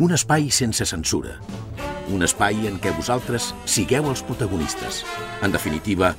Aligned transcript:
Un 0.00 0.12
espai 0.16 0.48
sense 0.48 0.86
censura. 0.88 1.34
Un 2.08 2.24
espai 2.24 2.64
en 2.64 2.78
què 2.80 2.94
vosaltres 2.96 3.50
sigueu 3.68 4.06
els 4.08 4.22
protagonistes. 4.24 5.02
En 5.44 5.52
definitiva, 5.52 6.14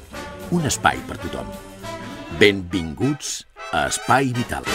un 0.53 0.67
espai 0.69 1.01
per 1.07 1.17
tothom. 1.23 1.49
Benvinguts 2.37 3.39
a 3.73 3.87
Espai 3.89 4.29
Vital. 4.37 4.67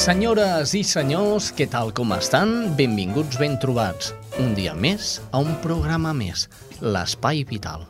Senyores 0.00 0.78
i 0.78 0.86
senyors, 0.86 1.50
què 1.52 1.66
tal 1.68 1.90
com 1.92 2.14
estan? 2.14 2.76
Benvinguts, 2.78 3.42
ben 3.42 3.58
trobats. 3.58 4.14
Un 4.40 4.54
dia 4.56 4.72
més 4.72 5.18
a 5.36 5.40
un 5.44 5.50
programa 5.60 6.14
més, 6.16 6.46
l'Espai 6.80 7.42
Vital. 7.44 7.82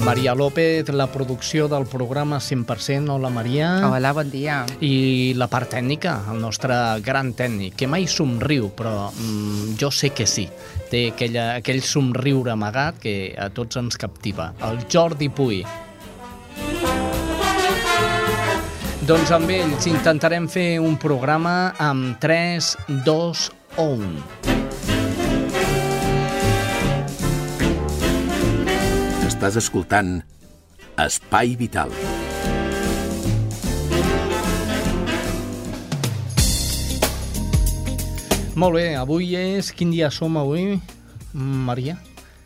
Maria 0.00 0.32
López, 0.32 0.88
la 0.96 1.10
producció 1.12 1.66
del 1.68 1.84
programa 1.84 2.38
100%. 2.40 3.12
Hola, 3.12 3.28
Maria. 3.28 3.68
Hola, 3.90 4.14
bon 4.16 4.30
dia. 4.32 4.62
I 4.80 5.34
la 5.36 5.50
part 5.52 5.74
tècnica, 5.76 6.16
el 6.32 6.40
nostre 6.40 6.78
gran 7.04 7.34
tècnic, 7.36 7.76
que 7.76 7.90
mai 7.90 8.08
somriu, 8.08 8.70
però 8.72 9.10
mm, 9.10 9.76
jo 9.76 9.92
sé 9.92 10.14
que 10.16 10.24
sí. 10.24 10.46
Té 10.88 11.10
aquella, 11.12 11.50
aquell 11.60 11.84
somriure 11.84 12.56
amagat 12.56 13.04
que 13.04 13.14
a 13.36 13.50
tots 13.52 13.76
ens 13.76 14.00
captiva. 14.00 14.54
El 14.70 14.80
Jordi 14.88 15.28
Puy. 15.28 15.60
Doncs 19.10 19.32
amb 19.34 19.50
ells 19.50 19.88
intentarem 19.90 20.44
fer 20.46 20.78
un 20.78 20.92
programa 21.02 21.72
amb 21.82 22.20
3, 22.22 22.66
2 23.02 23.40
o 23.82 23.86
1. 23.96 24.12
Estàs 29.26 29.58
escoltant 29.58 30.12
Espai 30.94 31.56
Vital. 31.58 31.90
Molt 38.54 38.78
bé, 38.78 38.94
avui 38.94 39.34
és... 39.34 39.74
Quin 39.74 39.90
dia 39.90 40.14
som 40.14 40.38
avui, 40.38 40.78
Maria? 41.34 41.98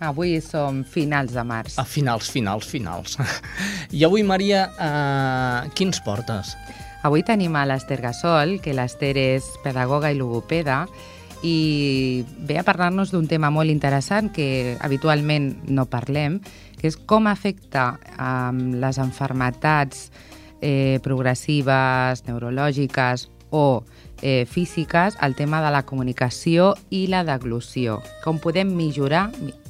Avui 0.02 0.40
som 0.42 0.82
finals 0.84 1.32
de 1.32 1.44
març. 1.46 1.78
A 1.78 1.84
finals, 1.84 2.30
finals, 2.30 2.66
finals. 2.66 3.18
I 3.96 4.04
avui, 4.04 4.24
Maria, 4.26 4.66
eh, 4.74 5.70
quins 5.74 6.00
portes? 6.04 6.54
Avui 7.04 7.22
tenim 7.22 7.54
a 7.56 7.66
l'Ester 7.68 8.00
Gasol, 8.00 8.58
que 8.64 8.74
l'Ester 8.74 9.12
és 9.20 9.46
pedagoga 9.62 10.10
i 10.10 10.16
logopeda, 10.16 10.84
i 11.44 12.24
ve 12.48 12.56
a 12.56 12.64
parlar-nos 12.64 13.12
d'un 13.12 13.28
tema 13.28 13.50
molt 13.52 13.68
interessant 13.68 14.30
que 14.32 14.78
habitualment 14.80 15.50
no 15.68 15.84
parlem, 15.92 16.40
que 16.80 16.88
és 16.88 16.96
com 16.96 17.28
afecta 17.28 17.98
um, 18.16 18.72
les 18.80 18.98
enfermetats 18.98 20.08
eh, 20.64 20.98
progressives, 21.04 22.24
neurològiques 22.24 23.28
o 23.52 23.84
eh, 24.22 24.46
físiques 24.48 25.18
el 25.20 25.36
tema 25.36 25.60
de 25.60 25.70
la 25.70 25.84
comunicació 25.84 26.72
i 26.88 27.04
la 27.12 27.22
deglució. 27.28 28.00
Com 28.24 28.40
podem 28.40 28.72
millorar, 28.72 29.28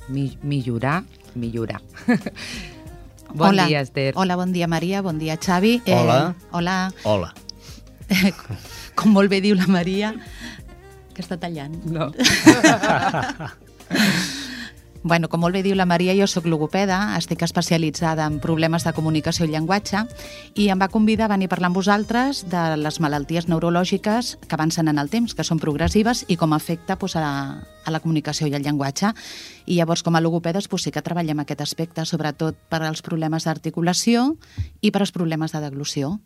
mi, 0.08 0.36
mi, 0.42 0.58
millorar, 0.58 1.04
millorar. 1.34 1.80
bon 3.34 3.48
hola. 3.48 3.66
dia, 3.66 3.80
Esther. 3.80 4.14
Hola, 4.16 4.36
bon 4.36 4.52
dia, 4.52 4.66
Maria. 4.66 5.02
Bon 5.02 5.18
dia, 5.18 5.36
Xavi. 5.36 5.82
Hola. 5.86 6.34
Eh, 6.36 6.46
hola. 6.52 6.92
Hola. 7.04 7.34
Com 8.98 9.12
molt 9.16 9.30
bé 9.32 9.40
diu 9.42 9.56
la 9.58 9.66
Maria, 9.66 10.14
que 11.14 11.22
està 11.24 11.36
tallant. 11.40 11.74
No. 11.88 12.12
Bueno, 15.04 15.28
com 15.28 15.42
molt 15.44 15.52
bé 15.52 15.60
diu 15.60 15.76
la 15.76 15.84
Maria, 15.84 16.14
jo 16.16 16.24
sóc 16.24 16.46
logopeda, 16.48 16.96
estic 17.18 17.42
especialitzada 17.44 18.24
en 18.24 18.38
problemes 18.40 18.86
de 18.86 18.94
comunicació 18.96 19.44
i 19.44 19.50
llenguatge 19.52 20.00
i 20.56 20.70
em 20.72 20.80
va 20.80 20.88
convidar 20.88 21.26
a 21.28 21.34
venir 21.34 21.50
a 21.50 21.52
parlar 21.52 21.68
amb 21.68 21.76
vosaltres 21.76 22.40
de 22.48 22.62
les 22.80 22.98
malalties 23.04 23.44
neurològiques 23.52 24.38
que 24.48 24.56
avancen 24.56 24.88
en 24.88 24.96
el 24.96 25.12
temps, 25.12 25.36
que 25.36 25.44
són 25.44 25.60
progressives 25.60 26.24
i 26.32 26.40
com 26.40 26.56
afecta 26.56 26.96
doncs, 26.96 27.18
a, 27.20 27.28
a 27.84 27.92
la 27.92 28.00
comunicació 28.00 28.48
i 28.48 28.56
al 28.56 28.64
llenguatge. 28.64 29.12
I 29.68 29.76
llavors, 29.76 30.00
com 30.00 30.16
a 30.16 30.24
logopedes, 30.24 30.72
doncs, 30.72 30.88
sí 30.88 30.90
que 30.90 31.04
treballem 31.04 31.44
aquest 31.44 31.60
aspecte, 31.60 32.08
sobretot 32.08 32.56
per 32.72 32.80
als 32.80 33.04
problemes 33.04 33.44
d'articulació 33.44 34.30
i 34.80 34.88
per 34.88 35.04
als 35.04 35.12
problemes 35.12 35.52
de 35.52 35.60
deglució. 35.68 36.16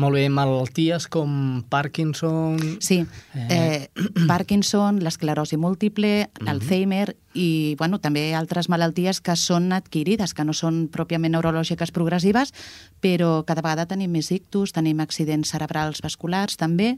Molt 0.00 0.16
bé, 0.16 0.26
malalties 0.32 1.06
com 1.12 1.62
Parkinson... 1.70 2.58
Sí, 2.82 3.02
eh, 3.36 3.88
Parkinson, 4.26 4.98
l'esclerosi 5.04 5.58
múltiple, 5.60 6.30
l'Alzheimer 6.42 7.12
i 7.34 7.74
bueno, 7.78 7.98
també 8.02 8.32
altres 8.36 8.68
malalties 8.72 9.20
que 9.24 9.34
són 9.38 9.72
adquirides, 9.72 10.34
que 10.34 10.44
no 10.44 10.54
són 10.56 10.86
pròpiament 10.92 11.32
neurològiques 11.34 11.92
progressives, 11.94 12.52
però 13.02 13.42
cada 13.48 13.64
vegada 13.64 13.86
tenim 13.90 14.12
més 14.12 14.30
ictus, 14.34 14.72
tenim 14.76 15.00
accidents 15.02 15.52
cerebrals 15.54 16.02
vasculars 16.04 16.58
també, 16.60 16.96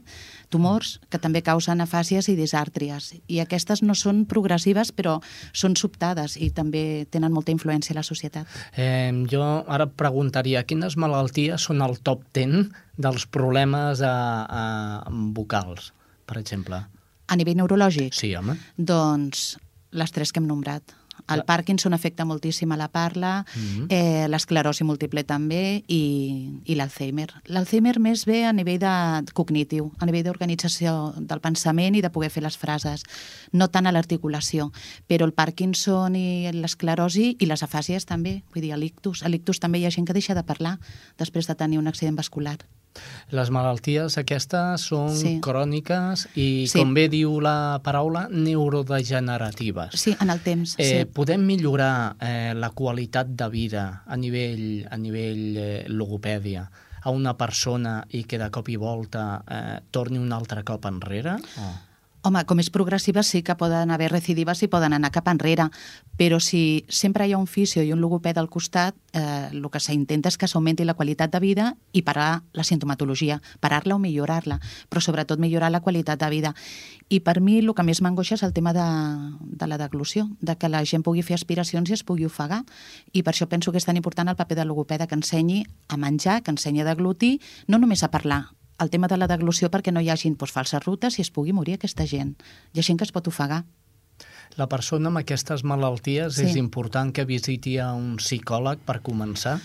tumors 0.53 0.99
que 1.09 1.19
també 1.21 1.41
causen 1.45 1.81
afàsies 1.83 2.29
i 2.31 2.37
disàrtries. 2.37 3.13
I 3.27 3.41
aquestes 3.43 3.83
no 3.83 3.95
són 3.95 4.25
progressives, 4.29 4.91
però 4.95 5.17
són 5.53 5.77
sobtades 5.79 6.37
i 6.37 6.51
també 6.55 7.05
tenen 7.11 7.33
molta 7.33 7.53
influència 7.55 7.95
a 7.95 7.99
la 7.99 8.07
societat. 8.07 8.49
Eh, 8.75 9.11
jo 9.31 9.43
ara 9.43 9.87
preguntaria, 9.87 10.65
quines 10.67 10.97
malalties 10.99 11.67
són 11.69 11.81
el 11.85 11.99
top 12.03 12.25
10 12.35 12.69
dels 12.97 13.25
problemes 13.27 14.01
a, 14.05 14.15
a, 14.45 14.65
vocals, 15.35 15.91
per 16.25 16.39
exemple? 16.39 16.83
A 17.25 17.35
nivell 17.35 17.57
neurològic? 17.57 18.13
Sí, 18.13 18.35
home. 18.37 18.57
Doncs 18.77 19.55
les 19.95 20.11
tres 20.11 20.31
que 20.31 20.39
hem 20.43 20.47
nombrat. 20.47 20.83
El 21.31 21.37
La- 21.39 21.45
Parkinson 21.45 21.93
afecta 21.95 22.25
moltíssim 22.27 22.71
a 22.73 22.77
la 22.77 22.89
parla, 22.91 23.45
Mhm. 23.55 23.85
eh, 23.89 24.27
l'esclerosi 24.27 24.83
múltiple 24.83 25.23
també 25.23 25.83
i, 25.87 26.59
i 26.65 26.75
l'Alzheimer. 26.75 27.29
L'Alzheimer 27.45 27.99
més 28.03 28.25
bé 28.25 28.43
a 28.45 28.51
nivell 28.51 28.79
de 28.79 29.31
cognitiu, 29.33 29.93
a 29.97 30.05
nivell 30.05 30.25
d'organització 30.27 31.13
del 31.17 31.39
pensament 31.39 31.95
i 31.95 32.01
de 32.03 32.09
poder 32.11 32.29
fer 32.29 32.43
les 32.43 32.57
frases, 32.57 33.03
no 33.53 33.69
tant 33.69 33.87
a 33.87 33.93
l'articulació, 33.95 34.71
però 35.07 35.23
el 35.23 35.31
Parkinson 35.33 36.15
i 36.19 36.51
l'esclerosi 36.51 37.37
i 37.39 37.45
les 37.45 37.63
afàsies 37.63 38.05
també, 38.05 38.43
vull 38.53 38.61
dir, 38.61 38.75
l'ictus. 38.77 39.23
A 39.23 39.29
l'ictus 39.29 39.59
també 39.61 39.79
hi 39.79 39.85
ha 39.85 39.91
gent 39.91 40.05
que 40.05 40.13
deixa 40.13 40.35
de 40.35 40.43
parlar 40.43 40.79
després 41.17 41.47
de 41.47 41.55
tenir 41.55 41.79
un 41.79 41.87
accident 41.87 42.17
vascular. 42.17 42.57
Les 43.31 43.49
malalties 43.49 44.17
aquestes 44.17 44.81
són 44.81 45.09
Sí. 45.15 45.39
cròniques 45.41 46.27
i, 46.35 46.67
Sí. 46.67 46.79
com 46.79 46.93
bé 46.93 47.07
diu 47.09 47.39
la 47.41 47.79
paraula, 47.83 48.27
neurodegeneratives. 48.29 49.95
Sí, 49.99 50.15
en 50.19 50.29
el 50.29 50.39
temps, 50.41 50.75
Eh, 50.77 50.99
sí. 50.99 51.05
Podem 51.05 51.45
millorar 51.45 52.15
eh, 52.19 52.53
la 52.55 52.69
qualitat 52.71 53.27
de 53.27 53.49
vida 53.49 54.03
a 54.05 54.17
nivell, 54.17 54.87
a 54.89 54.97
nivell 54.97 55.57
eh, 55.57 55.85
logopèdia 55.87 56.69
a 57.05 57.09
una 57.11 57.35
persona 57.37 58.05
i 58.09 58.23
que 58.23 58.39
de 58.39 58.49
cop 58.49 58.67
i 58.69 58.75
volta 58.77 59.43
eh, 59.47 59.79
torni 59.91 60.17
un 60.17 60.31
altre 60.33 60.63
cop 60.63 60.85
enrere? 60.85 61.35
Oh. 61.59 61.75
Home, 62.25 62.41
com 62.49 62.57
és 62.57 62.71
progressiva 62.73 63.21
sí 63.21 63.43
que 63.45 63.53
poden 63.53 63.91
haver 63.93 64.07
recidives 64.09 64.63
i 64.65 64.67
poden 64.71 64.95
anar 64.97 65.11
cap 65.13 65.27
enrere, 65.29 65.67
però 66.17 66.39
si 66.41 66.81
sempre 66.89 67.27
hi 67.27 67.35
ha 67.35 67.37
un 67.37 67.45
fisio 67.45 67.83
i 67.85 67.91
un 67.93 68.01
logopeda 68.01 68.41
al 68.41 68.49
costat, 68.49 68.95
eh, 69.13 69.51
el 69.51 69.67
que 69.69 69.77
s'intenta 69.79 70.31
és 70.33 70.39
que 70.41 70.49
s'augmenti 70.49 70.87
la 70.89 70.95
qualitat 70.97 71.29
de 71.29 71.39
vida 71.43 71.67
i 71.93 72.01
parar 72.01 72.41
la 72.57 72.65
sintomatologia, 72.65 73.37
parar-la 73.61 73.99
o 73.99 74.01
millorar-la, 74.01 74.57
però 74.89 75.05
sobretot 75.05 75.37
millorar 75.37 75.69
la 75.69 75.83
qualitat 75.85 76.17
de 76.17 76.31
vida. 76.33 76.55
I 77.13 77.21
per 77.21 77.37
mi 77.45 77.59
el 77.59 77.69
que 77.77 77.85
més 77.85 78.01
m'angoixa 78.01 78.39
és 78.39 78.43
el 78.49 78.57
tema 78.57 78.73
de, 78.73 78.89
de 79.45 79.69
la 79.69 79.77
deglució, 79.77 80.25
de 80.41 80.57
que 80.57 80.69
la 80.69 80.81
gent 80.81 81.05
pugui 81.05 81.21
fer 81.21 81.37
aspiracions 81.37 81.93
i 81.93 81.93
es 81.93 82.03
pugui 82.03 82.25
ofegar. 82.25 82.63
I 83.13 83.21
per 83.21 83.35
això 83.35 83.45
penso 83.45 83.69
que 83.69 83.77
és 83.77 83.85
tan 83.85 84.01
important 84.01 84.33
el 84.33 84.35
paper 84.35 84.63
de 84.63 84.65
logopeda, 84.65 85.05
que 85.05 85.13
ensenyi 85.13 85.61
a 85.89 85.97
menjar, 86.01 86.41
que 86.41 86.49
ensenyi 86.49 86.81
a 86.81 86.89
deglutir, 86.89 87.37
no 87.67 87.77
només 87.77 88.01
a 88.01 88.09
parlar, 88.09 88.47
el 88.79 88.89
tema 88.89 89.07
de 89.07 89.17
la 89.17 89.27
deglució 89.27 89.69
perquè 89.71 89.91
no 89.93 90.01
hi 90.01 90.09
hagin 90.09 90.35
doncs, 90.37 90.51
falses 90.51 90.83
rutes 90.85 91.17
i 91.19 91.21
es 91.23 91.31
pugui 91.31 91.53
morir 91.53 91.77
aquesta 91.77 92.05
gent. 92.05 92.35
Hi 92.73 92.79
ha 92.79 92.83
gent 92.83 92.97
que 92.99 93.05
es 93.07 93.11
pot 93.15 93.27
ofegar. 93.27 93.63
La 94.55 94.67
persona 94.71 95.09
amb 95.09 95.17
aquestes 95.19 95.63
malalties 95.63 96.35
Sí. 96.35 96.45
és 96.45 96.55
important 96.55 97.11
que 97.13 97.25
visiti 97.25 97.77
a 97.79 97.93
un 97.93 98.17
psicòleg 98.17 98.79
per 98.85 99.01
començar? 99.01 99.59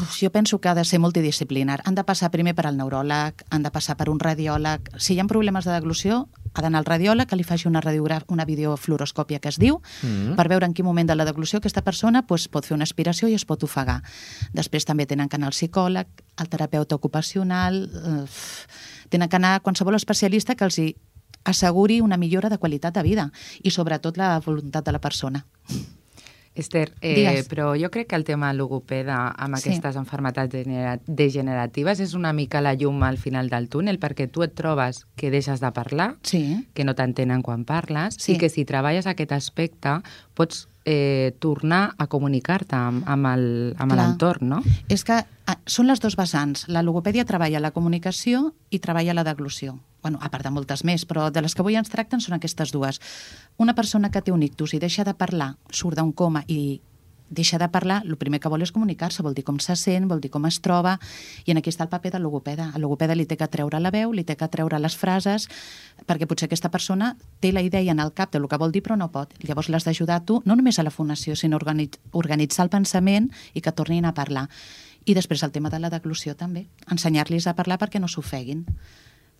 Uf, 0.00 0.16
jo 0.20 0.30
penso 0.30 0.60
que 0.60 0.68
ha 0.68 0.74
de 0.74 0.84
ser 0.84 0.98
multidisciplinar. 1.00 1.80
Han 1.84 1.94
de 1.94 2.04
passar 2.04 2.30
primer 2.30 2.54
per 2.54 2.66
al 2.66 2.76
neuròleg, 2.76 3.42
han 3.50 3.62
de 3.62 3.70
passar 3.70 3.96
per 3.96 4.08
un 4.08 4.20
radiòleg. 4.20 4.88
Si 4.98 5.14
hi 5.14 5.20
ha 5.20 5.24
problemes 5.24 5.64
de 5.64 5.72
deglució, 5.72 6.28
ha 6.52 6.62
d'anar 6.62 6.80
al 6.80 6.86
radiòleg 6.88 7.28
que 7.28 7.36
li 7.36 7.44
faci 7.44 7.68
una, 7.68 7.80
una 8.28 8.44
videofluoroscòpia 8.44 9.38
que 9.38 9.48
es 9.48 9.58
diu, 9.58 9.80
Mm. 10.02 10.34
per 10.36 10.48
veure 10.48 10.66
en 10.66 10.74
quin 10.74 10.84
moment 10.84 11.06
de 11.08 11.14
la 11.14 11.24
deglució 11.24 11.58
aquesta 11.58 11.82
persona 11.82 12.22
doncs, 12.22 12.48
pot 12.48 12.64
fer 12.64 12.74
una 12.74 12.84
aspiració 12.84 13.28
i 13.28 13.34
es 13.34 13.44
pot 13.44 13.62
ofegar. 13.62 14.02
Després 14.52 14.84
també 14.84 15.06
tenen 15.06 15.28
que 15.28 15.36
anar 15.36 15.48
al 15.48 15.52
psicòleg, 15.52 16.06
al 16.36 16.48
terapeuta 16.48 16.94
ocupacional, 16.94 17.84
eh, 17.84 18.26
tenen 19.08 19.28
que 19.28 19.36
anar 19.36 19.54
a 19.56 19.60
qualsevol 19.60 19.94
especialista 19.94 20.54
que 20.54 20.64
els 20.64 20.78
hi 20.78 20.96
asseguri 21.44 22.00
una 22.00 22.16
millora 22.16 22.48
de 22.48 22.58
qualitat 22.58 22.94
de 22.94 23.02
vida 23.02 23.30
i 23.62 23.70
sobretot 23.70 24.16
la 24.16 24.40
voluntat 24.40 24.84
de 24.84 24.92
la 24.92 25.00
persona. 25.00 25.46
Esther, 26.54 26.92
eh, 27.00 27.14
Digues. 27.14 27.48
però 27.48 27.80
jo 27.80 27.90
crec 27.90 28.08
que 28.08 28.16
el 28.16 28.24
tema 28.24 28.52
logopeda 28.52 29.28
amb 29.38 29.56
Sí. 29.56 29.68
aquestes 29.68 29.96
enfermetats 29.96 30.52
genera- 30.52 30.98
degeneratives 31.06 32.00
és 32.00 32.14
una 32.14 32.32
mica 32.32 32.60
la 32.60 32.74
llum 32.74 33.02
al 33.04 33.18
final 33.18 33.48
del 33.48 33.68
túnel, 33.68 34.00
perquè 34.00 34.28
tu 34.30 34.42
et 34.42 34.54
trobes 34.54 35.06
que 35.16 35.30
deixes 35.30 35.60
de 35.60 35.70
parlar, 35.72 36.16
Sí. 36.22 36.66
que 36.74 36.84
no 36.84 36.94
t'entenen 36.94 37.42
quan 37.42 37.64
parles, 37.64 38.16
Sí. 38.18 38.32
i 38.32 38.38
que 38.38 38.48
si 38.48 38.64
treballes 38.64 39.06
aquest 39.06 39.32
aspecte 39.32 40.00
pots 40.34 40.66
eh, 40.86 41.36
tornar 41.38 41.94
a 41.98 42.06
comunicar-te 42.06 42.74
amb, 42.74 43.06
amb 43.06 43.92
l'entorn, 43.92 44.48
no? 44.48 44.62
És 44.88 45.04
que 45.04 45.12
ah, 45.46 45.58
són 45.66 45.86
les 45.86 46.00
dos 46.00 46.16
vessants. 46.16 46.68
La 46.68 46.82
logopèdia 46.82 47.24
treballa 47.26 47.60
la 47.60 47.70
comunicació 47.70 48.54
i 48.70 48.78
treballa 48.78 49.12
la 49.14 49.22
deglució. 49.22 49.78
Bueno, 50.02 50.18
a 50.22 50.30
part 50.32 50.46
de 50.46 50.52
moltes 50.54 50.84
més, 50.84 51.04
però 51.04 51.28
de 51.30 51.42
les 51.44 51.54
que 51.54 51.60
avui 51.60 51.76
ens 51.76 51.90
tracten 51.92 52.22
són 52.24 52.38
aquestes 52.38 52.72
dues. 52.72 53.00
Una 53.58 53.74
persona 53.74 54.10
que 54.10 54.22
té 54.24 54.32
un 54.32 54.42
ictus 54.42 54.74
i 54.74 54.80
deixa 54.80 55.04
de 55.04 55.14
parlar, 55.14 55.54
surt 55.70 56.00
d'un 56.00 56.12
coma 56.16 56.44
i 56.48 56.80
deixa 57.30 57.58
de 57.58 57.68
parlar, 57.68 58.02
el 58.04 58.16
primer 58.18 58.40
que 58.42 58.50
vol 58.50 58.64
és 58.66 58.72
comunicar-se, 58.74 59.22
vol 59.22 59.36
dir 59.38 59.44
com 59.46 59.60
se 59.62 59.76
sent, 59.78 60.08
vol 60.10 60.20
dir 60.20 60.32
com 60.34 60.44
es 60.48 60.58
troba, 60.60 60.96
i 61.46 61.54
en 61.54 61.60
aquí 61.60 61.70
està 61.70 61.86
el 61.86 61.92
paper 61.92 62.10
del 62.16 62.24
logopeda. 62.26 62.72
El 62.74 62.82
logopeda 62.82 63.14
li 63.14 63.24
té 63.24 63.38
que 63.38 63.48
treure 63.48 63.78
la 63.80 63.92
veu, 63.94 64.12
li 64.12 64.24
té 64.26 64.36
que 64.36 64.48
treure 64.50 64.80
les 64.82 64.96
frases, 64.98 65.46
perquè 66.10 66.26
potser 66.26 66.50
aquesta 66.50 66.72
persona 66.74 67.14
té 67.40 67.52
la 67.54 67.62
idea 67.62 67.94
en 67.94 68.02
el 68.02 68.12
cap 68.12 68.34
del 68.34 68.48
que 68.50 68.58
vol 68.58 68.74
dir 68.74 68.82
però 68.82 68.98
no 68.98 69.12
pot. 69.14 69.32
Llavors 69.46 69.70
l'has 69.70 69.86
d'ajudar 69.86 70.24
tu, 70.26 70.42
no 70.44 70.58
només 70.58 70.78
a 70.78 70.84
la 70.84 70.90
fonació, 70.90 71.36
sinó 71.36 71.56
a 71.56 71.62
organit 71.62 72.00
organitzar 72.12 72.66
el 72.66 72.74
pensament 72.74 73.30
i 73.54 73.62
que 73.62 73.72
tornin 73.72 74.04
a 74.04 74.14
parlar. 74.14 74.48
I 75.06 75.14
després 75.14 75.42
el 75.46 75.54
tema 75.54 75.70
de 75.70 75.78
la 75.78 75.88
deglució 75.88 76.34
també, 76.36 76.66
ensenyar-los 76.90 77.46
a 77.46 77.54
parlar 77.54 77.78
perquè 77.78 78.02
no 78.02 78.10
s'ofeguin 78.10 78.66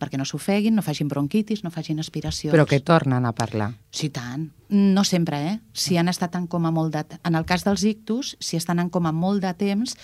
perquè 0.01 0.17
no 0.17 0.25
s'ofeguin, 0.25 0.75
no 0.75 0.83
facin 0.85 1.09
bronquitis, 1.11 1.61
no 1.63 1.71
facin 1.71 2.01
aspiracions. 2.01 2.53
Però 2.55 2.65
que 2.65 2.81
tornen 2.81 3.25
a 3.29 3.35
parlar. 3.37 3.71
Sí, 3.93 4.09
tant. 4.09 4.49
No 4.69 5.05
sempre, 5.05 5.41
eh? 5.47 5.55
Si 5.73 5.97
han 5.97 6.09
estat 6.09 6.35
en 6.39 6.47
coma 6.49 6.73
molt 6.73 6.95
de... 6.95 7.19
En 7.27 7.37
el 7.37 7.45
cas 7.45 7.65
dels 7.67 7.85
ictus, 7.85 8.35
si 8.39 8.57
estan 8.57 8.81
en 8.81 8.89
coma 8.89 9.13
molt 9.13 9.43
de 9.45 9.53
temps, 9.57 9.95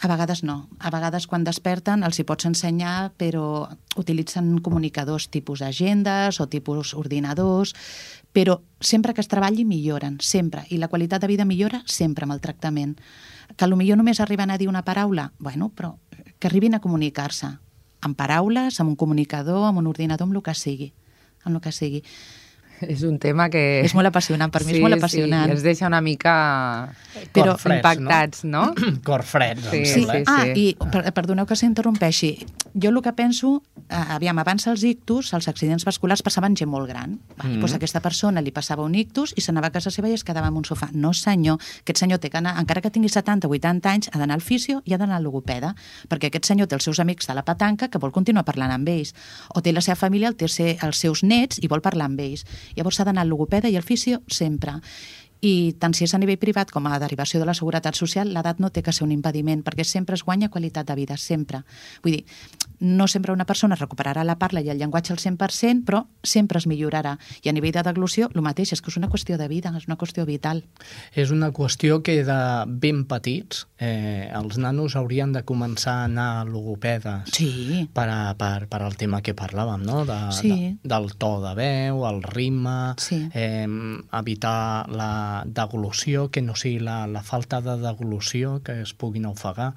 a 0.00 0.08
vegades 0.08 0.42
no. 0.44 0.68
A 0.78 0.90
vegades 0.90 1.26
quan 1.26 1.44
desperten 1.44 2.04
els 2.04 2.18
hi 2.20 2.26
pots 2.28 2.48
ensenyar, 2.48 3.12
però 3.16 3.66
utilitzen 3.96 4.58
comunicadors 4.60 5.30
tipus 5.32 5.62
agendes 5.64 6.40
o 6.40 6.48
tipus 6.52 6.92
ordinadors, 6.94 7.72
però 8.36 8.60
sempre 8.80 9.14
que 9.14 9.24
es 9.24 9.32
treballi 9.32 9.64
milloren, 9.64 10.18
sempre. 10.20 10.66
I 10.68 10.76
la 10.76 10.88
qualitat 10.92 11.24
de 11.24 11.30
vida 11.32 11.48
millora 11.48 11.82
sempre 11.86 12.28
amb 12.28 12.36
el 12.36 12.44
tractament. 12.44 12.98
Que 13.56 13.68
potser 13.70 13.96
només 13.96 14.20
arriben 14.20 14.50
a 14.50 14.58
dir 14.58 14.68
una 14.68 14.84
paraula, 14.84 15.32
bueno, 15.38 15.70
però 15.70 15.96
que 16.38 16.48
arribin 16.48 16.74
a 16.74 16.80
comunicar-se 16.80 17.56
amb 18.06 18.16
paraules, 18.18 18.80
amb 18.80 18.94
un 18.94 18.96
comunicador, 18.96 19.66
amb 19.68 19.82
un 19.82 19.90
ordinador, 19.90 20.28
amb 20.28 20.38
el 20.38 20.44
que 20.46 20.54
sigui. 20.54 20.92
Amb 21.44 21.58
el 21.58 21.62
que 21.64 21.74
sigui. 21.74 22.02
És 22.92 23.02
un 23.08 23.18
tema 23.18 23.48
que... 23.48 23.80
És 23.84 23.94
molt 23.96 24.08
apassionant, 24.10 24.50
per 24.52 24.64
mi 24.66 24.76
és 24.76 24.82
molt 24.84 24.96
apassionant. 24.98 25.46
Sí, 25.48 25.56
ens 25.56 25.62
deixa 25.64 25.86
una 25.88 26.00
mica 26.04 26.34
Però 27.32 27.54
Cor 27.54 27.60
freds, 27.62 27.78
impactats, 27.78 28.44
no? 28.44 28.66
Cor 29.06 29.24
freds, 29.24 29.70
Sí, 29.70 29.78
em 29.78 29.84
Sí, 29.86 30.04
sembla. 30.04 30.14
sí, 30.18 30.24
ah, 30.28 30.44
sí. 30.44 30.66
i 30.66 30.90
per, 30.92 31.02
perdoneu 31.16 31.46
que 31.48 31.56
s'interrompeixi. 31.56 32.32
Jo 32.76 32.90
el 32.92 33.00
que 33.00 33.12
penso, 33.16 33.62
eh, 33.88 33.96
aviam, 34.12 34.36
abans 34.38 34.66
els 34.68 34.82
ictus, 34.84 35.32
els 35.32 35.48
accidents 35.48 35.86
vasculars 35.88 36.20
passaven 36.22 36.56
gent 36.56 36.68
molt 36.70 36.88
gran. 36.90 37.16
Mm. 37.42 37.60
doncs 37.60 37.72
a 37.72 37.76
aquesta 37.80 38.00
persona 38.04 38.40
li 38.44 38.52
passava 38.52 38.84
un 38.84 38.94
ictus 38.94 39.32
i 39.36 39.40
s'anava 39.40 39.68
a 39.68 39.72
casa 39.72 39.90
seva 39.90 40.08
i 40.08 40.12
es 40.16 40.24
quedava 40.24 40.48
en 40.48 40.56
un 40.60 40.64
sofà. 40.64 40.90
No, 40.92 41.12
senyor, 41.16 41.56
aquest 41.80 42.02
senyor 42.04 42.20
té 42.20 42.28
que 42.30 42.36
anar, 42.38 42.56
encara 42.60 42.82
que 42.84 42.90
tingui 42.90 43.08
70 43.08 43.48
o 43.48 43.50
80 43.56 43.88
anys, 43.90 44.10
ha 44.12 44.18
d'anar 44.20 44.36
al 44.36 44.44
fisio 44.44 44.82
i 44.84 44.92
ha 44.92 44.98
d'anar 45.00 45.16
al 45.16 45.24
logopeda, 45.24 45.74
perquè 46.08 46.28
aquest 46.28 46.44
senyor 46.44 46.68
té 46.68 46.76
els 46.76 46.84
seus 46.84 47.00
amics 47.00 47.26
de 47.26 47.34
la 47.34 47.44
petanca 47.44 47.88
que 47.88 47.98
vol 47.98 48.12
continuar 48.12 48.44
parlant 48.44 48.72
amb 48.72 48.88
ells, 48.88 49.14
o 49.54 49.62
té 49.64 49.72
la 49.72 49.80
seva 49.80 49.96
família, 49.96 50.28
el 50.28 50.36
té 50.36 50.44
els 50.76 50.98
seus 51.00 51.22
nets 51.24 51.60
i 51.62 51.68
vol 51.68 51.80
parlar 51.80 52.10
amb 52.10 52.20
ells. 52.20 52.44
Llavors 52.74 52.98
s'ha 52.98 53.06
d'anar 53.06 53.22
al 53.22 53.30
logopeda 53.30 53.70
i 53.70 53.76
al 53.76 53.86
fisio 53.86 54.22
sempre. 54.26 54.80
I 55.44 55.74
tant 55.78 55.92
si 55.94 56.04
és 56.06 56.14
a 56.14 56.18
nivell 56.18 56.38
privat 56.40 56.70
com 56.72 56.86
a 56.88 56.98
derivació 56.98 57.38
de 57.40 57.46
la 57.46 57.54
seguretat 57.54 57.94
social, 57.94 58.30
l'edat 58.32 58.58
no 58.58 58.70
té 58.70 58.82
que 58.82 58.92
ser 58.92 59.04
un 59.04 59.12
impediment, 59.12 59.62
perquè 59.62 59.84
sempre 59.84 60.14
es 60.16 60.24
guanya 60.24 60.48
qualitat 60.48 60.86
de 60.88 60.94
vida, 60.96 61.16
sempre. 61.16 61.62
Vull 62.02 62.16
dir, 62.16 62.24
no 62.80 63.06
sempre 63.08 63.32
una 63.32 63.44
persona 63.48 63.76
recuperarà 63.76 64.24
la 64.24 64.38
parla 64.38 64.60
i 64.60 64.68
el 64.72 64.78
llenguatge 64.78 65.12
al 65.12 65.18
100%, 65.20 65.84
però 65.84 66.06
sempre 66.22 66.58
es 66.58 66.66
millorarà. 66.66 67.16
I 67.44 67.48
a 67.50 67.52
nivell 67.52 67.72
de 67.76 67.82
deglució, 67.86 68.30
el 68.34 68.42
mateix, 68.44 68.72
és 68.72 68.80
que 68.82 68.90
és 68.90 68.96
una 68.96 69.08
qüestió 69.12 69.36
de 69.40 69.48
vida, 69.48 69.72
és 69.76 69.86
una 69.88 69.96
qüestió 70.00 70.24
vital. 70.26 70.64
És 71.14 71.30
una 71.30 71.52
qüestió 71.52 72.02
que 72.02 72.22
de 72.24 72.38
ben 72.66 73.04
petits 73.08 73.66
eh, 73.78 74.30
els 74.34 74.56
nanos 74.58 74.96
haurien 74.96 75.32
de 75.32 75.44
començar 75.44 75.98
a 76.00 76.04
anar 76.08 76.28
a 76.40 76.44
logopedes 76.48 77.30
Sí, 77.32 77.88
per, 77.92 78.08
a, 78.08 78.34
per, 78.38 78.68
per 78.68 78.82
al 78.82 78.96
tema 78.96 79.20
que 79.22 79.34
parlàvem, 79.36 79.84
no? 79.84 80.04
De, 80.08 80.16
Sí. 80.36 80.48
de, 80.50 80.76
del 80.88 81.12
to 81.16 81.40
de 81.44 81.54
veu, 81.54 82.04
el 82.08 82.22
ritme, 82.22 82.94
Sí. 82.98 83.28
eh, 83.34 83.66
evitar 84.12 84.88
la 84.90 85.08
deglució, 85.46 86.30
que 86.30 86.42
no 86.42 86.54
sigui 86.56 86.78
la, 86.80 87.06
la 87.06 87.22
falta 87.22 87.60
de 87.64 87.76
deglució, 87.82 88.60
que 88.64 88.80
es 88.82 88.94
puguin 88.94 89.26
ofegar. 89.26 89.72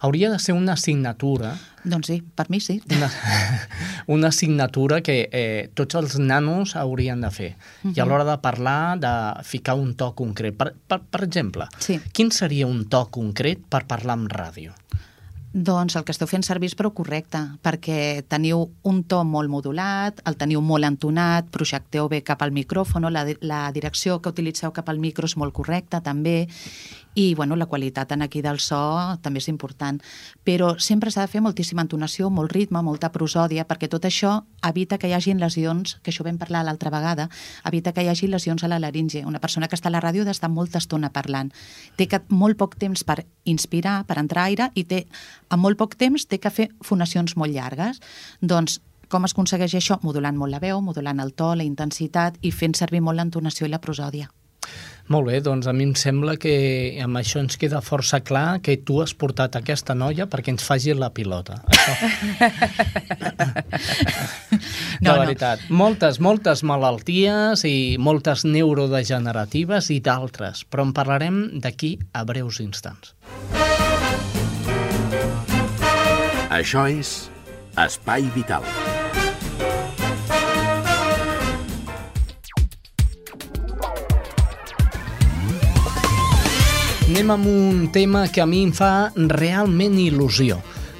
Hauria 0.00 0.30
de 0.30 0.38
ser 0.38 0.54
una 0.54 0.74
assignatura 0.74 1.56
doncs 1.84 2.06
sí, 2.06 2.20
per 2.22 2.46
mi 2.50 2.60
sí. 2.60 2.80
una, 2.94 3.10
una 4.06 4.28
assignatura 4.28 5.00
que 5.02 5.28
eh, 5.32 5.70
tots 5.74 5.96
els 5.98 6.18
nanos 6.18 6.76
haurien 6.76 7.20
de 7.24 7.30
fer. 7.34 7.50
I 7.82 7.98
a 7.98 8.06
l'hora 8.06 8.26
de 8.28 8.36
parlar, 8.42 8.98
de 9.02 9.14
ficar 9.44 9.74
un 9.74 9.94
to 9.98 10.12
concret. 10.18 10.56
Per, 10.58 10.72
per, 10.86 11.00
per 11.02 11.24
exemple, 11.26 11.66
Sí. 11.82 11.98
quin 12.12 12.30
seria 12.30 12.66
un 12.70 12.84
to 12.88 13.06
concret 13.10 13.64
per 13.68 13.84
parlar 13.90 14.18
en 14.20 14.28
ràdio? 14.30 14.76
Doncs 15.52 15.98
el 15.98 16.04
que 16.08 16.14
esteu 16.14 16.28
fent 16.30 16.44
servir 16.46 16.70
és 16.70 16.74
prou 16.78 16.94
correcte, 16.96 17.42
perquè 17.60 18.24
teniu 18.24 18.62
un 18.88 19.02
to 19.04 19.18
molt 19.28 19.52
modulat, 19.52 20.22
el 20.24 20.38
teniu 20.40 20.62
molt 20.64 20.88
entonat, 20.88 21.50
projecteu 21.52 22.08
bé 22.08 22.22
cap 22.24 22.40
al 22.40 22.54
micròfon, 22.56 23.04
la, 23.12 23.26
la 23.44 23.66
direcció 23.76 24.16
que 24.22 24.32
utilitzeu 24.32 24.72
cap 24.72 24.88
al 24.88 25.02
micro 25.02 25.28
és 25.28 25.36
molt 25.36 25.52
correcta 25.52 26.00
també, 26.00 26.48
i 27.14 27.34
bueno, 27.34 27.56
la 27.56 27.66
qualitat 27.66 28.12
en 28.12 28.22
aquí 28.22 28.40
del 28.42 28.58
so 28.60 28.80
també 29.22 29.42
és 29.42 29.48
important. 29.48 30.00
Però 30.44 30.72
sempre 30.80 31.10
s'ha 31.10 31.26
de 31.26 31.32
fer 31.32 31.42
moltíssima 31.44 31.84
entonació, 31.84 32.30
molt 32.30 32.52
ritme, 32.52 32.82
molta 32.82 33.12
prosòdia, 33.12 33.66
perquè 33.68 33.88
tot 33.92 34.06
això 34.08 34.38
evita 34.64 34.98
que 34.98 35.10
hi 35.10 35.16
hagin 35.16 35.40
lesions, 35.40 35.98
que 36.02 36.12
això 36.12 36.24
vam 36.24 36.38
parlar 36.40 36.64
l'altra 36.64 36.90
vegada, 36.90 37.28
evita 37.68 37.92
que 37.92 38.04
hi 38.04 38.08
hagi 38.08 38.30
lesions 38.32 38.64
a 38.64 38.70
la 38.72 38.80
laringe. 38.80 39.26
Una 39.26 39.40
persona 39.40 39.68
que 39.68 39.76
està 39.76 39.90
a 39.90 39.94
la 39.94 40.00
ràdio 40.00 40.24
d'estar 40.24 40.50
molta 40.50 40.80
estona 40.80 41.12
parlant. 41.12 41.52
Té 41.96 42.08
que, 42.08 42.22
molt 42.28 42.56
poc 42.56 42.78
temps 42.80 43.04
per 43.04 43.22
inspirar, 43.44 44.02
per 44.06 44.18
entrar 44.18 44.48
aire, 44.48 44.70
i 44.74 44.84
té, 44.84 45.04
en 45.50 45.60
molt 45.60 45.78
poc 45.78 45.98
temps 46.00 46.26
té 46.26 46.40
que 46.40 46.50
fer 46.50 46.70
fonacions 46.80 47.36
molt 47.36 47.52
llargues. 47.52 48.00
Doncs 48.40 48.80
com 49.12 49.26
es 49.28 49.34
aconsegueix 49.36 49.74
això? 49.76 49.98
Modulant 50.00 50.38
molt 50.40 50.54
la 50.54 50.62
veu, 50.62 50.80
modulant 50.80 51.20
el 51.20 51.34
to, 51.36 51.52
la 51.54 51.68
intensitat 51.68 52.38
i 52.40 52.50
fent 52.50 52.72
servir 52.78 53.02
molt 53.04 53.20
l'entonació 53.20 53.68
i 53.68 53.74
la 53.74 53.82
prosòdia. 53.82 54.30
Molt 55.12 55.28
bé, 55.28 55.40
doncs 55.44 55.66
a 55.68 55.72
mi 55.76 55.84
em 55.84 55.92
sembla 55.98 56.38
que 56.40 56.52
amb 57.04 57.18
això 57.20 57.42
ens 57.42 57.58
queda 57.60 57.82
força 57.84 58.22
clar 58.24 58.62
que 58.64 58.78
tu 58.80 59.02
has 59.02 59.12
portat 59.12 59.58
aquesta 59.58 59.92
noia 59.98 60.24
perquè 60.30 60.54
ens 60.54 60.64
faci 60.64 60.94
la 60.96 61.10
pilota. 61.12 61.60
Això. 61.68 61.92
No, 65.02 65.10
de 65.10 65.16
no. 65.16 65.22
veritat. 65.24 65.62
Moltes, 65.74 66.20
moltes 66.22 66.62
malalties 66.62 67.64
i 67.66 67.96
moltes 67.98 68.44
neurodegeneratives 68.46 69.90
i 69.90 69.98
d'altres, 70.04 70.62
però 70.70 70.86
en 70.86 70.94
parlarem 70.94 71.42
d'aquí 71.64 71.96
a 72.14 72.22
breus 72.28 72.60
instants. 72.62 73.16
Això 76.52 76.86
és 76.86 77.16
Espai 77.82 78.30
Vital. 78.36 78.62
Anem 87.12 87.28
amb 87.28 87.46
un 87.46 87.80
tema 87.92 88.22
que 88.32 88.40
a 88.40 88.46
mi 88.48 88.62
em 88.64 88.70
fa 88.72 89.12
realment 89.28 89.98
il·lusió. 90.00 90.54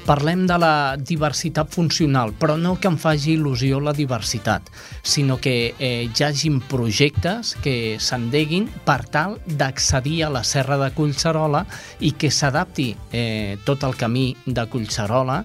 Parlem 0.05 0.43
de 0.45 0.59
la 0.61 0.93
diversitat 0.93 1.71
funcional, 1.73 2.35
però 2.37 2.53
no 2.53 2.75
que 2.77 2.85
em 2.91 2.99
faci 3.01 3.31
il·lusió 3.33 3.79
la 3.81 3.95
diversitat, 3.97 4.69
sinó 5.01 5.39
que 5.41 5.73
eh, 5.73 6.03
hi 6.05 6.23
hagin 6.27 6.59
projectes 6.69 7.55
que 7.65 7.97
s'endeguin 7.97 8.67
per 8.85 8.99
tal 9.09 9.39
d'accedir 9.47 10.19
a 10.27 10.29
la 10.35 10.43
serra 10.45 10.77
de 10.83 10.91
Collserola 10.93 11.63
i 11.97 12.13
que 12.13 12.29
s'adapti 12.29 12.91
eh, 13.09 13.57
tot 13.65 13.81
el 13.81 13.97
camí 13.97 14.35
de 14.45 14.67
Collserola 14.69 15.39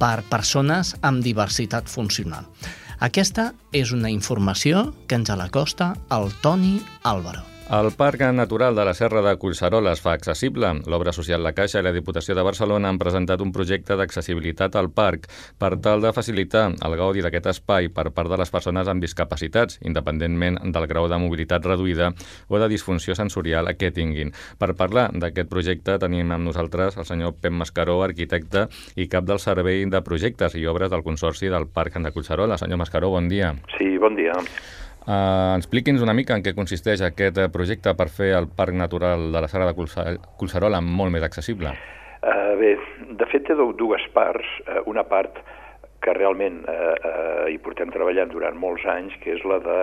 per 0.00 0.24
persones 0.32 0.94
amb 1.02 1.20
diversitat 1.20 1.92
funcional. 1.92 2.48
Aquesta 3.04 3.50
és 3.76 3.92
una 3.92 4.08
informació 4.08 4.86
que 5.04 5.20
ens 5.20 5.36
la 5.36 5.50
costa 5.52 5.92
el 6.08 6.32
Toni 6.40 6.78
Álvaro. 7.04 7.57
El 7.68 7.92
Parc 7.92 8.22
Natural 8.32 8.74
de 8.74 8.84
la 8.86 8.94
Serra 8.94 9.20
de 9.20 9.34
Collserola 9.36 9.90
es 9.92 10.00
fa 10.00 10.14
accessible. 10.16 10.70
L'obra 10.88 11.12
social 11.12 11.42
La 11.44 11.50
Caixa 11.52 11.82
i 11.82 11.84
la 11.84 11.90
Diputació 11.92 12.32
de 12.32 12.44
Barcelona 12.46 12.88
han 12.88 12.96
presentat 12.96 13.44
un 13.44 13.50
projecte 13.52 13.92
d'accessibilitat 14.00 14.78
al 14.80 14.88
parc 14.88 15.26
per 15.60 15.74
tal 15.84 16.00
de 16.00 16.14
facilitar 16.16 16.62
el 16.72 16.96
gaudi 16.96 17.20
d'aquest 17.20 17.50
espai 17.52 17.90
per 17.92 18.06
part 18.16 18.32
de 18.32 18.38
les 18.40 18.54
persones 18.54 18.88
amb 18.88 19.04
discapacitats, 19.04 19.82
independentment 19.84 20.56
del 20.72 20.88
grau 20.88 21.10
de 21.12 21.20
mobilitat 21.20 21.68
reduïda 21.68 22.08
o 22.48 22.56
de 22.56 22.70
disfunció 22.72 23.12
sensorial 23.12 23.68
que 23.76 23.92
tinguin. 23.92 24.32
Per 24.56 24.72
parlar 24.72 25.10
d'aquest 25.12 25.52
projecte 25.52 26.00
tenim 26.00 26.32
amb 26.32 26.48
nosaltres 26.48 26.96
el 26.96 27.04
senyor 27.04 27.36
Pep 27.36 27.52
Mascaró, 27.52 28.00
arquitecte 28.00 28.64
i 28.96 29.10
cap 29.12 29.28
del 29.28 29.44
Servei 29.44 29.84
de 29.84 30.00
Projectes 30.00 30.56
i 30.56 30.64
Obres 30.64 30.88
del 30.88 31.04
Consorci 31.04 31.52
del 31.52 31.68
Parc 31.68 32.00
de 32.00 32.16
Collserola. 32.16 32.56
Senyor 32.56 32.80
Mascaró, 32.80 33.12
bon 33.12 33.28
dia. 33.28 33.52
Sí, 33.76 33.98
bon 34.00 34.16
dia. 34.16 34.32
Uh, 35.08 35.56
expliqui'ns 35.56 36.02
una 36.04 36.12
mica 36.12 36.36
en 36.36 36.42
què 36.44 36.52
consisteix 36.52 37.00
aquest 37.00 37.38
eh, 37.40 37.46
projecte 37.48 37.94
per 37.96 38.10
fer 38.12 38.26
el 38.36 38.44
Parc 38.52 38.74
Natural 38.76 39.30
de 39.32 39.40
la 39.40 39.48
Serra 39.48 39.70
de 39.70 40.18
Collserola 40.36 40.82
molt 40.84 41.14
més 41.14 41.24
accessible. 41.24 41.72
Uh, 42.20 42.52
bé, 42.60 42.74
de 43.16 43.28
fet 43.32 43.46
té 43.48 43.56
dues 43.56 44.04
parts. 44.12 44.50
Uh, 44.66 44.82
una 44.92 45.06
part 45.08 45.40
que 46.04 46.12
realment 46.12 46.60
uh, 46.68 46.92
uh, 46.92 47.48
hi 47.48 47.56
portem 47.64 47.88
treballant 47.94 48.28
durant 48.34 48.60
molts 48.60 48.84
anys, 48.84 49.16
que 49.24 49.32
és 49.38 49.48
la 49.48 49.62
de 49.64 49.78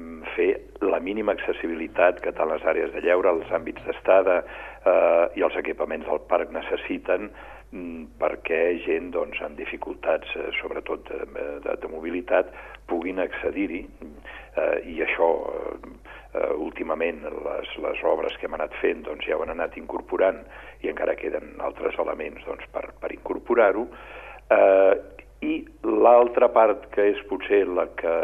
mm, 0.00 0.32
fer 0.38 0.48
la 0.88 1.02
mínima 1.04 1.36
accessibilitat 1.36 2.24
que 2.24 2.32
tant 2.32 2.48
les 2.48 2.64
àrees 2.64 2.96
de 2.96 3.04
lleure, 3.04 3.36
els 3.36 3.52
àmbits 3.52 3.84
d'estada 3.84 4.40
eh, 4.42 5.24
i 5.38 5.44
els 5.44 5.56
equipaments 5.60 6.08
del 6.08 6.20
parc 6.30 6.50
necessiten 6.54 7.28
perquè 7.72 8.60
gent 8.84 9.10
doncs, 9.14 9.40
amb 9.40 9.56
dificultats, 9.56 10.28
eh, 10.36 10.50
sobretot 10.60 11.08
de, 11.08 11.44
de, 11.64 11.76
de 11.80 11.88
mobilitat, 11.88 12.50
puguin 12.90 13.22
accedir-hi 13.22 13.80
eh, 13.86 14.78
i 14.92 14.98
això 15.04 15.28
eh, 15.48 15.94
eh, 16.34 16.52
últimament 16.60 17.22
les, 17.24 17.72
les 17.86 18.04
obres 18.04 18.36
que 18.36 18.48
hem 18.48 18.58
anat 18.58 18.76
fent 18.82 19.06
doncs, 19.08 19.24
ja 19.28 19.38
ho 19.38 19.46
han 19.46 19.54
anat 19.54 19.78
incorporant 19.80 20.42
i 20.84 20.92
encara 20.92 21.16
queden 21.16 21.56
altres 21.64 21.96
elements 22.02 22.44
doncs, 22.44 22.68
per, 22.74 22.90
per 23.00 23.12
incorporar-ho. 23.16 23.88
Eh, 24.52 24.94
I 25.42 25.56
l'altra 25.82 26.52
part 26.54 26.84
que 26.92 27.08
és 27.14 27.24
potser 27.26 27.64
la, 27.66 27.88
que, 27.98 28.14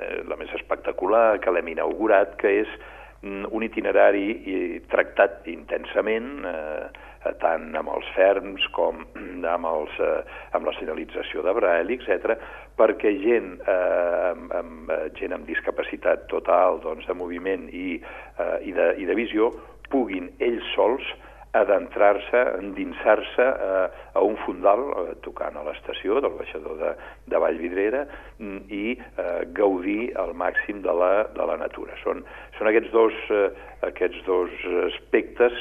eh, 0.00 0.20
la 0.26 0.40
més 0.40 0.50
espectacular, 0.56 1.38
que 1.44 1.52
l'hem 1.52 1.74
inaugurat, 1.76 2.38
que 2.40 2.56
és 2.64 2.72
mm, 2.72 2.93
un 3.24 3.64
itinerari 3.64 4.82
tractat 4.92 5.48
intensament, 5.48 6.30
eh, 6.44 7.12
Eh, 7.24 7.32
tant 7.40 7.70
amb 7.78 7.88
els 7.94 8.08
ferms 8.12 8.64
com 8.76 9.00
amb, 9.54 9.68
els, 9.68 9.96
eh, 10.02 10.20
amb 10.56 10.68
la 10.68 10.74
senyalització 10.76 11.44
de 11.46 11.54
Braille, 11.56 11.96
etc, 11.96 12.36
perquè 12.76 13.14
gent, 13.22 13.54
eh, 13.64 14.32
amb, 14.32 14.52
amb, 14.60 14.92
eh, 14.92 15.08
gent 15.18 15.36
amb 15.36 15.48
discapacitat 15.48 16.26
total 16.32 16.82
doncs, 16.84 17.06
de 17.08 17.16
moviment 17.16 17.68
i, 17.72 17.96
eh, 17.96 18.58
i, 18.68 18.74
de, 18.76 18.90
i 19.00 19.08
de 19.08 19.16
visió 19.16 19.52
puguin 19.92 20.28
ells 20.44 20.68
sols 20.74 21.06
adentrar-se, 21.54 22.40
endinsar-se 22.58 23.46
eh, 23.46 23.88
a 24.12 24.22
un 24.26 24.36
fundal, 24.42 24.82
eh, 24.90 25.14
tocant 25.26 25.56
a 25.56 25.62
l'estació 25.66 26.18
del 26.24 26.34
baixador 26.38 26.76
de, 26.80 26.92
de 27.30 27.40
Vallvidrera 27.44 28.04
mm, 28.38 28.58
i 28.74 28.96
eh, 28.98 29.44
gaudir 29.56 30.12
al 30.20 30.34
màxim 30.34 30.82
de 30.82 30.94
la, 30.98 31.12
de 31.36 31.48
la 31.50 31.58
natura. 31.62 31.94
Són, 32.02 32.24
són 32.58 32.70
aquests, 32.70 32.90
dos, 32.94 33.20
eh, 33.30 33.48
aquests 33.90 34.24
dos 34.26 34.54
aspectes 34.88 35.54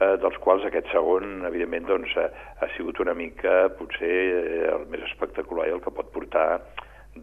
eh, 0.00 0.14
dels 0.22 0.36
quals 0.44 0.66
aquest 0.68 0.92
segon, 0.92 1.40
evidentment, 1.48 1.88
doncs, 1.88 2.12
ha, 2.20 2.28
ha 2.60 2.68
sigut 2.76 3.00
una 3.04 3.16
mica, 3.16 3.70
potser, 3.80 4.12
eh, 4.42 4.68
el 4.74 4.84
més 4.92 5.06
espectacular 5.08 5.68
i 5.68 5.74
el 5.78 5.82
que 5.84 5.94
pot 5.94 6.12
portar 6.14 6.48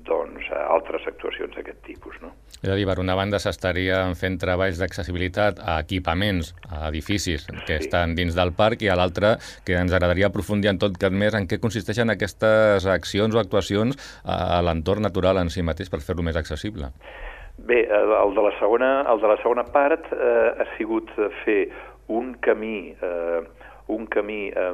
doncs, 0.07 0.49
a 0.51 0.65
altres 0.75 1.05
actuacions 1.07 1.55
d'aquest 1.55 1.81
tipus. 1.85 2.17
No? 2.21 2.31
És 2.61 2.69
a 2.71 2.75
dir, 2.77 2.85
per 2.89 2.97
una 3.01 3.15
banda 3.17 3.39
s'estarien 3.41 4.15
fent 4.19 4.37
treballs 4.41 4.79
d'accessibilitat 4.81 5.61
a 5.61 5.77
equipaments, 5.83 6.53
a 6.69 6.89
edificis 6.89 7.47
que 7.65 7.77
sí. 7.77 7.85
estan 7.85 8.15
dins 8.17 8.35
del 8.37 8.53
parc 8.57 8.85
i 8.85 8.89
a 8.91 8.97
l'altre 8.99 9.35
que 9.67 9.77
ens 9.79 9.93
agradaria 9.93 10.31
aprofundir 10.31 10.71
en 10.73 10.81
tot 10.81 10.97
cas 11.01 11.13
més 11.13 11.37
en 11.37 11.47
què 11.47 11.61
consisteixen 11.61 12.13
aquestes 12.13 12.87
accions 12.89 13.35
o 13.35 13.41
actuacions 13.41 13.99
a 14.23 14.61
l'entorn 14.65 15.05
natural 15.05 15.39
en 15.41 15.53
si 15.53 15.63
mateix 15.63 15.91
per 15.93 16.01
fer-lo 16.03 16.25
més 16.25 16.39
accessible. 16.39 16.91
Bé, 17.57 17.85
el 17.87 18.33
de 18.35 18.43
la 18.43 18.51
segona, 18.59 18.89
el 19.11 19.21
de 19.21 19.29
la 19.31 19.37
segona 19.39 19.63
part 19.71 20.09
eh, 20.11 20.49
ha 20.59 20.65
sigut 20.75 21.11
fer 21.45 21.69
un 22.11 22.33
camí, 22.43 22.91
eh, 23.01 23.41
un 23.87 24.07
camí 24.07 24.49
eh, 24.49 24.73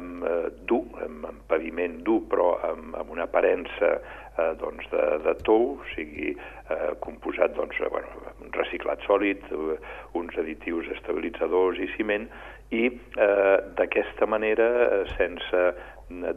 dur, 0.68 0.84
amb, 1.04 1.26
amb 1.28 1.44
paviment 1.50 1.98
dur, 2.06 2.22
però 2.30 2.54
amb, 2.70 2.96
amb 2.96 3.12
una 3.12 3.26
aparença 3.28 3.92
eh, 3.98 4.52
doncs 4.60 4.88
de, 4.92 5.04
de 5.26 5.34
tou, 5.44 5.76
o 5.76 5.90
sigui, 5.92 6.32
eh, 6.32 6.92
composat 7.04 7.54
doncs, 7.58 7.80
bueno, 7.92 8.32
un 8.40 8.52
reciclat 8.56 9.04
sòlid, 9.08 9.44
eh, 9.52 9.78
uns 10.18 10.38
additius 10.40 10.88
estabilitzadors 10.96 11.80
i 11.82 11.90
ciment, 11.96 12.28
i 12.72 12.86
eh, 12.88 13.56
d'aquesta 13.76 14.28
manera, 14.30 14.68
eh, 14.88 15.02
sense 15.18 15.64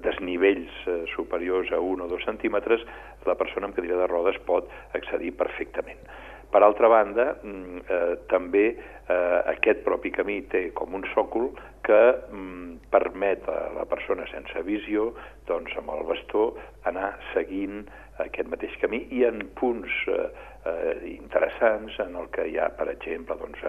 desnivells 0.03 0.75
eh, 0.87 1.01
superiors 1.15 1.71
a 1.71 1.79
un 1.79 2.03
o 2.03 2.07
dos 2.11 2.23
centímetres, 2.27 2.83
la 3.25 3.35
persona 3.39 3.67
amb 3.69 3.75
cadira 3.75 3.97
de 3.99 4.07
rodes 4.11 4.37
pot 4.47 4.69
accedir 4.93 5.33
perfectament. 5.39 5.99
Per 6.51 6.61
altra 6.63 6.87
banda, 6.91 7.35
mm, 7.41 7.79
eh, 7.89 8.15
també 8.31 8.65
eh, 8.75 9.39
aquest 9.55 9.83
propi 9.85 10.11
camí 10.11 10.41
té 10.51 10.69
com 10.77 10.95
un 10.95 11.05
sòcol 11.13 11.51
que 11.85 12.01
mm, 12.31 12.89
permet 12.93 13.45
a 13.51 13.59
la 13.75 13.85
persona 13.89 14.25
sense 14.31 14.63
visió, 14.67 15.11
doncs 15.49 15.75
amb 15.77 15.93
el 15.93 16.03
bastó, 16.09 16.49
anar 16.89 17.13
seguint 17.33 17.83
aquest 18.23 18.47
mateix 18.47 18.75
camí 18.79 19.01
i 19.11 19.25
en 19.27 19.41
punts 19.59 19.91
eh, 20.07 20.27
eh, 20.65 20.95
interessants 21.11 21.97
en 21.99 22.15
el 22.19 22.29
que 22.35 22.47
hi 22.49 22.57
ha, 22.59 22.69
per 22.77 22.87
exemple, 22.93 23.37
doncs, 23.41 23.61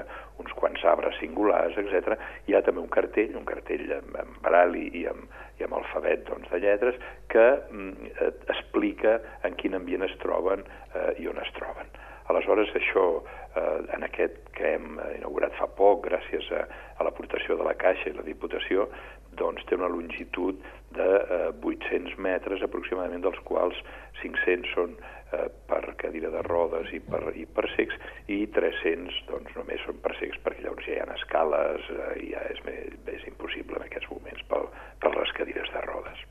uns 0.42 0.54
quants 0.58 0.84
arbres 0.86 1.18
singulars, 1.20 1.76
etc. 1.82 2.16
Hi 2.46 2.56
ha 2.56 2.62
també 2.66 2.82
un 2.84 2.92
cartell, 2.92 3.34
un 3.38 3.46
cartell 3.48 3.86
amb, 3.98 4.16
amb 4.22 4.40
barali 4.44 4.86
i 5.02 5.06
amb, 5.10 5.26
i 5.58 5.66
amb 5.66 5.78
alfabet 5.80 6.26
doncs, 6.30 6.48
de 6.52 6.62
lletres, 6.62 6.98
que 7.32 7.46
mm, 7.70 8.12
eh, 8.14 8.32
explica 8.54 9.18
en 9.46 9.58
quin 9.60 9.78
ambient 9.78 10.06
es 10.06 10.16
troben 10.22 10.64
eh, 10.66 11.12
i 11.22 11.30
on 11.32 11.42
es 11.42 11.52
troben. 11.58 11.90
Aleshores, 12.32 12.72
això, 12.74 13.06
eh, 13.54 13.82
en 13.94 14.06
aquest 14.06 14.38
que 14.56 14.74
hem 14.74 14.98
inaugurat 15.16 15.54
fa 15.60 15.68
poc, 15.78 16.06
gràcies 16.08 16.48
a, 16.52 16.64
a 16.98 17.06
l'aportació 17.06 17.58
de 17.58 17.66
la 17.66 17.76
Caixa 17.78 18.10
i 18.10 18.16
la 18.16 18.26
Diputació, 18.26 18.88
doncs 19.36 19.64
té 19.68 19.76
una 19.76 19.90
longitud 19.92 20.62
de 20.96 21.06
eh, 21.06 21.50
800 21.62 22.16
metres 22.22 22.64
aproximadament, 22.64 23.22
dels 23.24 23.38
quals 23.48 23.78
500 24.22 24.72
són 24.74 24.96
eh, 24.96 25.48
per 25.70 25.82
cadira 26.00 26.30
de 26.34 26.42
rodes 26.46 26.92
i 26.96 27.00
per, 27.04 27.22
i 27.36 27.44
per 27.46 27.66
secs, 27.74 27.98
i 28.32 28.44
300 28.56 29.20
doncs, 29.30 29.52
només 29.58 29.84
són 29.86 30.00
per 30.04 30.14
secs 30.20 30.40
perquè 30.44 30.64
llavors 30.64 30.88
ja 30.88 30.96
hi 30.96 31.02
ha 31.04 31.18
escales 31.18 31.90
eh, 31.92 32.08
i 32.24 32.32
ja 32.32 32.46
és, 32.54 32.64
és 33.18 33.28
impossible 33.32 33.80
en 33.80 33.86
aquests 33.90 34.10
moments 34.14 34.48
per, 34.50 34.64
per 35.02 35.14
les 35.18 35.36
cadires 35.38 35.72
de 35.74 35.84
rodes. 35.90 36.26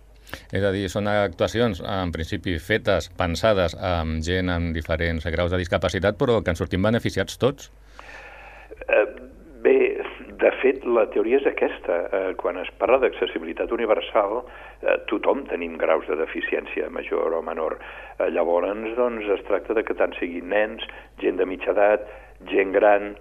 És 0.52 0.64
a 0.64 0.72
dir, 0.74 0.88
són 0.92 1.10
actuacions, 1.12 1.82
en 1.82 2.12
principi, 2.16 2.58
fetes, 2.60 3.10
pensades 3.18 3.78
amb 3.78 4.24
gent 4.26 4.52
amb 4.54 4.74
diferents 4.76 5.26
graus 5.32 5.54
de 5.54 5.62
discapacitat, 5.62 6.18
però 6.20 6.42
que 6.42 6.54
en 6.54 6.60
sortim 6.60 6.86
beneficiats 6.86 7.38
tots? 7.42 7.72
Eh, 8.88 9.06
bé, 9.66 9.78
de 10.42 10.52
fet, 10.62 10.84
la 10.86 11.06
teoria 11.14 11.40
és 11.40 11.48
aquesta. 11.50 12.00
Eh, 12.12 12.34
quan 12.40 12.60
es 12.62 12.72
parla 12.80 13.00
d'accessibilitat 13.04 13.72
universal, 13.76 14.42
eh, 14.82 14.98
tothom 15.12 15.46
tenim 15.50 15.78
graus 15.82 16.08
de 16.10 16.18
deficiència 16.20 16.90
major 16.90 17.34
o 17.34 17.42
menor. 17.42 17.78
Eh, 18.20 18.30
llavors, 18.36 18.96
doncs, 18.98 19.30
es 19.38 19.46
tracta 19.48 19.74
de 19.74 19.84
que 19.84 19.98
tant 19.98 20.14
siguin 20.20 20.50
nens, 20.50 20.84
gent 21.22 21.38
de 21.38 21.46
mitja 21.46 21.72
edat, 21.72 22.06
gent 22.52 22.74
gran, 22.76 23.16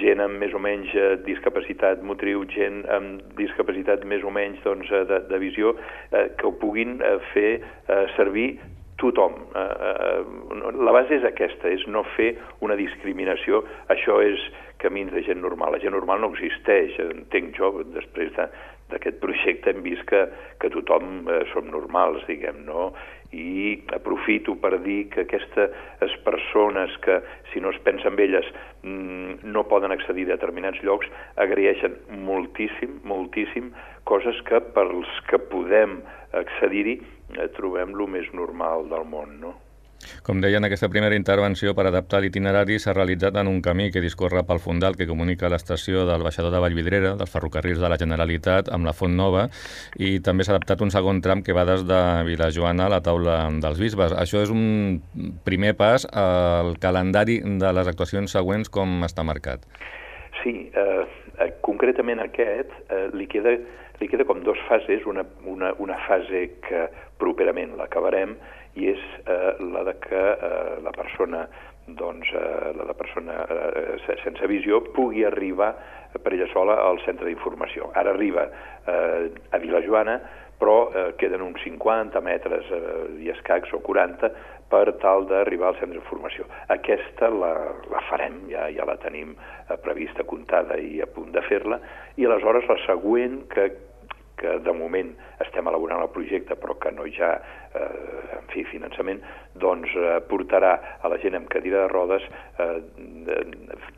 gent 0.00 0.22
amb 0.22 0.40
més 0.40 0.54
o 0.54 0.60
menys 0.62 0.92
eh, 0.94 1.16
discapacitat 1.26 2.02
motriu, 2.06 2.44
gent 2.52 2.84
amb 2.92 3.22
discapacitat 3.38 4.04
més 4.08 4.24
o 4.24 4.32
menys 4.34 4.62
doncs, 4.64 4.90
eh, 4.92 5.04
de, 5.08 5.20
de 5.30 5.40
visió, 5.42 5.74
eh, 6.12 6.28
que 6.38 6.48
ho 6.48 6.54
puguin 6.60 6.98
eh, 7.00 7.16
fer 7.32 7.50
eh, 7.58 8.06
servir 8.16 8.56
tothom. 8.96 9.34
La 9.52 10.92
base 10.96 11.18
és 11.18 11.24
aquesta, 11.28 11.68
és 11.68 11.82
no 11.92 12.00
fer 12.14 12.30
una 12.64 12.78
discriminació. 12.78 13.60
Això 13.92 14.22
és 14.24 14.40
camins 14.80 15.12
de 15.12 15.20
gent 15.26 15.42
normal. 15.44 15.74
La 15.76 15.82
gent 15.82 15.92
normal 15.92 16.22
no 16.22 16.30
existeix, 16.32 16.96
entenc 17.04 17.52
jo, 17.58 17.74
després 17.92 18.32
d'aquest 18.90 19.18
projecte 19.22 19.72
hem 19.72 19.82
vist 19.84 20.04
que, 20.10 20.22
que 20.62 20.70
tothom 20.70 21.26
eh, 21.30 21.42
som 21.52 21.68
normals, 21.72 22.24
diguem, 22.30 22.64
no? 22.68 22.92
i 23.34 23.82
aprofito 23.92 24.54
per 24.62 24.76
dir 24.84 25.08
que 25.10 25.24
aquestes 25.24 26.14
persones 26.24 26.94
que, 27.02 27.18
si 27.50 27.60
no 27.60 27.72
es 27.74 27.80
pensa 27.82 28.08
en 28.08 28.20
elles, 28.22 28.46
mm, 28.82 29.42
no 29.50 29.66
poden 29.66 29.92
accedir 29.92 30.28
a 30.28 30.36
determinats 30.36 30.80
llocs, 30.86 31.10
agraeixen 31.36 31.98
moltíssim, 32.22 33.00
moltíssim, 33.04 33.72
coses 34.04 34.38
que 34.46 34.62
pels 34.76 35.10
que 35.28 35.42
podem 35.50 36.00
accedir-hi 36.32 37.00
eh, 37.36 37.48
trobem 37.58 37.94
lo 37.98 38.06
més 38.06 38.30
normal 38.32 38.86
del 38.92 39.06
món, 39.10 39.40
no? 39.42 39.56
Com 40.26 40.40
deia, 40.42 40.58
en 40.58 40.66
aquesta 40.66 40.88
primera 40.92 41.16
intervenció 41.18 41.72
per 41.74 41.86
adaptar 41.88 42.20
l'itinerari 42.22 42.78
s'ha 42.82 42.94
realitzat 42.94 43.36
en 43.40 43.48
un 43.50 43.60
camí 43.62 43.90
que 43.94 44.02
discorre 44.04 44.42
pel 44.46 44.60
Fundal 44.62 44.96
que 44.98 45.06
comunica 45.08 45.50
l'estació 45.52 46.04
del 46.08 46.24
baixador 46.26 46.52
de 46.54 46.60
Vallvidrera, 46.62 47.14
dels 47.18 47.32
ferrocarrils 47.32 47.80
de 47.82 47.90
la 47.90 47.98
Generalitat, 48.00 48.70
amb 48.74 48.86
la 48.86 48.94
Font 48.96 49.16
Nova, 49.16 49.46
i 49.96 50.18
també 50.20 50.44
s'ha 50.44 50.56
adaptat 50.56 50.82
un 50.84 50.92
segon 50.94 51.22
tram 51.24 51.42
que 51.46 51.56
va 51.56 51.66
des 51.68 51.86
de 51.88 52.00
Vilajoana 52.28 52.86
a 52.86 52.94
la 52.96 53.02
taula 53.02 53.38
dels 53.62 53.80
bisbes. 53.82 54.14
Això 54.16 54.42
és 54.44 54.52
un 54.52 55.00
primer 55.44 55.74
pas 55.78 56.06
al 56.12 56.76
calendari 56.82 57.40
de 57.40 57.72
les 57.78 57.88
actuacions 57.88 58.30
següents 58.32 58.70
com 58.72 59.02
està 59.06 59.24
marcat. 59.26 59.64
Sí, 60.42 60.68
eh, 60.74 61.06
eh, 61.40 61.50
concretament 61.64 62.20
aquest 62.22 62.70
eh, 62.90 63.06
li, 63.16 63.26
queda, 63.30 63.56
li 64.00 64.10
queda 64.10 64.26
com 64.28 64.42
dos 64.44 64.60
fases, 64.68 65.06
una, 65.06 65.24
una, 65.48 65.72
una 65.82 65.98
fase 66.06 66.46
que 66.66 66.86
properament 67.18 67.74
l'acabarem 67.78 68.36
i 68.76 68.90
és 68.92 69.02
eh, 69.24 69.56
la 69.72 69.84
de 69.88 69.96
que 70.04 70.22
eh, 70.36 70.76
la 70.84 70.92
persona 70.96 71.46
doncs, 71.86 72.32
eh, 72.34 72.72
la 72.76 72.84
de 72.84 72.94
persona 72.98 73.44
eh, 73.46 74.16
sense 74.24 74.46
visió 74.50 74.80
pugui 74.94 75.24
arribar 75.24 75.74
per 76.22 76.32
ella 76.32 76.48
sola 76.52 76.80
al 76.82 76.98
centre 77.04 77.28
d'informació. 77.28 77.92
Ara 77.94 78.12
arriba 78.14 78.48
eh, 78.86 79.30
a 79.50 79.58
Vilajoana, 79.62 80.18
però 80.58 80.90
eh, 80.90 81.14
queden 81.20 81.44
uns 81.44 81.60
50 81.62 82.20
metres 82.24 82.68
eh, 82.72 82.82
i 83.22 83.30
escacs 83.30 83.72
o 83.76 83.80
40 83.84 84.30
per 84.70 84.96
tal 85.02 85.28
d'arribar 85.30 85.70
al 85.70 85.78
centre 85.78 85.98
d'informació. 85.98 86.48
Aquesta 86.72 87.28
la, 87.30 87.52
la 87.92 88.02
farem, 88.08 88.40
ja, 88.50 88.66
ja 88.72 88.86
la 88.88 88.96
tenim 89.02 89.34
eh, 89.36 89.76
prevista, 89.82 90.26
comptada 90.26 90.78
i 90.80 91.00
a 91.04 91.10
punt 91.10 91.30
de 91.36 91.44
fer-la, 91.46 91.78
i 92.16 92.26
aleshores 92.26 92.66
la 92.72 92.80
següent 92.86 93.44
que 93.52 93.68
que 94.36 94.58
de 94.60 94.72
moment 94.76 95.12
estem 95.44 95.68
elaborant 95.68 96.02
el 96.04 96.12
projecte 96.12 96.56
però 96.60 96.76
que 96.80 96.92
no 96.92 97.06
hi 97.08 97.16
ha 97.22 97.32
eh, 97.36 98.38
en 98.38 98.48
fi, 98.52 98.64
finançament, 98.68 99.22
doncs 99.62 99.92
eh, 99.96 100.18
portarà 100.30 100.72
a 101.00 101.10
la 101.12 101.18
gent 101.22 101.38
amb 101.38 101.50
cadira 101.52 101.84
de 101.84 101.92
rodes 101.92 102.26
eh, 102.60 102.72
de, 103.28 103.38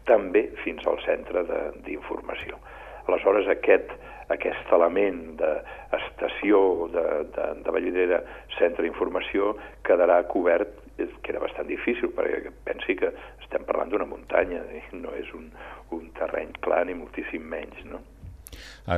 també 0.09 0.49
fins 0.65 0.87
al 0.87 1.01
centre 1.05 1.45
d'informació. 1.85 2.61
Aleshores, 3.09 3.49
aquest, 3.49 3.95
aquest 4.35 4.73
element 4.77 5.23
d'estació 5.41 6.61
de, 6.93 7.07
de, 7.35 7.47
de 7.65 7.75
Vallvidrera, 7.75 8.21
centre 8.59 8.85
d'informació, 8.85 9.55
quedarà 9.87 10.21
cobert 10.29 10.85
que 10.99 11.31
era 11.31 11.41
bastant 11.41 11.69
difícil, 11.71 12.11
perquè 12.15 12.53
pensi 12.67 12.97
que 12.99 13.13
estem 13.45 13.65
parlant 13.69 13.93
d'una 13.93 14.09
muntanya, 14.11 14.65
no 14.99 15.15
és 15.17 15.31
un, 15.39 15.47
un 15.95 16.09
terreny 16.19 16.51
clar 16.65 16.85
ni 16.89 16.99
moltíssim 16.99 17.45
menys, 17.47 17.85
no? 17.87 18.03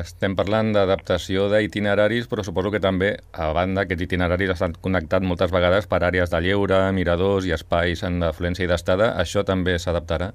Estem 0.00 0.37
parlant 0.38 0.73
d'adaptació 0.76 1.49
d'itineraris, 1.52 2.29
però 2.31 2.45
suposo 2.47 2.71
que 2.71 2.81
també, 2.83 3.14
a 3.33 3.50
banda, 3.57 3.85
aquests 3.85 4.07
itineraris 4.07 4.55
estan 4.57 4.76
connectats 4.81 5.26
moltes 5.26 5.52
vegades 5.55 5.88
per 5.90 6.02
àrees 6.07 6.31
de 6.31 6.40
lleure, 6.45 6.81
miradors 6.97 7.49
i 7.49 7.55
espais 7.57 8.05
en 8.07 8.23
afluència 8.23 8.67
i 8.67 8.71
d'estada. 8.71 9.14
Això 9.21 9.45
també 9.45 9.79
s'adaptarà? 9.79 10.31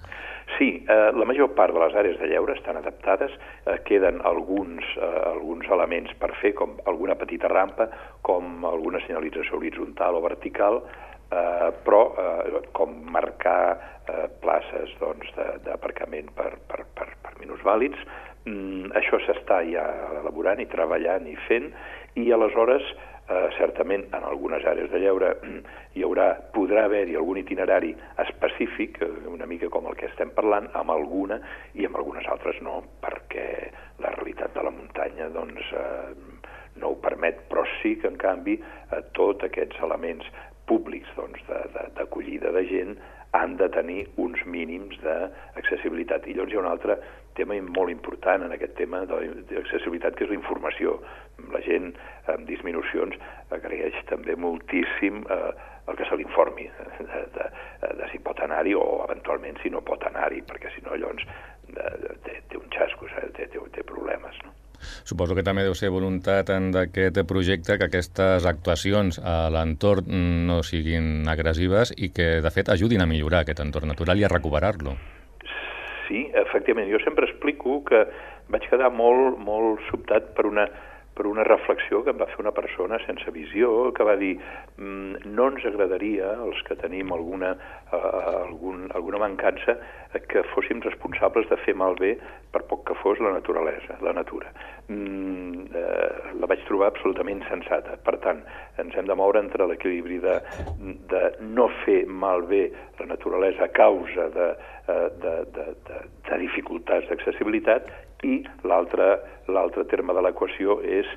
Sí, 0.57 0.85
eh, 0.87 1.11
la 1.11 1.25
major 1.25 1.49
part 1.55 1.73
de 1.73 1.81
les 1.81 1.95
àrees 1.97 2.19
de 2.19 2.29
lleure 2.31 2.53
estan 2.55 2.77
adaptades. 2.79 3.31
Eh, 3.65 3.79
queden 3.87 4.21
alguns, 4.23 4.85
eh, 4.95 5.21
alguns 5.31 5.67
elements 5.67 6.13
per 6.19 6.31
fer, 6.41 6.53
com 6.53 6.77
alguna 6.85 7.15
petita 7.15 7.49
rampa, 7.51 7.89
com 8.21 8.63
alguna 8.65 9.01
senyalització 9.03 9.57
horitzontal 9.57 10.15
o 10.15 10.21
vertical, 10.21 10.83
eh, 11.31 11.71
però 11.85 12.03
eh, 12.13 12.61
com 12.77 12.93
marcar 13.11 13.59
eh, 14.05 14.27
places 14.41 14.93
doncs, 14.99 15.31
d'aparcament 15.65 16.31
per, 16.37 16.53
per, 16.69 16.85
per, 16.97 17.09
per 17.21 17.35
minusvàlids, 17.41 18.01
Mm, 18.45 18.91
això 18.93 19.17
s'està 19.25 19.63
ja 19.65 19.83
elaborant 20.19 20.59
i 20.61 20.67
treballant 20.69 21.25
i 21.25 21.33
fent, 21.47 21.71
i 22.21 22.27
aleshores, 22.31 22.85
eh, 23.25 23.47
certament, 23.57 24.03
en 24.13 24.27
algunes 24.29 24.65
àrees 24.69 24.91
de 24.91 25.01
lleure 25.01 25.31
hi 25.97 26.05
haurà, 26.05 26.27
podrà 26.53 26.83
haver-hi 26.85 27.17
algun 27.17 27.39
itinerari 27.41 27.95
específic, 28.21 29.01
eh, 29.01 29.09
una 29.33 29.49
mica 29.49 29.71
com 29.73 29.89
el 29.89 29.97
que 29.97 30.11
estem 30.11 30.29
parlant, 30.37 30.69
amb 30.77 30.93
alguna, 30.93 31.39
i 31.73 31.89
amb 31.89 31.97
algunes 31.97 32.29
altres 32.29 32.61
no, 32.61 32.83
perquè 33.01 33.47
la 34.05 34.13
realitat 34.19 34.53
de 34.53 34.67
la 34.67 34.75
muntanya, 34.77 35.31
doncs, 35.33 35.73
eh, 35.73 36.53
no 36.77 36.93
ho 36.93 37.01
permet, 37.01 37.47
però 37.49 37.65
sí 37.79 37.95
que, 37.97 38.13
en 38.13 38.21
canvi, 38.21 38.59
eh, 38.61 39.01
tots 39.17 39.49
aquests 39.49 39.81
elements 39.89 40.29
públics 40.69 41.11
doncs, 41.17 41.41
d'acollida 41.95 42.51
de, 42.51 42.61
de, 42.61 42.65
de 42.65 42.71
gent 42.71 42.97
han 43.35 43.57
de 43.59 43.67
tenir 43.69 44.05
uns 44.21 44.41
mínims 44.47 44.97
d'accessibilitat. 45.03 46.27
I 46.27 46.35
llavors 46.35 46.53
hi 46.53 46.57
ha 46.57 46.63
un 46.63 46.71
altre 46.71 46.97
tema 47.35 47.57
molt 47.77 47.91
important 47.91 48.45
en 48.45 48.55
aquest 48.55 48.75
tema 48.79 49.03
d'accessibilitat, 49.09 50.15
que 50.15 50.25
és 50.25 50.31
la 50.31 50.39
informació. 50.39 50.97
La 51.51 51.61
gent 51.65 51.91
amb 52.31 52.47
disminucions 52.47 53.17
agraeix 53.55 53.97
també 54.11 54.37
moltíssim 54.39 55.23
eh, 55.27 55.51
el 55.85 55.99
que 55.99 56.07
se 56.09 56.17
l'informi 56.17 56.69
de, 56.99 57.23
de, 57.35 57.49
de 57.99 58.11
si 58.11 58.21
pot 58.23 58.39
anar-hi 58.41 58.73
o 58.79 58.85
eventualment 59.05 59.59
si 59.61 59.73
no 59.73 59.83
pot 59.85 60.07
anar-hi, 60.07 60.41
perquè 60.47 60.71
si 60.73 60.85
no 60.87 60.95
llavors 60.95 61.27
eh, 61.27 62.15
té, 62.25 62.39
té 62.49 62.61
un 62.61 62.71
xasco, 62.73 63.11
té, 63.35 63.49
té, 63.51 63.67
té 63.75 63.83
problemes. 63.83 64.39
No? 64.45 64.55
Suposo 65.03 65.35
que 65.35 65.43
també 65.45 65.65
deu 65.65 65.75
ser 65.77 65.91
voluntat 65.93 66.51
d'aquest 66.75 67.21
projecte 67.27 67.77
que 67.79 67.89
aquestes 67.89 68.45
actuacions 68.45 69.19
a 69.23 69.49
l'entorn 69.53 70.09
no 70.47 70.61
siguin 70.63 71.27
agressives 71.31 71.93
i 71.97 72.11
que, 72.15 72.39
de 72.41 72.51
fet, 72.53 72.69
ajudin 72.69 73.01
a 73.01 73.09
millorar 73.09 73.43
aquest 73.43 73.61
entorn 73.63 73.91
natural 73.91 74.19
i 74.19 74.25
a 74.25 74.31
recuperar-lo. 74.31 74.95
Sí, 76.07 76.27
efectivament. 76.37 76.91
Jo 76.91 77.01
sempre 77.03 77.25
explico 77.29 77.81
que 77.87 78.05
vaig 78.53 78.67
quedar 78.69 78.91
molt, 78.93 79.39
molt 79.41 79.81
sobtat 79.89 80.33
per 80.37 80.45
una 80.49 80.67
per 81.15 81.25
una 81.27 81.45
reflexió 81.47 82.03
que 82.03 82.11
em 82.11 82.19
va 82.19 82.27
fer 82.27 82.41
una 82.43 82.51
persona 82.55 82.99
sense 83.05 83.31
visió, 83.31 83.71
que 83.95 84.03
va 84.03 84.17
dir 84.19 84.33
mm, 84.35 85.31
no 85.31 85.47
ens 85.53 85.65
agradaria, 85.69 86.33
els 86.43 86.59
que 86.67 86.75
tenim 86.81 87.13
alguna, 87.15 87.53
uh, 87.95 88.01
algun, 88.43 88.89
alguna 88.99 89.21
mancança, 89.23 89.77
que 90.31 90.43
fóssim 90.53 90.83
responsables 90.83 91.47
de 91.51 91.57
fer 91.63 91.75
malbé 91.75 92.13
per 92.51 92.63
poc 92.69 92.85
que 92.89 92.97
fos 92.99 93.19
la 93.23 93.31
naturalesa, 93.35 93.97
la 94.03 94.13
natura. 94.15 94.51
Mm, 94.91 95.65
uh, 95.71 96.35
la 96.41 96.51
vaig 96.51 96.63
trobar 96.67 96.91
absolutament 96.91 97.43
sensata. 97.47 97.95
Per 98.03 98.17
tant, 98.23 98.43
ens 98.83 98.95
hem 98.99 99.07
de 99.07 99.15
moure 99.15 99.39
entre 99.39 99.67
l'equilibri 99.71 100.19
de, 100.23 100.39
de 101.11 101.23
no 101.47 101.69
fer 101.85 102.03
malbé 102.07 102.67
la 102.99 103.07
naturalesa 103.13 103.69
a 103.69 103.73
causa 103.75 104.27
de, 104.35 104.51
uh, 104.91 105.07
de, 105.23 105.37
de, 105.55 105.69
de, 105.87 106.01
de 106.27 106.43
dificultats 106.43 107.07
d'accessibilitat 107.07 107.87
i 108.23 108.41
l'altre 108.63 109.85
terme 109.91 110.15
de 110.15 110.23
l'equació 110.25 110.79
és 110.81 111.09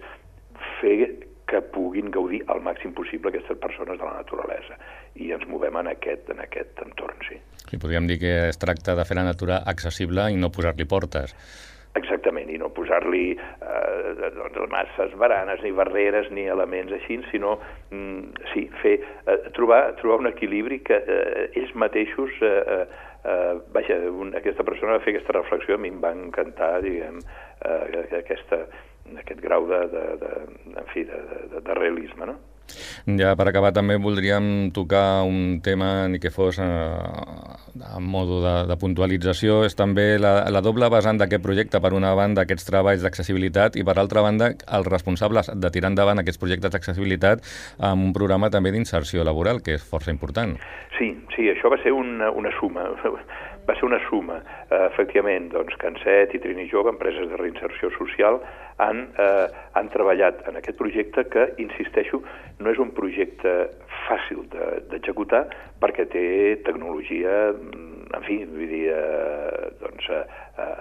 fer 0.81 1.29
que 1.49 1.63
puguin 1.73 2.11
gaudir 2.13 2.43
al 2.53 2.61
màxim 2.61 2.93
possible 2.93 3.33
aquestes 3.33 3.57
persones 3.63 3.99
de 3.99 4.05
la 4.05 4.19
naturalesa. 4.19 4.77
I 5.17 5.33
ens 5.33 5.47
movem 5.49 5.79
en 5.81 5.89
aquest, 5.95 6.29
en 6.35 6.43
aquest 6.45 6.83
entorn, 6.85 7.17
sí. 7.29 7.41
Sí, 7.65 7.81
podríem 7.81 8.07
dir 8.09 8.19
que 8.21 8.35
es 8.51 8.61
tracta 8.61 8.95
de 8.97 9.07
fer 9.09 9.17
la 9.17 9.27
natura 9.29 9.63
accessible 9.73 10.29
i 10.33 10.37
no 10.37 10.53
posar-li 10.53 10.85
portes. 10.89 11.35
Exactament, 11.97 12.51
i 12.53 12.59
no 12.61 12.69
posar-li 12.77 13.33
eh, 13.33 14.29
doncs, 14.37 14.59
masses 14.71 15.15
baranes, 15.19 15.63
ni 15.65 15.73
barreres, 15.75 16.29
ni 16.37 16.45
elements 16.53 16.93
així, 16.95 17.17
sinó, 17.33 17.57
mm, 17.91 18.45
sí, 18.53 18.67
fer, 18.83 18.99
eh, 19.25 19.39
trobar, 19.57 19.97
trobar 20.01 20.21
un 20.21 20.31
equilibri 20.31 20.83
que 20.85 21.01
eh, 21.01 21.49
ells 21.57 21.73
mateixos 21.75 22.37
eh, 22.45 22.85
eh, 23.25 23.55
vaja, 23.75 23.97
un, 24.11 24.35
aquesta 24.37 24.67
persona 24.67 24.97
va 24.97 25.05
fer 25.05 25.15
aquesta 25.15 25.37
reflexió, 25.39 25.77
a 25.77 25.83
mi 25.83 25.91
em 25.93 25.99
va 26.03 26.13
encantar, 26.17 26.79
diguem, 26.85 27.19
eh, 27.65 28.05
aquesta, 28.21 28.65
aquest 29.17 29.43
grau 29.45 29.67
de, 29.71 29.83
de, 29.95 30.05
de, 30.23 30.33
en 30.75 30.89
fi, 30.93 31.05
de, 31.09 31.21
de, 31.55 31.65
de 31.67 31.79
realisme, 31.81 32.31
no? 32.33 32.39
Ja 33.19 33.35
per 33.39 33.49
acabar 33.49 33.73
també 33.77 33.97
voldríem 34.01 34.71
tocar 34.77 35.23
un 35.27 35.61
tema 35.65 36.09
ni 36.09 36.21
que 36.21 36.33
fos 36.35 36.59
eh, 36.63 36.67
en 36.67 38.05
modo 38.05 38.41
de, 38.45 38.55
de 38.69 38.77
puntualització, 38.81 39.63
és 39.69 39.77
també 39.79 40.19
la, 40.21 40.49
la 40.53 40.63
doble 40.65 40.91
vessant 40.93 41.21
d'aquest 41.21 41.45
projecte, 41.45 41.81
per 41.81 41.95
una 41.97 42.15
banda 42.19 42.45
aquests 42.45 42.69
treballs 42.69 43.05
d'accessibilitat 43.05 43.77
i 43.77 43.85
per 43.87 43.99
altra 43.99 44.25
banda 44.25 44.53
els 44.53 44.91
responsables 44.91 45.53
de 45.55 45.73
tirar 45.75 45.93
endavant 45.93 46.23
aquests 46.23 46.41
projectes 46.41 46.75
d'accessibilitat 46.75 47.45
amb 47.79 48.11
un 48.11 48.15
programa 48.17 48.51
també 48.51 48.73
d'inserció 48.75 49.25
laboral, 49.25 49.63
que 49.65 49.79
és 49.79 49.85
força 49.85 50.13
important. 50.15 50.57
Sí, 50.99 51.13
sí, 51.37 51.49
això 51.53 51.71
va 51.71 51.79
ser 51.83 51.95
una, 51.95 52.33
una 52.35 52.53
suma 52.59 52.89
va 53.69 53.75
ser 53.77 53.85
una 53.85 54.01
suma. 54.09 54.39
Eh, 54.71 54.87
efectivament, 54.87 55.51
doncs, 55.53 55.77
Canset 55.83 56.33
i 56.35 56.41
Trini 56.41 56.69
Jove, 56.71 56.95
empreses 56.95 57.29
de 57.29 57.37
reinserció 57.37 57.91
social, 57.99 58.41
han, 58.79 59.09
eh, 59.19 59.47
han 59.75 59.91
treballat 59.95 60.45
en 60.49 60.59
aquest 60.61 60.79
projecte 60.79 61.25
que, 61.33 61.49
insisteixo, 61.63 62.23
no 62.63 62.71
és 62.71 62.81
un 62.83 62.93
projecte 62.95 63.55
fàcil 64.07 64.45
d'executar 64.91 65.45
de, 65.49 65.63
perquè 65.83 66.07
té 66.11 66.27
tecnologia, 66.67 67.53
mm, 67.53 68.09
en 68.17 68.23
fi, 68.27 68.39
vull 68.45 68.71
dir, 68.71 68.85
eh, 68.95 69.71
doncs, 69.83 70.09
eh, 70.11 70.25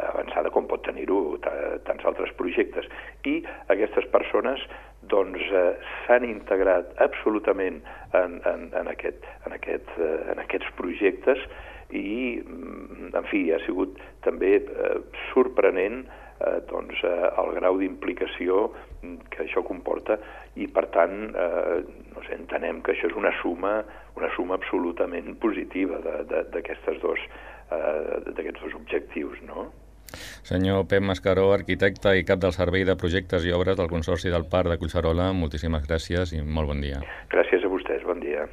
avançada 0.10 0.50
com 0.50 0.68
pot 0.68 0.84
tenir-ho 0.86 1.38
tants 1.86 2.06
altres 2.06 2.32
projectes. 2.38 2.86
I 3.26 3.44
aquestes 3.74 4.06
persones 4.14 4.62
doncs 5.02 5.42
eh, 5.52 5.74
s'han 6.06 6.26
integrat 6.26 6.94
absolutament 7.04 7.82
en, 8.14 8.40
en, 8.46 8.70
en, 8.74 8.88
aquest, 8.88 9.26
en, 9.46 9.54
aquest, 9.54 9.90
eh, 9.98 10.32
en 10.32 10.40
aquests 10.40 10.72
projectes 10.80 11.42
i, 11.92 12.42
mm, 12.44 13.12
en 13.16 13.28
fi, 13.32 13.52
ha 13.52 13.60
sigut 13.66 14.00
també 14.26 14.58
eh, 14.60 14.96
sorprenent 15.34 16.06
eh, 16.06 16.27
doncs, 16.69 17.02
eh, 17.04 17.30
el 17.41 17.54
grau 17.58 17.80
d'implicació 17.80 18.67
que 19.32 19.43
això 19.45 19.63
comporta 19.65 20.17
i, 20.56 20.67
per 20.67 20.88
tant, 20.93 21.17
eh, 21.34 21.82
no 22.13 22.23
sé, 22.26 22.36
entenem 22.38 22.82
que 22.82 22.93
això 22.93 23.10
és 23.10 23.17
una 23.17 23.34
suma, 23.41 23.80
una 24.17 24.30
suma 24.36 24.58
absolutament 24.58 25.36
positiva 25.41 26.00
d'aquests 26.02 27.02
dos, 27.02 27.19
eh, 27.71 28.54
dos 28.62 28.73
objectius, 28.76 29.41
no? 29.45 29.69
Senyor 30.47 30.86
Pep 30.88 31.04
Mascaró, 31.04 31.50
arquitecte 31.54 32.13
i 32.15 32.23
cap 32.23 32.39
del 32.39 32.54
Servei 32.56 32.86
de 32.88 32.95
Projectes 32.95 33.45
i 33.45 33.52
Obres 33.52 33.76
del 33.76 33.89
Consorci 33.91 34.32
del 34.32 34.47
Parc 34.50 34.71
de 34.71 34.78
Collserola, 34.80 35.34
moltíssimes 35.36 35.84
gràcies 35.84 36.32
i 36.32 36.41
molt 36.41 36.71
bon 36.71 36.80
dia. 36.82 37.02
Gràcies 37.34 37.65
a 37.65 37.71
vostès, 37.73 38.06
bon 38.08 38.23
dia. 38.23 38.47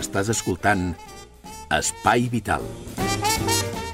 Estàs 0.00 0.28
escoltant 0.34 0.90
Espai 1.70 2.28
Vital. 2.28 2.62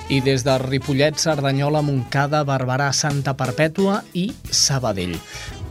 I 0.08 0.20
des 0.22 0.44
de 0.46 0.54
Ripollet, 0.62 1.16
Cerdanyola, 1.18 1.82
Montcada, 1.82 2.44
Barberà, 2.46 2.92
Santa 2.94 3.34
Perpètua 3.36 4.00
i 4.14 4.28
Sabadell. 4.54 5.16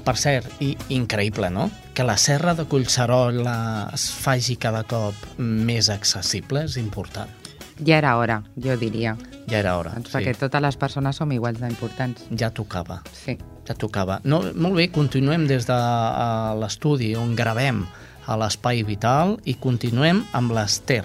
Per 0.05 0.13
cert, 0.19 0.59
i 0.61 0.75
increïble, 0.93 1.49
no?, 1.49 1.69
que 1.95 2.03
la 2.03 2.17
serra 2.19 2.53
de 2.53 2.65
Collserola 2.69 3.89
es 3.95 4.09
faci 4.11 4.57
cada 4.59 4.83
cop 4.83 5.15
més 5.39 5.87
accessible 5.89 6.65
és 6.67 6.75
important. 6.77 7.31
Ja 7.79 7.97
era 7.97 8.17
hora, 8.19 8.41
jo 8.59 8.75
diria. 8.79 9.15
Ja 9.49 9.59
era 9.61 9.77
hora, 9.79 9.95
Doncs 9.95 10.11
perquè 10.13 10.33
sí. 10.35 10.39
totes 10.43 10.61
les 10.63 10.77
persones 10.79 11.15
som 11.15 11.31
iguals 11.31 11.59
d'importants. 11.63 12.27
Ja 12.37 12.51
tocava, 12.51 13.01
Sí. 13.15 13.37
ja 13.67 13.73
tocava. 13.75 14.19
No, 14.23 14.41
molt 14.53 14.75
bé, 14.75 14.89
continuem 14.91 15.47
des 15.47 15.65
de 15.67 15.75
eh, 15.79 16.53
l'estudi 16.59 17.13
on 17.15 17.33
gravem 17.35 17.85
a 18.27 18.35
l'Espai 18.37 18.83
Vital 18.83 19.37
i 19.45 19.55
continuem 19.55 20.25
amb 20.33 20.51
l'Ester. 20.51 21.03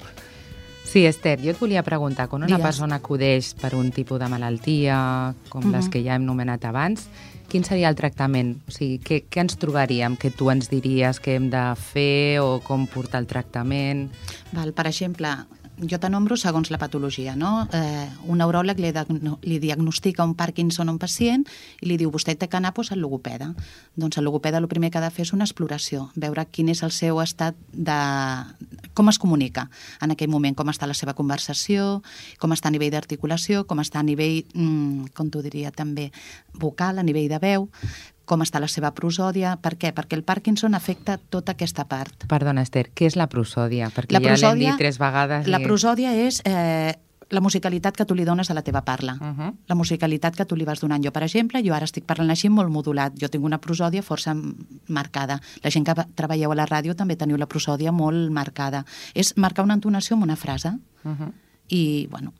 Sí, 0.91 1.05
Esther, 1.07 1.39
jo 1.39 1.53
et 1.53 1.59
volia 1.61 1.85
preguntar, 1.87 2.27
quan 2.29 2.43
una 2.43 2.49
Digues. 2.57 2.65
persona 2.65 2.97
acudeix 2.99 3.53
per 3.55 3.77
un 3.79 3.93
tipus 3.95 4.19
de 4.19 4.27
malaltia, 4.29 5.35
com 5.49 5.71
les 5.71 5.85
Mhm. 5.85 5.91
que 5.91 6.03
ja 6.03 6.17
hem 6.17 6.25
nomenat 6.25 6.65
abans, 6.65 7.07
quin 7.49 7.63
seria 7.63 7.89
el 7.89 7.95
tractament? 7.95 8.59
O 8.67 8.73
sigui, 8.73 8.99
què, 8.99 9.25
què 9.31 9.41
ens 9.41 9.57
trobaríem? 9.57 10.17
Que 10.19 10.31
tu 10.33 10.51
ens 10.51 10.69
diries 10.69 11.21
que 11.21 11.37
hem 11.37 11.49
de 11.49 11.77
fer 11.77 12.41
o 12.41 12.59
com 12.61 12.89
portar 12.89 13.21
el 13.21 13.29
tractament? 13.29 14.11
Val, 14.53 14.73
per 14.73 14.89
exemple, 14.89 15.29
jo 15.89 15.99
te 15.99 16.11
nombro 16.11 16.37
segons 16.37 16.71
la 16.71 16.79
patologia, 16.79 17.35
no? 17.37 17.69
Eh, 17.73 18.09
un 18.29 18.41
neuròleg 18.41 18.81
li, 18.81 18.91
li 19.43 19.59
diagnostica 19.63 20.25
un 20.25 20.35
Parkinson 20.35 20.89
a 20.89 20.93
un 20.93 20.99
pacient 21.01 21.47
i 21.81 21.89
li 21.89 21.97
diu, 22.01 22.11
vostè 22.13 22.37
té 22.37 22.49
que 22.49 22.59
anar 22.59 22.73
doncs, 22.77 22.93
al 22.93 23.01
logopeda. 23.01 23.53
Doncs 23.97 24.19
el 24.19 24.25
logopeda 24.25 24.59
el 24.59 24.69
primer 24.69 24.91
que 24.91 24.99
ha 24.99 25.05
de 25.05 25.11
fer 25.11 25.25
és 25.27 25.33
una 25.33 25.45
exploració, 25.45 26.11
veure 26.17 26.45
quin 26.51 26.69
és 26.69 26.83
el 26.83 26.93
seu 26.93 27.21
estat 27.21 27.57
de... 27.73 27.99
com 28.95 29.09
es 29.09 29.19
comunica 29.19 29.69
en 30.03 30.13
aquell 30.13 30.31
moment, 30.31 30.57
com 30.57 30.69
està 30.69 30.87
la 30.87 30.95
seva 30.95 31.15
conversació, 31.15 32.03
com 32.39 32.53
està 32.53 32.69
a 32.69 32.75
nivell 32.75 32.93
d'articulació, 32.93 33.65
com 33.67 33.81
està 33.81 34.01
a 34.01 34.07
nivell, 34.07 34.45
mm, 34.55 35.13
com 35.15 35.31
t'ho 35.31 35.43
diria 35.43 35.71
també, 35.71 36.11
vocal, 36.55 36.99
a 36.99 37.07
nivell 37.07 37.29
de 37.31 37.39
veu, 37.39 37.69
com 38.31 38.45
està 38.47 38.61
la 38.63 38.69
seva 38.71 38.93
prosòdia. 38.95 39.57
Per 39.61 39.75
què? 39.81 39.91
Perquè 39.97 40.15
el 40.15 40.23
Parkinson 40.25 40.75
afecta 40.79 41.19
tota 41.19 41.57
aquesta 41.59 41.85
part. 41.91 42.27
Perdona, 42.31 42.63
Esther, 42.63 42.87
què 42.95 43.11
és 43.11 43.17
la 43.19 43.27
prosòdia? 43.29 43.91
Perquè 43.91 44.15
La 44.15 44.21
ja 44.21 44.27
l'hem 44.29 44.35
prosòdia- 44.39 44.71
dit 44.77 44.79
tres 44.87 44.99
vegades. 45.03 45.49
La 45.51 45.59
i- 45.61 45.65
prosòdia 45.67 46.13
és 46.15 46.41
eh, 46.45 46.95
la 47.31 47.41
musicalitat 47.41 47.95
que 47.97 48.05
tu 48.07 48.15
li 48.15 48.25
dones 48.27 48.51
a 48.51 48.55
la 48.55 48.63
teva 48.67 48.83
parla. 48.85 49.15
Uh 49.21 49.35
-huh. 49.39 49.51
La 49.69 49.75
musicalitat 49.75 50.35
que 50.37 50.45
tu 50.45 50.57
li 50.57 50.65
vas 50.65 50.81
donant. 50.81 51.05
Jo, 51.05 51.13
per 51.13 51.23
exemple, 51.23 51.63
jo 51.63 51.75
ara 51.75 51.85
estic 51.85 52.05
parlant 52.05 52.31
així 52.31 52.49
molt 52.49 52.71
modulat. 52.71 53.13
Jo 53.21 53.29
tinc 53.29 53.45
una 53.45 53.59
prosòdia 53.61 54.03
força 54.03 54.35
marcada. 54.89 55.41
La 55.63 55.71
gent 55.71 55.87
que 55.87 55.95
treballeu 56.15 56.53
a 56.53 56.55
la 56.55 56.67
ràdio 56.67 56.95
també 56.95 57.17
teniu 57.17 57.37
la 57.37 57.47
prosòdia 57.47 57.93
molt 57.93 58.31
marcada. 58.31 58.85
És 59.15 59.37
marcar 59.37 59.65
una 59.65 59.75
entonació 59.75 60.15
amb 60.15 60.23
una 60.25 60.37
frase. 60.37 60.69
Uh 61.05 61.11
-huh. 61.11 61.33
I, 61.69 62.09
bueno, 62.11 62.33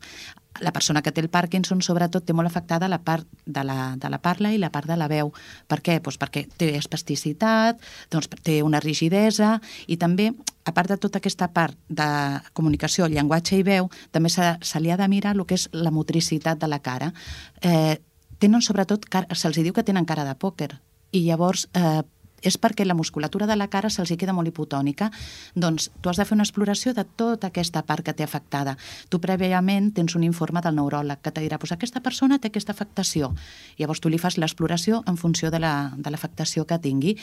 la 0.59 0.73
persona 0.73 1.01
que 1.01 1.11
té 1.11 1.21
el 1.21 1.29
Parkinson, 1.31 1.81
sobretot, 1.81 2.25
té 2.25 2.33
molt 2.35 2.49
afectada 2.49 2.89
la 2.91 2.99
part 3.05 3.27
de 3.45 3.63
la, 3.63 3.95
de 3.97 4.09
la 4.11 4.19
parla 4.21 4.51
i 4.51 4.59
la 4.59 4.71
part 4.71 4.89
de 4.89 4.97
la 4.99 5.07
veu. 5.07 5.31
Per 5.71 5.79
què? 5.81 5.99
Doncs 6.03 6.19
perquè 6.19 6.45
té 6.59 6.73
espasticitat, 6.77 7.79
doncs 8.11 8.29
té 8.43 8.59
una 8.65 8.81
rigidesa 8.83 9.55
i 9.87 9.97
també, 9.97 10.31
a 10.65 10.73
part 10.75 10.91
de 10.91 10.99
tota 11.01 11.21
aquesta 11.21 11.47
part 11.53 11.77
de 11.89 12.09
comunicació, 12.53 13.07
llenguatge 13.07 13.57
i 13.57 13.65
veu, 13.65 13.89
també 14.11 14.29
se, 14.29 14.53
se 14.61 14.79
li 14.83 14.91
ha 14.91 14.99
de 14.99 15.07
mirar 15.07 15.35
el 15.37 15.45
que 15.47 15.57
és 15.57 15.69
la 15.71 15.91
motricitat 15.91 16.59
de 16.59 16.69
la 16.69 16.81
cara. 16.83 17.13
Eh, 17.61 17.97
tenen 18.41 18.61
sobretot, 18.61 19.07
se'ls 19.33 19.61
diu 19.61 19.73
que 19.73 19.85
tenen 19.87 20.05
cara 20.05 20.25
de 20.27 20.35
pòquer 20.35 20.73
i 21.11 21.25
llavors 21.27 21.67
eh, 21.73 22.01
és 22.41 22.57
perquè 22.59 22.85
la 22.85 22.93
musculatura 22.97 23.45
de 23.47 23.55
la 23.55 23.67
cara 23.69 23.89
se'ls 23.89 24.11
queda 24.17 24.33
molt 24.33 24.47
hipotònica. 24.49 25.11
Doncs 25.55 25.91
tu 26.01 26.09
has 26.09 26.17
de 26.17 26.25
fer 26.25 26.35
una 26.35 26.43
exploració 26.43 26.93
de 26.93 27.03
tota 27.05 27.47
aquesta 27.47 27.83
part 27.85 28.03
que 28.05 28.13
té 28.13 28.23
afectada. 28.23 28.77
Tu 29.09 29.19
prèviament 29.19 29.91
tens 29.93 30.15
un 30.15 30.23
informe 30.23 30.61
del 30.61 30.75
neuròleg 30.75 31.21
que 31.21 31.31
te 31.31 31.41
dirà 31.41 31.57
pues, 31.59 31.71
aquesta 31.71 32.01
persona 32.01 32.39
té 32.39 32.47
aquesta 32.49 32.71
afectació. 32.73 33.33
Llavors 33.77 34.01
tu 34.01 34.09
li 34.09 34.17
fas 34.17 34.37
l'exploració 34.37 35.03
en 35.07 35.17
funció 35.17 35.51
de 35.51 35.59
la- 35.59 35.91
de 35.97 36.09
l'afectació 36.09 36.65
que 36.65 36.79
tingui. 36.79 37.17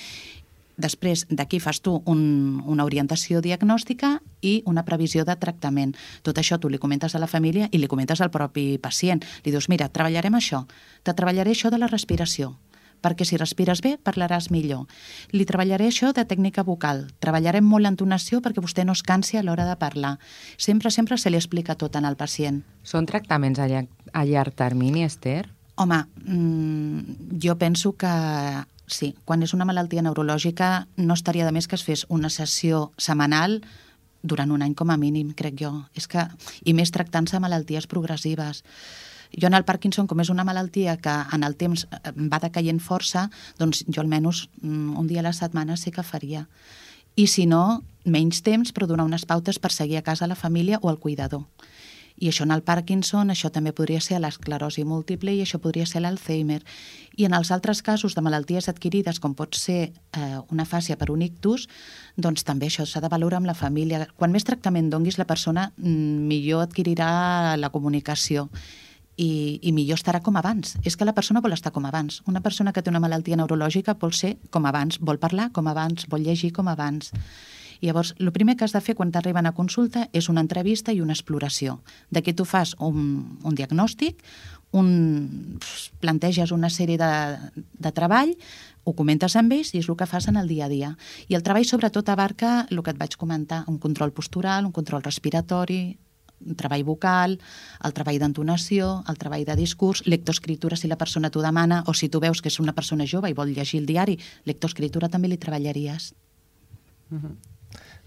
Després 0.79 1.27
d'aquí 1.29 1.59
fas 1.59 1.81
tu 1.83 1.97
un, 2.07 2.63
una 2.65 2.85
orientació 2.87 3.41
diagnòstica 3.43 4.21
i 4.47 4.63
una 4.65 4.85
previsió 4.87 5.25
de 5.27 5.35
tractament. 5.35 5.97
Tot 6.23 6.39
això 6.39 6.61
tu 6.63 6.69
li 6.71 6.79
comentes 6.79 7.17
a 7.17 7.19
la 7.19 7.27
família 7.27 7.67
i 7.73 7.79
li 7.83 7.89
comentes 7.91 8.21
al 8.23 8.31
propi 8.31 8.79
pacient. 8.79 9.25
Li 9.43 9.51
dius, 9.51 9.67
mira, 9.69 9.89
treballarem 9.89 10.37
això, 10.39 10.67
te 11.03 11.15
treballaré 11.19 11.51
això 11.51 11.73
de 11.75 11.79
la 11.83 11.89
respiració, 11.91 12.55
perquè 13.03 13.27
si 13.29 13.39
respires 13.41 13.83
bé 13.85 13.97
parlaràs 14.03 14.51
millor. 14.55 14.87
Li 15.33 15.47
treballaré 15.49 15.89
això 15.89 16.13
de 16.13 16.25
tècnica 16.29 16.65
vocal. 16.67 17.07
Treballarem 17.23 17.65
molt 17.65 17.87
l'entonació 17.87 18.43
perquè 18.45 18.63
vostè 18.65 18.85
no 18.85 18.97
es 18.97 19.03
cansi 19.03 19.39
a 19.39 19.45
l'hora 19.45 19.67
de 19.69 19.77
parlar. 19.81 20.17
Sempre, 20.57 20.91
sempre 20.91 21.19
se 21.19 21.31
li 21.31 21.41
explica 21.41 21.77
tot 21.77 21.97
en 21.97 22.09
el 22.09 22.17
pacient. 22.17 22.63
Són 22.83 23.07
tractaments 23.07 23.59
a 23.59 23.69
llarg, 23.71 23.89
a 24.13 24.25
llarg 24.25 24.55
termini, 24.55 25.05
Esther? 25.05 25.49
Home, 25.79 26.05
mm, 26.25 27.39
jo 27.43 27.59
penso 27.59 27.93
que 27.97 28.11
sí, 28.89 29.15
quan 29.25 29.43
és 29.43 29.55
una 29.55 29.67
malaltia 29.69 30.03
neurològica 30.03 30.89
no 30.97 31.15
estaria 31.15 31.47
de 31.47 31.53
més 31.53 31.69
que 31.69 31.77
es 31.77 31.85
fes 31.85 32.07
una 32.09 32.31
sessió 32.31 32.91
setmanal 32.99 33.61
durant 34.23 34.51
un 34.51 34.63
any 34.63 34.75
com 34.75 34.91
a 34.91 34.97
mínim, 34.99 35.33
crec 35.37 35.61
jo. 35.61 35.73
És 35.95 36.09
que, 36.11 36.27
I 36.65 36.75
més 36.75 36.91
tractant-se 36.91 37.39
malalties 37.39 37.87
progressives. 37.87 38.65
Jo 39.37 39.49
en 39.49 39.55
el 39.55 39.67
Parkinson, 39.69 40.07
com 40.09 40.21
és 40.23 40.31
una 40.33 40.45
malaltia 40.45 40.97
que 40.97 41.15
en 41.35 41.45
el 41.45 41.57
temps 41.61 41.87
eh, 41.91 42.13
va 42.17 42.41
decaient 42.43 42.81
força, 42.81 43.29
doncs 43.59 43.85
jo 43.87 44.03
almenys 44.03 44.47
mm, 44.63 44.97
un 44.99 45.11
dia 45.11 45.21
a 45.21 45.29
la 45.29 45.37
setmana 45.37 45.77
sí 45.77 45.93
que 45.93 46.07
faria. 46.07 46.47
I 47.19 47.27
si 47.27 47.47
no, 47.51 47.83
menys 48.07 48.43
temps, 48.47 48.73
però 48.73 48.87
donar 48.87 49.09
unes 49.09 49.27
pautes 49.27 49.59
per 49.59 49.73
seguir 49.75 49.99
a 49.99 50.07
casa 50.07 50.31
la 50.31 50.39
família 50.39 50.79
o 50.83 50.91
el 50.91 51.01
cuidador. 51.03 51.45
I 52.19 52.33
això 52.33 52.43
en 52.43 52.51
el 52.51 52.65
Parkinson, 52.67 53.31
això 53.31 53.51
també 53.55 53.71
podria 53.71 54.01
ser 54.03 54.19
l'esclerosi 54.19 54.83
múltiple 54.83 55.31
i 55.37 55.43
això 55.45 55.61
podria 55.63 55.87
ser 55.87 56.03
l'Alzheimer. 56.03 56.59
I 57.15 57.29
en 57.29 57.37
els 57.37 57.53
altres 57.55 57.83
casos 57.87 58.17
de 58.17 58.25
malalties 58.27 58.67
adquirides, 58.71 59.21
com 59.23 59.37
pot 59.39 59.55
ser 59.55 59.79
eh, 59.87 60.41
una 60.51 60.67
fàcia 60.67 60.99
per 60.99 61.13
un 61.15 61.23
ictus, 61.23 61.69
doncs 62.17 62.43
també 62.43 62.67
això 62.73 62.87
s'ha 62.87 63.03
de 63.05 63.13
valorar 63.13 63.39
amb 63.39 63.51
la 63.51 63.55
família. 63.55 64.09
Quan 64.17 64.35
més 64.35 64.47
tractament 64.47 64.91
donguis 64.91 65.19
la 65.19 65.29
persona, 65.31 65.71
mm, 65.79 66.27
millor 66.27 66.67
adquirirà 66.67 67.57
la 67.57 67.71
comunicació 67.71 68.49
i, 69.19 69.59
i 69.63 69.75
millor 69.75 69.99
estarà 69.99 70.23
com 70.25 70.39
abans. 70.39 70.77
És 70.87 70.97
que 70.97 71.07
la 71.07 71.15
persona 71.17 71.43
vol 71.45 71.57
estar 71.57 71.75
com 71.75 71.85
abans. 71.89 72.23
Una 72.31 72.41
persona 72.41 72.73
que 72.73 72.83
té 72.83 72.91
una 72.93 73.03
malaltia 73.03 73.37
neurològica 73.37 73.99
vol 73.99 74.15
ser 74.15 74.37
com 74.55 74.67
abans, 74.71 75.01
vol 75.03 75.19
parlar 75.19 75.51
com 75.53 75.69
abans, 75.69 76.07
vol 76.09 76.25
llegir 76.25 76.55
com 76.57 76.71
abans. 76.71 77.13
Llavors, 77.83 78.15
el 78.19 78.33
primer 78.35 78.57
que 78.57 78.67
has 78.67 78.75
de 78.75 78.83
fer 78.83 78.97
quan 78.99 79.13
t'arriben 79.15 79.47
a 79.47 79.55
consulta 79.55 80.09
és 80.17 80.29
una 80.31 80.43
entrevista 80.43 80.95
i 80.95 81.03
una 81.03 81.15
exploració. 81.15 81.79
D'aquí 82.11 82.35
tu 82.35 82.47
fas 82.47 82.75
un, 82.83 83.39
un 83.47 83.59
diagnòstic, 83.59 84.23
un, 84.75 85.61
planteges 86.03 86.53
una 86.53 86.71
sèrie 86.71 86.99
de, 86.99 87.13
de 87.55 87.93
treball, 87.95 88.35
ho 88.85 88.95
comentes 88.97 89.37
amb 89.37 89.53
ells 89.53 89.75
i 89.75 89.83
és 89.83 89.89
el 89.89 89.97
que 90.01 90.09
fas 90.09 90.29
en 90.31 90.39
el 90.41 90.49
dia 90.51 90.67
a 90.67 90.73
dia. 90.73 90.91
I 91.29 91.39
el 91.39 91.45
treball 91.47 91.67
sobretot 91.69 92.09
abarca 92.09 92.67
el 92.71 92.83
que 92.83 92.95
et 92.95 93.01
vaig 93.01 93.15
comentar, 93.21 93.63
un 93.69 93.79
control 93.79 94.15
postural, 94.17 94.67
un 94.67 94.75
control 94.75 95.05
respiratori, 95.05 95.99
treball 96.57 96.85
vocal, 96.85 97.39
el 97.85 97.93
treball 97.97 98.19
d'entonació, 98.23 99.03
el 99.09 99.19
treball 99.19 99.45
de 99.45 99.57
discurs, 99.57 100.05
lectoescritura 100.07 100.77
si 100.77 100.89
la 100.89 100.97
persona 100.99 101.31
t'ho 101.31 101.43
demana, 101.43 101.83
o 101.87 101.95
si 101.95 102.09
tu 102.09 102.21
veus 102.21 102.41
que 102.43 102.49
és 102.49 102.61
una 102.61 102.73
persona 102.77 103.07
jove 103.07 103.31
i 103.31 103.37
vol 103.37 103.53
llegir 103.55 103.81
el 103.81 103.87
diari, 103.87 104.19
lectoescritura 104.45 105.09
també 105.09 105.29
li 105.29 105.37
treballaries. 105.39 106.13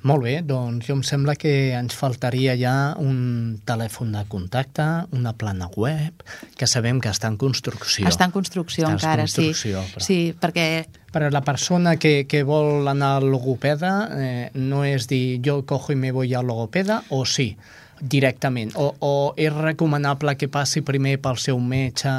Molt 0.02 0.24
bé, 0.26 0.40
doncs 0.42 0.88
jo 0.88 0.96
em 0.98 1.04
sembla 1.06 1.36
que 1.38 1.52
ens 1.78 1.94
faltaria 1.94 2.56
ja 2.58 2.96
un 2.98 3.60
telèfon 3.70 4.16
de 4.16 4.24
contacte, 4.32 4.86
una 5.14 5.36
plana 5.38 5.68
web, 5.78 6.24
que 6.58 6.66
sabem 6.66 6.98
que 7.04 7.12
està 7.14 7.30
en 7.30 7.38
construcció. 7.38 8.08
Està 8.10 8.26
en 8.26 8.34
construcció 8.34 8.88
Està 8.88 8.90
en 8.90 8.98
encara, 8.98 9.28
construcció, 9.28 9.84
sí. 9.84 9.94
però- 9.94 10.06
Sí, 10.08 10.20
perquè 10.42 10.66
Per 11.12 11.22
a 11.24 11.30
la 11.30 11.42
persona 11.44 11.98
que, 11.98 12.26
que 12.26 12.42
vol 12.48 12.88
anar 12.88 13.18
al 13.18 13.30
logopeda, 13.30 14.10
eh, 14.16 14.50
no 14.56 14.86
és 14.86 15.08
dir 15.12 15.42
jo 15.46 15.66
cojo 15.68 15.92
i 15.92 15.96
me 15.96 16.12
voy 16.12 16.34
al 16.34 16.48
logopeda, 16.48 17.04
o 17.10 17.26
sí, 17.26 17.58
directament. 18.02 18.74
O, 18.76 18.94
o 19.00 19.34
és 19.38 19.54
recomanable 19.54 20.36
que 20.38 20.48
passi 20.50 20.82
primer 20.82 21.20
pel 21.22 21.38
seu 21.38 21.60
metge... 21.60 22.10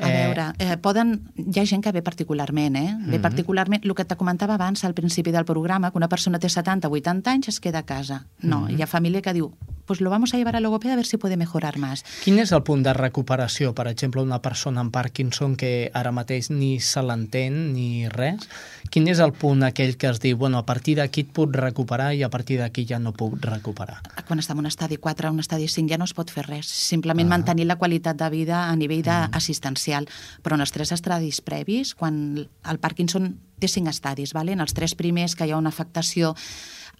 A 0.00 0.08
veure, 0.08 0.44
eh, 0.58 0.76
poden... 0.80 1.10
Hi 1.36 1.60
ha 1.60 1.64
gent 1.68 1.82
que 1.84 1.92
ve 1.92 2.00
particularment, 2.02 2.76
eh? 2.76 2.94
Ve 3.06 3.18
Mhm. 3.18 3.22
particularment... 3.22 3.84
El 3.84 3.94
que 3.94 4.04
te 4.04 4.16
comentava 4.16 4.54
abans 4.54 4.84
al 4.84 4.94
principi 4.94 5.30
del 5.30 5.44
programa, 5.44 5.90
que 5.90 5.98
una 5.98 6.08
persona 6.08 6.38
té 6.38 6.48
70 6.48 6.88
o 6.88 6.92
80 6.92 7.30
anys 7.30 7.48
es 7.48 7.60
queda 7.60 7.80
a 7.80 7.86
casa. 7.86 8.26
No, 8.40 8.60
Mhm. 8.62 8.78
hi 8.78 8.82
ha 8.82 8.86
família 8.86 9.20
que 9.20 9.32
diu 9.34 9.52
pues 9.90 10.00
lo 10.00 10.08
vamos 10.08 10.32
a 10.32 10.36
llevar 10.36 10.54
al 10.54 10.62
logopeda 10.62 10.92
a 10.92 10.96
ver 10.96 11.04
si 11.04 11.16
puede 11.16 11.36
mejorar 11.36 11.76
más. 11.76 12.04
Quin 12.22 12.38
és 12.38 12.52
el 12.54 12.62
punt 12.62 12.84
de 12.86 12.92
recuperació, 12.94 13.72
per 13.74 13.88
exemple, 13.90 14.22
una 14.22 14.38
persona 14.38 14.84
amb 14.84 14.92
Parkinson 14.94 15.56
que 15.58 15.90
ara 15.98 16.12
mateix 16.14 16.46
ni 16.54 16.76
se 16.78 17.02
l'entén 17.02 17.72
ni 17.74 18.06
res? 18.06 18.46
Quin 18.94 19.08
és 19.10 19.18
el 19.18 19.32
punt 19.34 19.64
aquell 19.66 19.96
que 19.98 20.06
es 20.06 20.20
diu, 20.22 20.38
bueno, 20.38 20.60
a 20.62 20.64
partir 20.68 20.94
d'aquí 21.00 21.24
et 21.26 21.32
puc 21.34 21.58
recuperar 21.58 22.12
i 22.14 22.22
a 22.22 22.30
partir 22.30 22.60
d'aquí 22.60 22.86
ja 22.86 23.00
no 23.02 23.10
puc 23.10 23.34
recuperar? 23.42 23.98
Quan 24.28 24.38
està 24.38 24.54
en 24.54 24.62
un 24.62 24.70
estadi 24.70 24.94
4 24.94 25.26
o 25.26 25.34
un 25.34 25.42
estadi 25.42 25.66
5 25.66 25.90
ja 25.90 25.98
no 25.98 26.06
es 26.06 26.14
pot 26.14 26.30
fer 26.30 26.46
res. 26.46 26.70
Simplement 26.70 27.26
Ah. 27.26 27.34
mantenir 27.34 27.66
la 27.66 27.74
qualitat 27.74 28.14
de 28.14 28.30
vida 28.30 28.68
a 28.70 28.76
nivell 28.76 29.02
d'assistencial. 29.02 30.06
Però 30.44 30.54
en 30.54 30.60
els 30.60 30.70
tres 30.70 30.92
estadis 30.92 31.40
previs, 31.40 31.96
quan 31.96 32.46
el 32.46 32.78
Parkinson 32.78 33.40
té 33.58 33.66
cinc 33.66 33.88
estadis, 33.88 34.34
vale? 34.38 34.52
en 34.52 34.60
els 34.60 34.72
tres 34.72 34.94
primers 34.94 35.34
que 35.34 35.46
hi 35.46 35.50
ha 35.50 35.56
una 35.56 35.74
afectació 35.74 36.36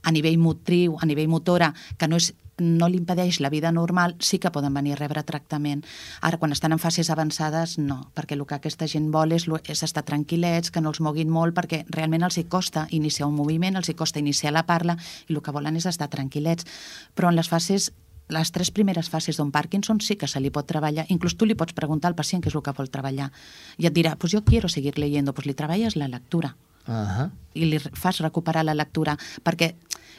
a 0.03 0.11
nivell 0.11 0.39
motriu, 0.39 0.97
a 1.01 1.07
nivell 1.07 1.29
motora, 1.29 1.75
que 1.97 2.09
no 2.09 2.17
és 2.17 2.35
no 2.61 2.89
li 2.89 3.01
impedeix 3.01 3.41
la 3.41 3.51
vida 3.51 3.73
normal, 3.73 4.17
sí 4.21 4.39
que 4.39 4.53
poden 4.53 4.75
venir 4.75 4.95
a 4.95 5.01
rebre 5.01 5.23
tractament. 5.25 5.85
Ara, 6.21 6.39
quan 6.39 6.53
estan 6.53 6.73
en 6.73 6.79
fases 6.79 7.11
avançades, 7.11 7.79
no, 7.79 8.11
perquè 8.15 8.37
el 8.37 8.45
que 8.47 8.59
aquesta 8.59 8.87
gent 8.87 9.11
vol 9.11 9.33
és, 9.33 9.49
és 9.65 9.83
estar 9.83 10.05
tranquil·lets, 10.05 10.71
que 10.71 10.81
no 10.81 10.93
els 10.93 11.01
moguin 11.01 11.31
molt, 11.31 11.57
perquè 11.57 11.85
realment 11.89 12.23
els 12.29 12.39
hi 12.39 12.45
costa 12.45 12.87
iniciar 12.91 13.29
un 13.29 13.35
moviment, 13.35 13.77
els 13.77 13.89
hi 13.89 13.97
costa 13.97 14.21
iniciar 14.21 14.53
la 14.53 14.67
parla, 14.67 14.97
i 15.29 15.35
el 15.35 15.43
que 15.43 15.57
volen 15.57 15.77
és 15.77 15.87
estar 15.87 16.11
tranquil·lets. 16.13 16.69
Però 17.15 17.33
en 17.33 17.37
les 17.41 17.49
fases 17.49 17.93
les 18.31 18.53
tres 18.55 18.71
primeres 18.71 19.11
fases 19.11 19.37
d'un 19.41 19.51
Parkinson 19.51 20.01
sí 20.01 20.15
que 20.17 20.29
se 20.31 20.41
li 20.41 20.53
pot 20.55 20.67
treballar, 20.67 21.07
inclús 21.11 21.35
tu 21.37 21.47
li 21.47 21.57
pots 21.59 21.75
preguntar 21.75 22.13
al 22.13 22.15
pacient 22.15 22.43
què 22.43 22.47
és 22.47 22.55
el 22.55 22.63
que 22.63 22.75
vol 22.77 22.91
treballar, 22.91 23.33
i 23.77 23.89
et 23.91 23.95
dirà, 23.95 24.15
pues 24.17 24.33
yo 24.33 24.45
quiero 24.45 24.69
seguir 24.69 24.99
leyendo, 24.99 25.35
pues 25.35 25.49
li 25.51 25.55
treballes 25.55 25.97
la 25.97 26.09
lectura, 26.09 26.57
Uh 26.89 26.95
-huh. 26.95 27.31
i 27.55 27.65
li 27.67 27.79
fas 27.79 28.19
recuperar 28.19 28.65
la 28.65 28.75
lectura, 28.75 29.17
perquè 29.45 29.75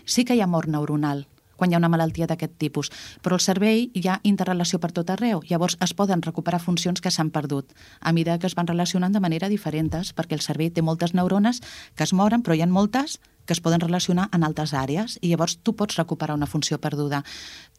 sí 0.06 0.24
que 0.24 0.36
hi 0.36 0.42
ha 0.42 0.48
mort 0.48 0.70
neuronal 0.70 1.26
quan 1.62 1.70
hi 1.70 1.78
ha 1.78 1.82
una 1.84 1.92
malaltia 1.94 2.26
d'aquest 2.26 2.58
tipus, 2.58 2.90
però 3.22 3.38
el 3.38 3.46
cervell 3.46 3.92
hi 3.94 4.08
ha 4.10 4.18
interrelació 4.26 4.82
per 4.82 4.90
tot 4.98 5.14
arreu, 5.14 5.46
llavors 5.46 5.78
es 5.86 5.94
poden 5.94 6.26
recuperar 6.26 6.62
funcions 6.66 7.02
que 7.06 7.14
s'han 7.14 7.30
perdut 7.30 7.76
a 8.02 8.14
mesura 8.18 8.40
que 8.42 8.50
es 8.50 8.58
van 8.58 8.68
relacionant 8.68 9.14
de 9.14 9.22
manera 9.22 9.50
diferents, 9.50 10.16
perquè 10.18 10.34
el 10.34 10.42
cervell 10.42 10.74
té 10.74 10.82
moltes 10.82 11.14
neurones 11.14 11.62
que 11.96 12.08
es 12.08 12.14
moren, 12.18 12.42
però 12.42 12.58
hi 12.58 12.66
ha 12.66 12.72
moltes 12.72 13.20
que 13.46 13.54
es 13.54 13.62
poden 13.62 13.82
relacionar 13.82 14.30
en 14.34 14.44
altres 14.48 14.74
àrees 14.74 15.18
i 15.22 15.30
llavors 15.30 15.58
tu 15.62 15.76
pots 15.76 15.98
recuperar 16.00 16.38
una 16.38 16.50
funció 16.50 16.80
perduda. 16.80 17.24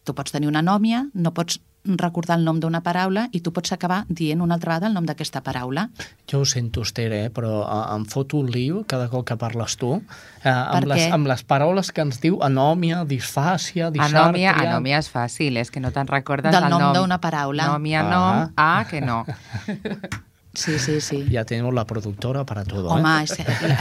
Tu 0.05 0.15
pots 0.15 0.35
tenir 0.35 0.51
una 0.51 0.61
anòmia, 0.61 1.07
no 1.15 1.35
pots 1.35 1.61
recordar 1.85 2.37
el 2.39 2.45
nom 2.47 2.61
d'una 2.63 2.81
paraula 2.83 3.25
i 3.35 3.41
tu 3.43 3.51
pots 3.53 3.73
acabar 3.75 4.05
dient 4.09 4.41
una 4.41 4.55
altra 4.55 4.73
vegada 4.75 4.87
el 4.87 4.95
nom 4.95 5.05
d'aquesta 5.07 5.41
paraula. 5.43 5.89
Jo 6.31 6.41
ho 6.41 6.45
sento, 6.47 6.83
Esther, 6.87 7.13
eh? 7.13 7.31
però 7.35 7.63
eh, 7.67 7.95
em 7.97 8.05
foto 8.07 8.39
un 8.39 8.51
lío 8.55 8.85
cada 8.87 9.09
cop 9.11 9.27
que 9.27 9.37
parles 9.37 9.77
tu, 9.77 9.97
eh, 10.45 10.49
amb, 10.49 10.87
les, 10.87 11.01
què? 11.03 11.11
amb 11.13 11.27
les 11.27 11.43
paraules 11.43 11.91
que 11.93 12.01
ens 12.07 12.21
diu 12.23 12.39
anòmia, 12.43 13.03
disfàcia, 13.05 13.91
disàrtria... 13.91 14.53
Anòmia, 14.55 14.71
anòmia 14.71 14.99
és 15.03 15.11
fàcil, 15.11 15.57
és 15.59 15.71
que 15.75 15.81
no 15.83 15.91
te'n 15.91 16.07
recordes 16.07 16.53
Del 16.55 16.65
el 16.65 16.71
nom 16.71 16.87
nom. 16.89 16.95
d'una 17.01 17.19
paraula. 17.21 17.65
Anòmia, 17.73 18.01
Ah. 18.07 18.11
nom, 18.11 18.53
a, 18.57 18.85
que 18.89 19.01
no. 19.01 19.25
Sí, 20.55 20.79
sí, 20.79 21.01
sí. 21.01 21.27
Ja 21.33 21.45
tenemos 21.47 21.73
la 21.73 21.87
productora 21.87 22.45
para 22.45 22.65
todo, 22.65 22.89
Home, 22.91 23.09
eh? 23.21 23.25
és, 23.25 23.39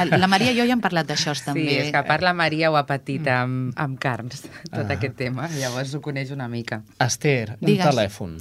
la, 0.09 0.17
la 0.17 0.27
Maria 0.31 0.53
i 0.53 0.55
jo 0.57 0.63
ja 0.65 0.71
hem 0.71 0.79
parlat 0.81 1.05
d'això 1.09 1.33
també. 1.43 1.65
Sí, 1.67 1.77
és 1.81 1.91
que 1.91 1.97
a 1.99 2.05
part 2.07 2.23
la 2.23 2.31
Maria 2.33 2.71
ho 2.71 2.77
ha 2.79 2.85
patit 2.87 3.27
amb, 3.27 3.73
amb 3.75 3.99
carns, 3.99 4.45
tot 4.69 4.85
Ah. 4.85 4.93
aquest 4.95 5.17
tema, 5.19 5.49
llavors 5.59 5.93
ho 5.95 6.01
coneix 6.01 6.31
una 6.31 6.47
mica. 6.47 6.83
Esther, 6.97 7.57
un 7.59 7.67
Digues. 7.67 7.85
telèfon. 7.85 8.37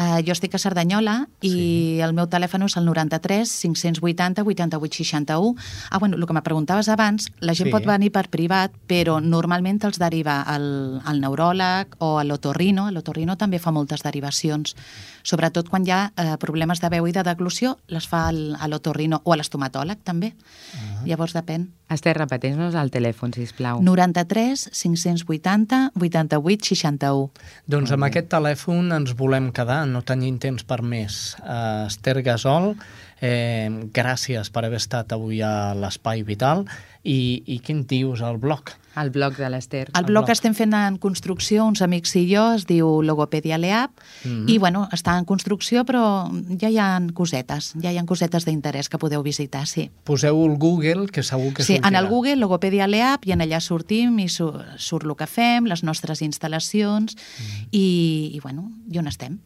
Uh, 0.00 0.22
jo 0.24 0.32
estic 0.32 0.54
a 0.56 0.58
Cerdanyola 0.62 1.26
i 1.44 1.50
sí. 1.52 1.64
el 2.00 2.14
meu 2.16 2.24
telèfon 2.32 2.62
és 2.64 2.76
el 2.80 2.86
93 2.88 3.50
580 3.66 4.46
88 4.46 4.96
61. 5.04 5.50
Ah, 5.90 5.98
bueno, 5.98 6.16
el 6.16 6.24
que 6.24 6.32
me 6.32 6.40
preguntaves 6.40 6.88
abans, 6.88 7.28
la 7.40 7.52
gent 7.52 7.68
Sí. 7.68 7.72
pot 7.74 7.84
venir 7.84 8.10
per 8.10 8.30
privat, 8.30 8.72
però 8.88 9.20
normalment 9.20 9.84
els 9.84 9.98
deriva 10.00 10.40
al, 10.40 11.02
al 11.04 11.20
neuròleg 11.20 11.98
o 11.98 12.16
a 12.18 12.24
l'otorrino. 12.24 12.88
L'otorrino 12.90 13.36
també 13.36 13.58
fa 13.58 13.72
moltes 13.76 14.00
derivacions. 14.02 14.74
Sobretot 15.22 15.68
quan 15.68 15.84
hi 15.84 15.92
ha 15.92 16.12
eh, 16.16 16.36
problemes 16.40 16.80
de 16.80 16.88
veu 16.88 17.06
i 17.06 17.12
de 17.12 17.22
deglució, 17.22 17.76
les 17.88 18.08
fa 18.08 18.28
al, 18.28 18.56
a 18.56 18.68
l'otorrino 18.68 19.20
o 19.24 19.34
a 19.34 19.36
l'estomatòleg 19.36 20.00
també. 20.02 20.32
Uh 20.32 20.80
-huh. 20.80 21.06
Llavors 21.08 21.34
depèn. 21.34 21.68
Esther, 21.90 22.16
repeteix-nos 22.16 22.76
el 22.78 22.90
telèfon, 22.90 23.32
sisplau. 23.34 23.80
93 23.82 24.70
580 24.72 25.90
88 25.98 26.64
61. 26.64 27.30
Doncs 27.66 27.90
amb 27.90 28.04
aquest 28.04 28.28
telèfon 28.30 28.92
ens 28.92 29.14
volem 29.18 29.50
quedar, 29.52 29.82
no 29.90 30.02
tenim 30.02 30.38
temps 30.38 30.64
per 30.64 30.80
més. 30.82 31.36
Uh, 31.42 31.86
Esther 31.90 32.22
Gasol, 32.22 32.74
eh, 33.20 33.68
gràcies 33.92 34.50
per 34.50 34.64
haver 34.64 34.80
estat 34.80 35.12
avui 35.12 35.42
a 35.44 35.74
l'Espai 35.74 36.22
Vital. 36.24 36.64
I, 37.02 37.42
I 37.48 37.60
què 37.64 37.72
en 37.72 37.86
dius 37.88 38.20
al 38.20 38.36
blog? 38.36 38.74
El 39.00 39.08
blog 39.14 39.36
de 39.38 39.48
l'Esther. 39.48 39.86
El 39.96 40.04
blog 40.04 40.26
que 40.26 40.34
estem 40.34 40.52
fent 40.52 40.74
en 40.76 40.98
construcció, 41.00 41.62
uns 41.64 41.80
amics 41.80 42.12
i 42.18 42.26
jo, 42.28 42.42
es 42.58 42.66
diu 42.68 43.00
Logopedia 43.06 43.56
Leap, 43.56 43.92
mm. 44.24 44.28
-hmm. 44.28 44.50
i 44.50 44.58
bueno, 44.58 44.88
està 44.92 45.16
en 45.16 45.24
construcció, 45.24 45.84
però 45.84 46.28
ja 46.60 46.68
hi 46.68 46.76
ha 46.76 47.00
cosetes, 47.14 47.72
ja 47.80 47.92
hi 47.92 47.96
ha 47.98 48.04
cosetes 48.04 48.44
d'interès 48.44 48.88
que 48.90 48.98
podeu 48.98 49.22
visitar, 49.22 49.66
sí. 49.66 49.90
Poseu 50.04 50.44
el 50.44 50.58
Google, 50.58 51.06
que 51.06 51.22
segur 51.22 51.54
que 51.54 51.62
Sí, 51.62 51.76
en 51.76 51.82
sortirà. 51.84 51.98
el 52.00 52.08
Google, 52.08 52.36
Logopedia 52.36 52.86
Leap, 52.86 53.26
i 53.26 53.32
en 53.32 53.40
allà 53.40 53.60
sortim 53.60 54.18
i 54.18 54.28
su 54.28 54.52
surt 54.76 55.06
el 55.06 55.16
que 55.16 55.26
fem, 55.26 55.64
les 55.66 55.82
nostres 55.82 56.20
instal·lacions, 56.20 57.14
Mhm. 57.16 57.68
i, 57.70 58.32
i 58.34 58.40
bueno, 58.40 58.72
i 58.90 58.98
on 58.98 59.06
estem. 59.06 59.38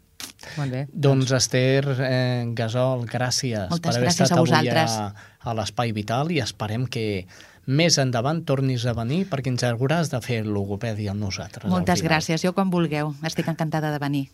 Molt 0.58 0.72
bé. 0.72 0.84
Doncs 0.92 1.32
Esther 1.36 1.82
eh, 1.98 2.44
Gasol, 2.56 3.04
gràcies 3.10 3.68
Moltes 3.70 3.82
per 3.88 3.96
haver 3.96 4.08
gràcies 4.08 4.26
estat 4.28 4.36
a 4.36 4.40
avui 4.40 4.50
vosaltres. 4.50 4.96
a, 5.00 5.50
a 5.50 5.56
l'Espai 5.58 5.92
Vital 5.96 6.32
i 6.34 6.40
esperem 6.44 6.86
que 6.86 7.26
més 7.66 7.96
endavant 7.98 8.42
tornis 8.44 8.84
a 8.86 8.92
venir 8.96 9.24
perquè 9.30 9.52
ens 9.52 9.64
hauràs 9.64 10.12
de 10.12 10.20
fer 10.24 10.42
logopèdia 10.44 11.14
amb 11.14 11.24
nosaltres. 11.24 11.64
al 11.64 11.72
Moltes 11.72 12.04
gràcies, 12.04 12.44
jo 12.44 12.52
quan 12.52 12.70
vulgueu, 12.70 13.14
estic 13.24 13.48
encantada 13.48 13.92
de 13.94 14.02
venir. 14.02 14.28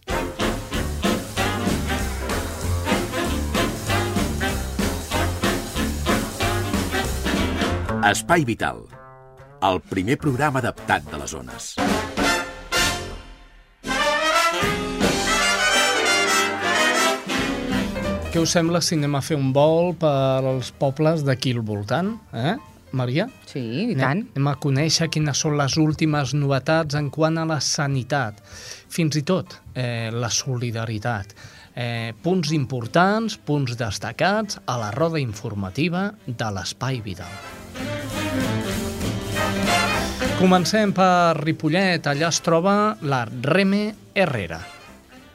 Espai 8.11 8.47
Vital, 8.49 8.81
el 9.69 9.83
primer 9.85 10.17
programa 10.19 10.59
adaptat 10.65 11.05
de 11.13 11.21
les 11.21 11.37
zones. 11.37 11.75
Què 18.31 18.39
us 18.39 18.53
sembla 18.55 18.79
si 18.79 18.95
anem 18.95 19.17
a 19.19 19.21
fer 19.27 19.35
un 19.35 19.49
vol 19.51 19.89
per 19.99 20.09
als 20.47 20.69
pobles 20.79 21.25
d'aquí 21.27 21.51
al 21.57 21.65
voltant? 21.67 22.13
Eh, 22.31 22.53
Maria? 22.95 23.25
Sí, 23.51 23.63
i 23.91 23.97
tant. 23.99 24.23
Anem 24.37 24.51
a 24.53 24.55
conèixer 24.63 25.09
quines 25.11 25.43
són 25.43 25.57
les 25.59 25.75
últimes 25.83 26.37
novetats 26.39 26.95
en 26.95 27.11
quant 27.11 27.41
a 27.43 27.49
la 27.51 27.59
sanitat, 27.59 28.39
fins 28.87 29.19
i 29.19 29.25
tot 29.27 29.59
eh, 29.75 30.15
la 30.15 30.31
solidaritat. 30.31 31.35
Eh, 31.75 32.15
punts 32.23 32.55
importants, 32.55 33.35
punts 33.35 33.75
destacats 33.75 34.63
a 34.63 34.79
la 34.79 34.95
roda 34.95 35.19
informativa 35.19 36.13
de 36.27 36.55
l'Espai 36.55 37.03
Vital. 37.03 37.35
Comencem 40.39 40.95
per 40.95 41.41
Ripollet, 41.43 42.07
allà 42.07 42.31
es 42.31 42.47
troba 42.47 42.95
la 43.03 43.25
Reme 43.27 43.89
Herrera. 44.15 44.63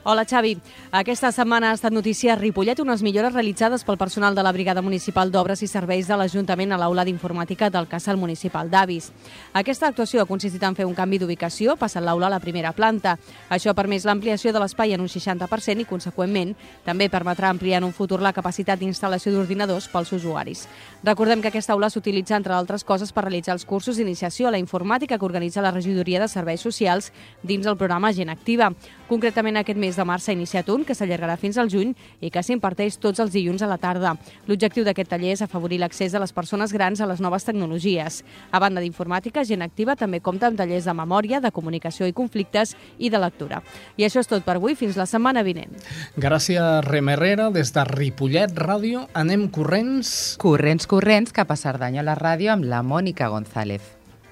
Hola, 0.08 0.22
Xavi. 0.24 0.52
Aquesta 0.96 1.28
setmana 1.28 1.68
ha 1.68 1.76
estat 1.76 1.92
notícia 1.92 2.30
a 2.32 2.36
Ripollet 2.40 2.78
unes 2.80 3.02
millores 3.04 3.34
realitzades 3.34 3.82
pel 3.84 3.98
personal 4.00 4.34
de 4.34 4.40
la 4.40 4.50
Brigada 4.56 4.80
Municipal 4.80 5.28
d'Obres 5.28 5.60
i 5.60 5.66
Serveis 5.68 6.06
de 6.08 6.16
l'Ajuntament 6.16 6.70
a 6.72 6.78
l'aula 6.80 7.02
d'informàtica 7.04 7.68
del 7.68 7.84
Casal 7.86 8.16
Municipal 8.16 8.70
d'Avis. 8.72 9.10
Aquesta 9.52 9.90
actuació 9.90 10.22
ha 10.22 10.28
consistit 10.30 10.62
en 10.64 10.72
fer 10.78 10.86
un 10.88 10.94
canvi 10.96 11.18
d'ubicació, 11.20 11.74
passant 11.76 12.06
l'aula 12.06 12.30
a 12.30 12.32
la 12.32 12.38
primera 12.40 12.72
planta. 12.72 13.18
Això 13.52 13.68
ha 13.68 13.76
permès 13.76 14.06
l'ampliació 14.08 14.54
de 14.56 14.62
l'espai 14.62 14.94
en 14.96 15.04
un 15.04 15.10
60% 15.12 15.84
i, 15.84 15.84
conseqüentment, 15.84 16.54
també 16.86 17.10
permetrà 17.12 17.50
ampliar 17.52 17.82
en 17.82 17.90
un 17.90 17.92
futur 17.92 18.22
la 18.24 18.32
capacitat 18.32 18.80
d'instal·lació 18.80 19.34
d'ordinadors 19.34 19.90
pels 19.92 20.14
usuaris. 20.16 20.64
Recordem 21.04 21.44
que 21.44 21.52
aquesta 21.52 21.76
aula 21.76 21.92
s'utilitza, 21.92 22.40
entre 22.40 22.56
altres 22.56 22.88
coses, 22.88 23.12
per 23.12 23.26
realitzar 23.26 23.52
els 23.58 23.68
cursos 23.68 24.00
d'iniciació 24.00 24.48
a 24.48 24.54
la 24.56 24.64
informàtica 24.64 25.18
que 25.18 25.28
organitza 25.28 25.60
la 25.60 25.76
Regidoria 25.76 26.24
de 26.24 26.32
Serveis 26.32 26.64
Socials 26.64 27.12
dins 27.42 27.68
el 27.68 27.76
programa 27.76 28.14
Gent 28.16 28.32
Activa. 28.32 28.72
Concretament, 29.12 29.60
aquest 29.60 29.76
mes 29.78 30.00
de 30.00 30.08
març 30.08 30.30
s'ha 30.30 30.40
iniciat 30.40 30.72
un 30.72 30.85
que 30.86 30.94
s'allargarà 30.94 31.36
fins 31.36 31.58
al 31.58 31.70
juny 31.72 31.92
i 32.20 32.30
que 32.30 32.42
s'imparteix 32.42 32.96
tots 33.02 33.20
els 33.20 33.34
dilluns 33.34 33.62
a 33.62 33.68
la 33.70 33.78
tarda. 33.82 34.14
L'objectiu 34.46 34.86
d'aquest 34.86 35.10
taller 35.12 35.34
és 35.34 35.42
afavorir 35.42 35.80
l'accés 35.82 36.14
de 36.14 36.22
les 36.22 36.32
persones 36.32 36.72
grans 36.72 37.00
a 37.00 37.10
les 37.10 37.20
noves 37.20 37.44
tecnologies. 37.44 38.22
A 38.52 38.62
banda 38.62 38.80
d'informàtica, 38.80 39.44
Gent 39.44 39.66
Activa 39.66 39.96
també 39.96 40.20
compta 40.20 40.48
amb 40.48 40.56
tallers 40.58 40.86
de 40.86 40.94
memòria, 40.94 41.40
de 41.40 41.52
comunicació 41.52 42.06
i 42.06 42.14
conflictes 42.16 42.76
i 42.98 43.10
de 43.10 43.20
lectura. 43.20 43.62
I 43.96 44.06
això 44.06 44.22
és 44.22 44.30
tot 44.30 44.46
per 44.46 44.56
avui, 44.56 44.74
fins 44.78 44.96
la 44.96 45.06
setmana 45.06 45.42
vinent. 45.42 45.74
Gràcies, 46.16 46.84
Rem 46.86 47.12
Herrera. 47.12 47.50
Des 47.50 47.72
de 47.72 47.84
Ripollet 47.84 48.54
Ràdio 48.56 49.06
anem 49.14 49.48
corrents 49.50 50.36
Corrents, 50.38 50.86
corrents, 50.86 51.32
cap 51.32 51.50
a 51.50 51.56
Cerdanyola 51.56 52.14
Ràdio 52.18 52.52
amb 52.54 52.66
la 52.68 52.82
Mònica 52.86 53.28
González. 53.32 53.82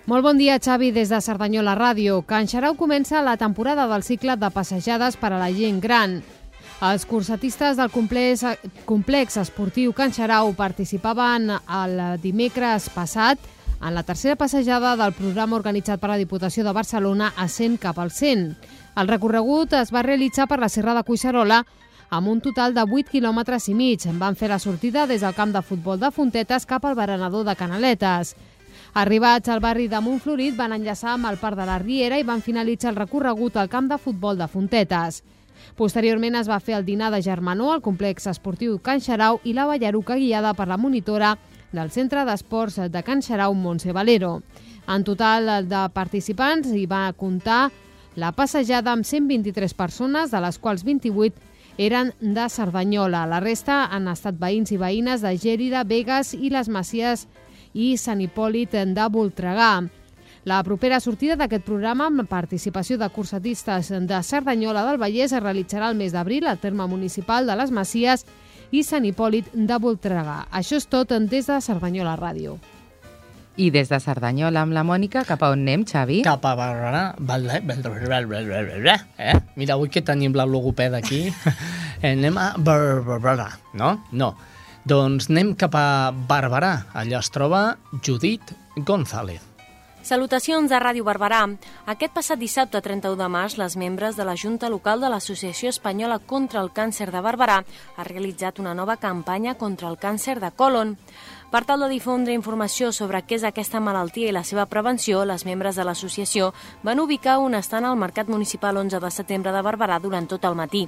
Molt 0.06 0.24
bon 0.26 0.38
dia, 0.38 0.58
Xavi, 0.60 0.90
des 0.92 1.08
de 1.08 1.20
Cerdanyola 1.24 1.74
Ràdio. 1.78 2.20
Can 2.28 2.46
Xarau 2.46 2.76
comença 2.76 3.22
la 3.24 3.38
temporada 3.40 3.86
del 3.88 4.04
cicle 4.04 4.36
de 4.36 4.50
passejades 4.52 5.16
per 5.16 5.32
a 5.32 5.38
la 5.40 5.50
gent 5.52 5.80
gran. 5.80 6.22
Els 6.84 7.06
cursatistes 7.08 7.78
del 7.78 7.88
complex, 7.88 8.42
complex 8.84 9.38
esportiu 9.40 9.94
Can 9.96 10.12
Xarau 10.12 10.50
participaven 10.52 11.46
el 11.54 11.94
dimecres 12.20 12.90
passat 12.92 13.40
en 13.80 13.94
la 13.96 14.02
tercera 14.04 14.36
passejada 14.36 14.90
del 15.00 15.14
programa 15.16 15.56
organitzat 15.56 16.02
per 16.02 16.10
la 16.10 16.18
Diputació 16.20 16.64
de 16.66 16.74
Barcelona 16.76 17.30
a 17.40 17.46
100 17.48 17.78
cap 17.80 18.00
al 18.02 18.10
100. 18.12 18.42
El 19.00 19.08
recorregut 19.08 19.72
es 19.78 19.92
va 19.94 20.02
realitzar 20.04 20.44
per 20.50 20.58
la 20.60 20.68
Serra 20.68 20.92
de 20.98 21.04
Cuixarola 21.08 21.62
amb 22.10 22.28
un 22.28 22.42
total 22.44 22.74
de 22.76 22.84
8 22.84 23.14
quilòmetres 23.14 23.70
i 23.72 23.74
mig. 23.78 24.04
Van 24.20 24.36
fer 24.36 24.50
la 24.52 24.60
sortida 24.60 25.06
des 25.06 25.24
del 25.24 25.34
camp 25.34 25.54
de 25.54 25.62
futbol 25.62 25.96
de 26.00 26.10
Fontetes 26.12 26.68
cap 26.68 26.84
al 26.84 26.98
berenador 26.98 27.46
de 27.48 27.54
Canaletes. 27.56 28.34
Arribats 28.92 29.48
al 29.48 29.64
barri 29.64 29.88
de 29.88 30.02
Montflorit, 30.04 30.52
van 30.56 30.76
enllaçar 30.76 31.14
amb 31.14 31.32
el 31.32 31.40
Parc 31.40 31.56
de 31.56 31.64
la 31.64 31.78
Riera 31.78 32.20
i 32.20 32.28
van 32.28 32.44
finalitzar 32.44 32.92
el 32.92 33.00
recorregut 33.00 33.56
al 33.56 33.72
camp 33.72 33.88
de 33.88 33.98
futbol 33.98 34.36
de 34.36 34.48
Fontetes. 34.52 35.22
Posteriorment 35.74 36.36
es 36.38 36.46
va 36.46 36.60
fer 36.62 36.76
el 36.76 36.84
dinar 36.86 37.10
de 37.10 37.18
germanor 37.22 37.72
al 37.74 37.80
complex 37.82 38.28
esportiu 38.30 38.76
Can 38.78 39.00
Xarau 39.02 39.40
i 39.42 39.56
la 39.56 39.64
ballaruca 39.66 40.14
guiada 40.14 40.52
per 40.54 40.68
la 40.70 40.78
monitora 40.78 41.32
del 41.74 41.90
Centre 41.90 42.22
d'Esports 42.22 42.78
de 42.94 43.02
Can 43.02 43.22
Xarau, 43.26 43.56
Montse 43.58 43.90
Valero. 43.92 44.36
En 44.86 45.02
total 45.02 45.66
de 45.66 45.80
participants 45.90 46.70
hi 46.70 46.86
va 46.86 47.08
comptar 47.18 47.72
la 48.14 48.30
passejada 48.30 48.92
amb 48.92 49.02
123 49.02 49.74
persones, 49.74 50.30
de 50.30 50.40
les 50.44 50.60
quals 50.62 50.84
28 50.86 51.42
eren 51.82 52.12
de 52.20 52.46
Cerdanyola. 52.48 53.24
La 53.26 53.42
resta 53.42 53.88
han 53.90 54.06
estat 54.06 54.38
veïns 54.38 54.70
i 54.70 54.78
veïnes 54.78 55.26
de 55.26 55.34
Gèrida, 55.34 55.82
Vegas 55.82 56.36
i 56.38 56.54
les 56.54 56.70
Masies 56.70 57.26
i 57.74 57.96
Sant 57.98 58.22
Hipòlit 58.22 58.78
de 58.94 59.10
Voltregà. 59.10 59.82
La 60.44 60.58
propera 60.60 60.98
sortida 61.00 61.38
d'aquest 61.40 61.64
programa 61.64 62.10
amb 62.10 62.26
participació 62.28 62.98
de 63.00 63.06
cursatistes 63.08 63.88
de 63.88 64.18
Cerdanyola 64.20 64.82
del 64.84 64.98
Vallès 65.00 65.32
es 65.32 65.40
realitzarà 65.40 65.88
el 65.88 65.96
mes 65.96 66.12
d'abril 66.12 66.44
al 66.46 66.58
terme 66.60 66.84
municipal 66.86 67.48
de 67.48 67.56
les 67.56 67.70
Masies 67.72 68.26
i 68.70 68.82
Sant 68.84 69.06
Hipòlit 69.08 69.48
de 69.54 69.78
Voltregà. 69.80 70.42
Això 70.52 70.76
és 70.76 70.84
tot 70.84 71.14
des 71.16 71.48
de 71.48 71.56
Cerdanyola 71.64 72.18
Ràdio. 72.20 72.58
I 73.56 73.70
des 73.72 73.88
de 73.88 74.00
Cerdanyola 74.02 74.66
amb 74.66 74.76
la 74.76 74.82
Mònica, 74.84 75.22
cap 75.24 75.40
a 75.46 75.50
on 75.54 75.62
anem, 75.64 75.86
Xavi? 75.88 76.20
Cap 76.26 76.44
a 76.44 76.52
Barberà. 76.58 77.06
Eh? 79.16 79.38
Mira, 79.56 79.78
avui 79.78 79.88
que 79.88 80.04
tenim 80.04 80.36
la 80.36 80.44
logopeda 80.44 81.00
aquí, 81.00 81.22
anem 82.02 82.36
a 82.36 82.50
Barberà, 82.58 83.48
no? 83.80 83.94
No. 84.12 84.34
Doncs 84.84 85.30
anem 85.32 85.56
cap 85.56 85.72
a 85.72 86.12
Barberà. 86.12 86.76
Allà 86.92 87.24
es 87.24 87.32
troba 87.32 87.64
Judit 88.04 88.52
González. 88.76 89.53
Salutacions 90.04 90.68
a 90.68 90.82
Ràdio 90.82 91.00
Barberà. 91.00 91.38
Aquest 91.88 92.12
passat 92.12 92.36
dissabte 92.36 92.82
31 92.84 93.16
de 93.16 93.28
març, 93.32 93.54
les 93.56 93.72
membres 93.80 94.18
de 94.18 94.26
la 94.28 94.34
Junta 94.36 94.68
Local 94.68 95.00
de 95.00 95.08
l'Associació 95.08 95.70
Espanyola 95.72 96.18
contra 96.20 96.60
el 96.60 96.68
Càncer 96.76 97.06
de 97.08 97.22
Barberà 97.24 97.62
ha 97.64 98.04
realitzat 98.04 98.60
una 98.60 98.74
nova 98.76 98.98
campanya 99.00 99.54
contra 99.56 99.88
el 99.88 99.96
càncer 99.96 100.36
de 100.44 100.50
colon. 100.52 100.98
Per 101.50 101.62
tal 101.64 101.86
de 101.86 101.88
difondre 101.88 102.36
informació 102.36 102.92
sobre 102.92 103.22
què 103.24 103.38
és 103.38 103.48
aquesta 103.48 103.80
malaltia 103.80 104.28
i 104.28 104.36
la 104.36 104.44
seva 104.44 104.66
prevenció, 104.68 105.24
les 105.24 105.46
membres 105.48 105.80
de 105.80 105.88
l'associació 105.88 106.52
van 106.82 107.00
ubicar 107.00 107.38
un 107.40 107.56
estant 107.56 107.88
al 107.88 107.96
Mercat 107.96 108.28
Municipal 108.28 108.76
11 108.76 109.00
de 109.00 109.10
setembre 109.10 109.56
de 109.56 109.64
Barberà 109.64 110.02
durant 110.04 110.28
tot 110.28 110.44
el 110.44 110.54
matí. 110.54 110.84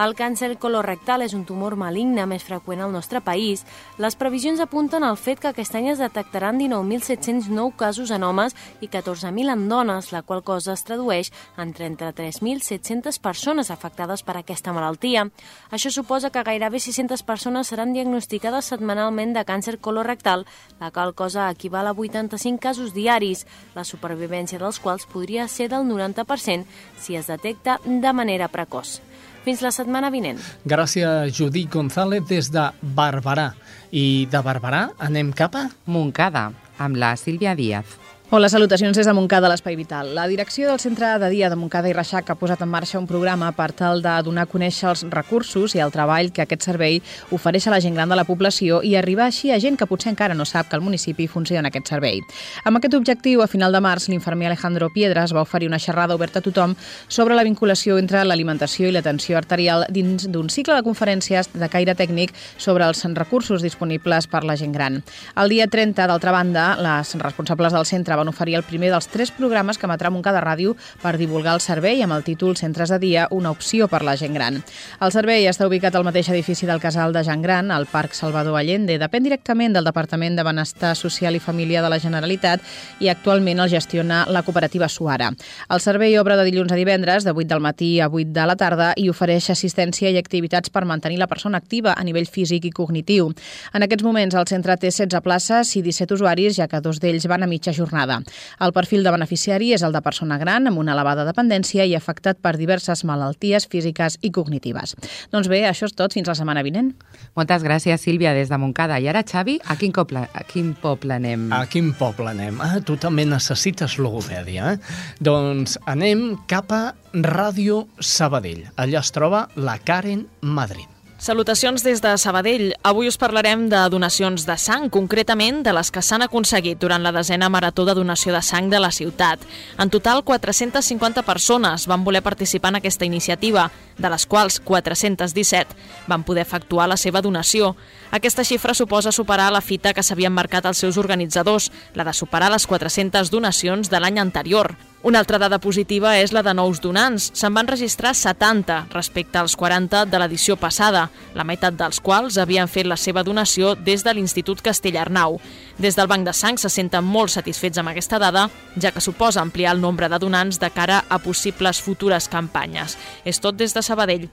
El 0.00 0.14
càncer 0.16 0.54
colorectal 0.56 1.20
és 1.20 1.34
un 1.36 1.42
tumor 1.44 1.74
maligne 1.76 2.22
més 2.24 2.44
freqüent 2.46 2.80
al 2.80 2.92
nostre 2.94 3.20
país. 3.20 3.66
Les 4.00 4.14
previsions 4.16 4.62
apunten 4.64 5.04
al 5.04 5.18
fet 5.20 5.42
que 5.42 5.50
aquest 5.50 5.74
any 5.76 5.90
es 5.92 5.98
detectaran 6.00 6.56
19.709 6.56 7.74
casos 7.76 8.12
en 8.16 8.24
homes 8.24 8.56
i 8.80 8.88
14.000 8.88 9.52
en 9.52 9.66
dones, 9.68 10.08
la 10.14 10.22
qual 10.22 10.40
cosa 10.42 10.72
es 10.72 10.86
tradueix 10.88 11.28
en 11.60 11.74
33.700 11.76 13.20
persones 13.20 13.70
afectades 13.70 14.24
per 14.24 14.38
aquesta 14.40 14.72
malaltia. 14.72 15.26
Això 15.68 15.92
suposa 15.92 16.32
que 16.32 16.46
gairebé 16.48 16.80
600 16.80 17.26
persones 17.28 17.68
seran 17.68 17.92
diagnosticades 17.92 18.72
setmanalment 18.72 19.36
de 19.36 19.44
càncer 19.44 19.76
colorectal, 19.84 20.46
la 20.80 20.90
qual 20.96 21.12
cosa 21.12 21.50
equival 21.50 21.92
a 21.92 21.92
85 21.92 22.56
casos 22.70 22.96
diaris, 22.96 23.44
la 23.76 23.84
supervivència 23.84 24.64
dels 24.64 24.80
quals 24.80 25.04
podria 25.04 25.44
ser 25.44 25.68
del 25.68 25.84
90% 25.84 26.64
si 26.96 27.20
es 27.20 27.28
detecta 27.28 27.82
de 27.84 28.16
manera 28.16 28.48
precoç. 28.48 29.09
Fins 29.44 29.62
la 29.64 29.72
setmana 29.72 30.10
vinent. 30.12 30.40
Gràcies, 30.68 31.32
Judit 31.36 31.70
González, 31.72 32.26
des 32.28 32.50
de 32.52 32.66
Barberà. 32.82 33.50
I 33.90 34.26
de 34.30 34.42
Barberà 34.44 34.88
anem 35.00 35.32
cap 35.32 35.56
a... 35.56 35.66
Montcada, 35.90 36.50
amb 36.78 37.00
la 37.00 37.14
Sílvia 37.16 37.56
Díaz. 37.56 37.96
Hola, 38.32 38.48
salutacions 38.48 38.94
des 38.94 39.08
de 39.08 39.12
Montcada, 39.12 39.48
l'Espai 39.50 39.74
Vital. 39.74 40.12
La 40.14 40.28
direcció 40.30 40.68
del 40.68 40.78
Centre 40.78 41.08
de 41.18 41.28
Dia 41.32 41.48
de 41.50 41.56
Montcada 41.58 41.88
i 41.90 41.92
Reixac 41.96 42.28
ha 42.30 42.36
posat 42.38 42.60
en 42.62 42.68
marxa 42.70 43.00
un 43.00 43.08
programa 43.10 43.48
per 43.50 43.72
tal 43.74 44.04
de 44.04 44.12
donar 44.22 44.44
a 44.46 44.46
conèixer 44.46 44.86
els 44.86 45.00
recursos 45.10 45.74
i 45.74 45.80
el 45.82 45.90
treball 45.90 46.30
que 46.30 46.44
aquest 46.44 46.62
servei 46.62 47.00
ofereix 47.34 47.66
a 47.66 47.72
la 47.74 47.80
gent 47.82 47.98
gran 47.98 48.06
de 48.06 48.14
la 48.14 48.24
població 48.28 48.84
i 48.86 48.92
arribar 48.94 49.24
així 49.26 49.50
a 49.50 49.58
gent 49.58 49.74
que 49.74 49.88
potser 49.90 50.12
encara 50.12 50.36
no 50.38 50.46
sap 50.46 50.68
que 50.70 50.78
al 50.78 50.84
municipi 50.86 51.26
funciona 51.26 51.72
aquest 51.74 51.90
servei. 51.90 52.20
Amb 52.62 52.78
aquest 52.78 52.94
objectiu, 53.00 53.42
a 53.42 53.48
final 53.50 53.74
de 53.74 53.80
març, 53.82 54.06
l'infermer 54.06 54.46
Alejandro 54.52 54.92
Piedras 54.94 55.34
va 55.34 55.42
oferir 55.42 55.66
una 55.66 55.82
xerrada 55.82 56.14
oberta 56.14 56.38
a 56.38 56.46
tothom 56.46 56.78
sobre 57.08 57.34
la 57.34 57.42
vinculació 57.42 57.98
entre 57.98 58.22
l'alimentació 58.22 58.86
i 58.86 58.94
l'atenció 58.94 59.42
arterial 59.42 59.88
dins 59.90 60.28
d'un 60.30 60.54
cicle 60.54 60.78
de 60.78 60.86
conferències 60.86 61.50
de 61.50 61.72
caire 61.74 61.98
tècnic 61.98 62.30
sobre 62.56 62.86
els 62.86 63.02
recursos 63.10 63.58
disponibles 63.60 64.30
per 64.30 64.44
la 64.46 64.54
gent 64.54 64.70
gran. 64.70 65.02
El 65.34 65.50
dia 65.50 65.66
30, 65.66 66.06
d'altra 66.06 66.30
banda, 66.30 66.70
les 66.78 67.18
responsables 67.18 67.74
del 67.74 67.90
centre 67.90 68.19
van 68.20 68.28
oferir 68.28 68.56
el 68.58 68.66
primer 68.68 68.90
dels 68.92 69.08
tres 69.08 69.30
programes 69.32 69.78
que 69.78 69.88
emetrà 69.88 70.10
Montcada 70.12 70.42
Ràdio 70.44 70.76
per 71.02 71.16
divulgar 71.18 71.54
el 71.56 71.62
servei 71.64 72.02
amb 72.04 72.14
el 72.16 72.24
títol 72.26 72.56
Centres 72.60 72.92
de 72.92 72.98
dia, 73.00 73.26
una 73.30 73.50
opció 73.50 73.88
per 73.88 74.02
la 74.04 74.16
gent 74.20 74.36
gran. 74.36 74.60
El 75.00 75.12
servei 75.14 75.46
està 75.48 75.66
ubicat 75.68 75.96
al 75.96 76.04
mateix 76.04 76.28
edifici 76.32 76.68
del 76.68 76.82
Casal 76.82 77.14
de 77.16 77.24
Gent 77.24 77.42
Gran, 77.42 77.70
al 77.70 77.86
Parc 77.90 78.14
Salvador 78.18 78.58
Allende. 78.58 78.98
Depèn 79.00 79.24
directament 79.24 79.76
del 79.76 79.88
Departament 79.88 80.36
de 80.36 80.44
Benestar 80.44 80.94
Social 80.96 81.36
i 81.36 81.42
Família 81.42 81.82
de 81.82 81.90
la 81.92 82.00
Generalitat 82.02 82.60
i 83.00 83.08
actualment 83.08 83.64
el 83.64 83.70
gestiona 83.72 84.24
la 84.28 84.42
cooperativa 84.42 84.88
Suara. 84.88 85.30
El 85.70 85.80
servei 85.80 86.18
obre 86.20 86.36
de 86.36 86.46
dilluns 86.48 86.72
a 86.72 86.78
divendres, 86.78 87.24
de 87.24 87.32
8 87.32 87.48
del 87.54 87.64
matí 87.64 87.90
a 88.00 88.10
8 88.10 88.34
de 88.36 88.46
la 88.46 88.56
tarda 88.60 88.92
i 88.96 89.08
ofereix 89.08 89.50
assistència 89.54 90.10
i 90.10 90.20
activitats 90.20 90.70
per 90.70 90.84
mantenir 90.84 91.18
la 91.20 91.30
persona 91.30 91.58
activa 91.58 91.94
a 91.96 92.04
nivell 92.04 92.28
físic 92.28 92.68
i 92.68 92.74
cognitiu. 92.74 93.32
En 93.72 93.86
aquests 93.86 94.04
moments 94.04 94.36
el 94.36 94.48
centre 94.50 94.76
té 94.76 94.90
16 94.90 95.24
places 95.24 95.76
i 95.76 95.82
17 95.86 96.18
usuaris, 96.18 96.56
ja 96.58 96.68
que 96.68 96.82
dos 96.84 97.00
d'ells 97.00 97.28
van 97.30 97.46
a 97.46 97.50
mitja 97.50 97.72
jornada 97.72 98.09
jornada. 98.10 98.24
El 98.60 98.72
perfil 98.72 99.04
de 99.04 99.12
beneficiari 99.14 99.72
és 99.74 99.82
el 99.82 99.92
de 99.92 100.02
persona 100.02 100.38
gran 100.38 100.66
amb 100.66 100.78
una 100.78 100.92
elevada 100.92 101.24
dependència 101.24 101.86
i 101.86 101.94
afectat 101.94 102.40
per 102.42 102.56
diverses 102.58 103.04
malalties 103.04 103.66
físiques 103.70 104.18
i 104.22 104.30
cognitives. 104.30 104.96
Doncs 105.32 105.48
bé, 105.48 105.64
això 105.68 105.86
és 105.86 105.94
tot. 105.94 106.12
Fins 106.12 106.28
la 106.28 106.34
setmana 106.34 106.62
vinent. 106.66 106.92
Moltes 107.36 107.62
gràcies, 107.62 108.02
Sílvia, 108.02 108.34
des 108.34 108.50
de 108.50 108.58
Montcada. 108.58 108.98
I 108.98 109.08
ara, 109.08 109.22
Xavi, 109.22 109.60
a 109.64 109.76
quin, 109.76 109.92
coble, 109.92 110.26
a 110.26 110.44
quin 110.44 110.74
poble 110.74 111.14
anem? 111.14 111.50
A 111.54 111.64
quin 111.70 111.92
poble 111.94 112.30
anem? 112.32 112.60
Ah, 112.60 112.80
tu 112.84 112.98
també 113.00 113.26
necessites 113.28 113.98
logopèdia, 114.00 114.74
eh? 114.74 114.78
Doncs 115.20 115.78
anem 115.86 116.34
cap 116.50 116.72
a 116.74 116.84
Ràdio 117.14 117.84
Sabadell. 118.00 118.66
Allà 118.76 119.02
es 119.02 119.14
troba 119.14 119.48
la 119.56 119.78
Karen 119.78 120.26
Madrid. 120.40 120.99
Salutacions 121.20 121.82
des 121.84 122.00
de 122.00 122.16
Sabadell. 122.16 122.70
Avui 122.82 123.04
us 123.06 123.18
parlarem 123.20 123.66
de 123.68 123.76
donacions 123.92 124.46
de 124.48 124.54
sang, 124.56 124.86
concretament 124.88 125.58
de 125.60 125.74
les 125.76 125.90
que 125.92 126.00
s'han 126.00 126.24
aconseguit 126.24 126.80
durant 126.80 127.04
la 127.04 127.12
desena 127.12 127.50
marató 127.52 127.84
de 127.84 127.92
donació 127.98 128.32
de 128.32 128.40
sang 128.40 128.70
de 128.72 128.80
la 128.80 128.88
ciutat. 128.88 129.44
En 129.76 129.92
total, 129.92 130.24
450 130.24 131.20
persones 131.28 131.84
van 131.92 132.06
voler 132.08 132.22
participar 132.24 132.72
en 132.72 132.80
aquesta 132.80 133.04
iniciativa, 133.04 133.68
de 133.98 134.08
les 134.08 134.24
quals 134.24 134.62
417 134.64 135.76
van 136.08 136.24
poder 136.24 136.46
efectuar 136.48 136.88
la 136.88 136.96
seva 136.96 137.20
donació. 137.20 137.74
Aquesta 138.10 138.40
xifra 138.40 138.72
suposa 138.72 139.12
superar 139.12 139.52
la 139.52 139.60
fita 139.60 139.92
que 139.92 140.02
s'havien 140.02 140.32
marcat 140.32 140.64
els 140.64 140.80
seus 140.80 140.96
organitzadors, 140.96 141.68
la 141.92 142.08
de 142.08 142.16
superar 142.16 142.48
les 142.48 142.64
400 142.66 143.28
donacions 143.28 143.92
de 143.92 144.00
l'any 144.00 144.24
anterior. 144.24 144.72
Una 145.02 145.18
altra 145.18 145.38
dada 145.40 145.56
positiva 145.58 146.18
és 146.20 146.34
la 146.36 146.42
de 146.44 146.52
nous 146.52 146.76
donants. 146.84 147.30
Se'n 147.32 147.54
van 147.56 147.68
registrar 147.70 148.12
70 148.12 148.90
respecte 148.92 149.38
als 149.40 149.54
40 149.56 150.02
de 150.04 150.18
l'edició 150.20 150.58
passada, 150.60 151.06
la 151.32 151.46
meitat 151.48 151.78
dels 151.78 152.02
quals 152.04 152.36
havien 152.36 152.68
fet 152.68 152.84
la 152.84 152.98
seva 153.00 153.24
donació 153.24 153.72
des 153.74 154.04
de 154.04 154.12
l'Institut 154.12 154.60
Castellarnau. 154.60 155.40
Des 155.78 155.96
del 155.96 156.10
Banc 156.10 156.28
de 156.28 156.36
Sang 156.36 156.60
se 156.60 156.68
senten 156.68 157.04
molt 157.04 157.32
satisfets 157.32 157.80
amb 157.80 157.94
aquesta 157.94 158.20
dada, 158.20 158.50
ja 158.76 158.92
que 158.92 159.00
suposa 159.00 159.40
ampliar 159.40 159.72
el 159.72 159.80
nombre 159.80 160.08
de 160.12 160.20
donants 160.20 160.60
de 160.60 160.68
cara 160.68 161.00
a 161.08 161.18
possibles 161.18 161.80
futures 161.80 162.28
campanyes. 162.28 162.98
És 163.24 163.40
tot 163.40 163.56
des 163.56 163.72
de 163.72 163.80
Sabadell. 163.80 164.28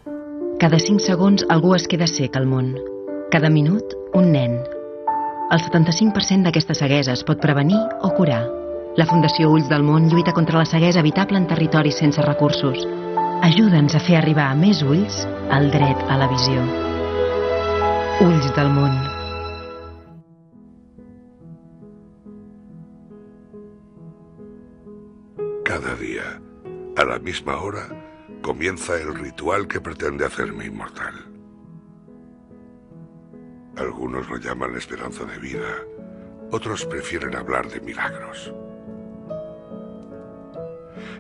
Cada 0.60 0.84
5 0.84 1.00
segons 1.00 1.48
algú 1.48 1.76
es 1.80 1.88
queda 1.88 2.12
sec 2.12 2.36
al 2.36 2.46
món. 2.46 2.76
Cada 3.32 3.48
minut, 3.50 3.96
un 4.14 4.34
nen. 4.36 4.60
El 5.48 5.64
75% 5.64 6.44
d'aquesta 6.44 6.76
ceguesa 6.76 7.16
es 7.16 7.24
pot 7.24 7.40
prevenir 7.40 7.80
o 8.04 8.12
curar. 8.20 8.67
La 8.98 9.06
Fundació 9.06 9.52
Ulls 9.54 9.68
del 9.70 9.84
Món 9.86 10.08
contra 10.34 10.58
la 10.58 10.66
ceguesa 10.66 11.02
evitable 11.04 11.38
en 11.38 11.46
territoris 11.46 12.00
sense 12.02 12.20
recursos. 12.24 12.80
Ajuda'ns 13.46 13.94
a 13.94 14.00
fer 14.02 14.16
arribar 14.18 14.48
a 14.50 14.56
més 14.58 14.82
ulls 14.82 15.20
el 15.54 15.70
dret 15.70 16.02
a 16.10 16.18
la 16.18 16.26
visió. 16.32 16.64
Ulls 18.26 18.48
del. 18.56 18.98
Cada 25.64 25.94
día, 26.02 26.42
a 26.98 27.06
la 27.06 27.20
misma 27.20 27.62
hora, 27.62 27.86
comienza 28.42 29.00
el 29.00 29.14
ritual 29.14 29.68
que 29.68 29.80
pretende 29.80 30.26
hacerme 30.26 30.66
inmortal. 30.66 31.14
Algunos 33.78 34.28
lo 34.28 34.38
llaman 34.38 34.72
la 34.72 34.80
esperanza 34.80 35.24
de 35.24 35.38
vida, 35.38 35.86
otros 36.50 36.84
prefieren 36.86 37.36
hablar 37.36 37.70
de 37.70 37.80
milagros. 37.80 38.52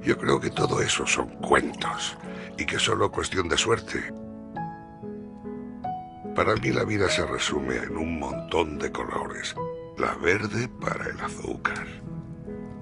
Yo 0.03 0.17
creo 0.17 0.39
que 0.39 0.49
todo 0.49 0.81
eso 0.81 1.05
son 1.05 1.29
cuentos 1.37 2.17
y 2.57 2.65
que 2.65 2.79
solo 2.79 3.11
cuestión 3.11 3.47
de 3.49 3.57
suerte. 3.57 4.13
Para 6.35 6.55
mí 6.55 6.71
la 6.71 6.83
vida 6.83 7.09
se 7.09 7.25
resume 7.25 7.77
en 7.77 7.97
un 7.97 8.19
montón 8.19 8.77
de 8.77 8.91
colores. 8.91 9.55
La 9.97 10.13
verde 10.15 10.69
para 10.79 11.09
el 11.09 11.19
azúcar. 11.19 11.87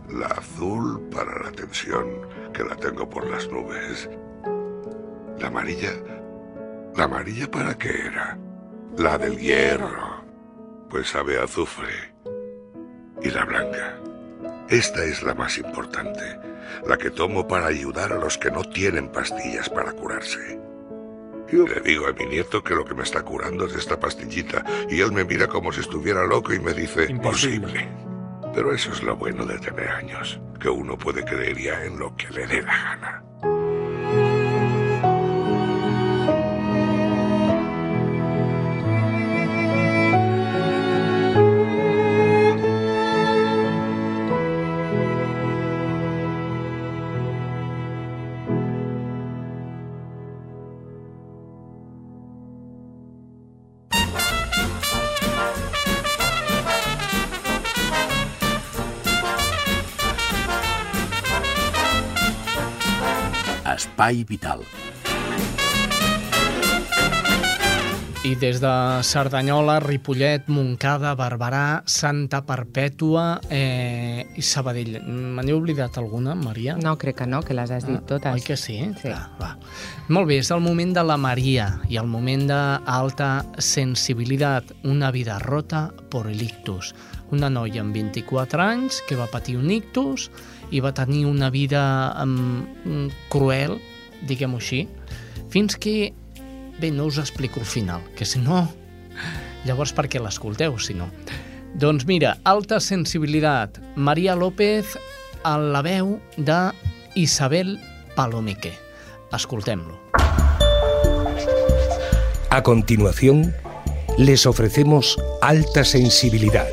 La 0.09 0.27
azul 0.27 1.07
para 1.09 1.41
la 1.41 1.51
tensión, 1.51 2.05
que 2.53 2.63
la 2.63 2.75
tengo 2.75 3.09
por 3.09 3.25
las 3.27 3.49
nubes. 3.49 4.09
La 5.39 5.47
amarilla... 5.47 5.91
¿La 6.95 7.05
amarilla 7.05 7.49
para 7.49 7.77
qué 7.77 8.07
era? 8.07 8.37
La 8.97 9.17
del 9.17 9.37
hierro. 9.37 10.23
Pues 10.89 11.09
sabe 11.09 11.39
azufre. 11.39 12.13
Y 13.21 13.29
la 13.29 13.45
blanca. 13.45 13.97
Esta 14.69 15.03
es 15.03 15.21
la 15.23 15.33
más 15.33 15.57
importante, 15.57 16.39
la 16.87 16.97
que 16.97 17.11
tomo 17.11 17.47
para 17.47 17.67
ayudar 17.67 18.13
a 18.13 18.19
los 18.19 18.37
que 18.37 18.51
no 18.51 18.63
tienen 18.63 19.09
pastillas 19.09 19.69
para 19.69 19.91
curarse. 19.93 20.59
Yo 21.51 21.67
le 21.67 21.79
digo 21.81 22.07
a 22.07 22.13
mi 22.13 22.25
nieto 22.25 22.63
que 22.63 22.73
lo 22.73 22.83
que 22.83 22.95
me 22.95 23.03
está 23.03 23.21
curando 23.21 23.65
es 23.67 23.75
esta 23.75 23.99
pastillita 23.99 24.65
y 24.89 24.99
él 25.01 25.11
me 25.11 25.25
mira 25.25 25.47
como 25.47 25.71
si 25.71 25.81
estuviera 25.81 26.25
loco 26.25 26.53
y 26.53 26.59
me 26.59 26.73
dice, 26.73 27.05
imposible. 27.09 27.87
Pero 28.53 28.73
eso 28.73 28.91
es 28.91 29.03
lo 29.03 29.15
bueno 29.15 29.45
de 29.45 29.59
tener 29.59 29.89
años, 29.89 30.39
que 30.59 30.69
uno 30.69 30.97
puede 30.97 31.23
creer 31.23 31.57
ya 31.57 31.83
en 31.83 31.99
lo 31.99 32.15
que 32.15 32.29
le 32.29 32.47
dé 32.47 32.61
la 32.61 32.73
gana. 32.73 33.23
Espai 63.75 64.23
Vital. 64.23 64.63
I 68.25 68.31
des 68.41 68.57
de 68.57 68.69
Cerdanyola, 69.05 69.75
Ripollet, 69.83 70.47
Montcada, 70.49 71.11
Barberà, 71.13 71.83
Santa 71.85 72.39
Perpètua 72.41 73.25
eh, 73.53 74.25
i 74.33 74.41
Sabadell. 74.41 74.95
Me 75.05 75.43
n'he 75.45 75.53
oblidat 75.53 75.99
alguna, 76.01 76.33
Maria? 76.33 76.73
No, 76.81 76.95
crec 76.97 77.19
que 77.19 77.27
no, 77.29 77.43
que 77.45 77.53
les 77.53 77.69
has 77.69 77.85
dit 77.85 77.99
Ah, 77.99 78.05
totes. 78.15 78.33
Oi 78.33 78.41
que 78.41 78.57
sí? 78.57 78.79
Sí. 78.97 79.11
Va, 79.11 79.27
va. 79.37 79.51
Molt 80.09 80.31
bé, 80.31 80.39
és 80.41 80.49
el 80.49 80.63
moment 80.65 80.95
de 80.97 81.03
la 81.05 81.19
Maria 81.21 81.67
i 81.85 82.01
el 82.01 82.09
moment 82.09 82.47
d'alta 82.49 83.29
sensibilitat, 83.61 84.73
una 84.89 85.11
vida 85.13 85.37
rota 85.45 85.91
por 86.09 86.25
el 86.25 86.41
ictus. 86.41 86.95
Una 87.29 87.51
noia 87.53 87.85
amb 87.85 87.93
24 87.93 88.65
anys 88.65 89.03
que 89.05 89.19
va 89.21 89.29
patir 89.29 89.59
un 89.61 89.69
ictus 89.69 90.31
i 90.71 90.81
va 90.81 90.93
tenir 90.93 91.25
una 91.29 91.49
vida 91.53 91.81
um, 92.23 93.09
cruel, 93.29 93.77
diguem-ho 94.27 94.61
així, 94.61 94.85
fins 95.53 95.77
que... 95.77 96.13
Bé, 96.75 96.89
no 96.91 97.05
us 97.07 97.17
explico 97.21 97.61
el 97.61 97.65
final, 97.65 98.03
que 98.17 98.25
si 98.27 98.41
no... 98.43 98.65
Llavors 99.65 99.93
per 99.95 100.05
què 100.11 100.19
l'escolteu, 100.21 100.75
si 100.77 100.93
no? 100.93 101.07
Doncs 101.75 102.05
mira, 102.07 102.35
alta 102.45 102.77
sensibilitat, 102.79 103.79
Maria 103.95 104.35
López 104.37 104.93
a 105.43 105.57
la 105.57 105.81
veu 105.85 106.19
de 106.37 106.59
Isabel 107.15 107.79
Palomeque. 108.15 108.73
Escoltem-lo. 109.33 109.99
A 112.49 112.63
continuación, 112.63 113.53
les 114.17 114.45
ofrecemos 114.45 115.17
Alta 115.41 115.83
Sensibilidad, 115.83 116.67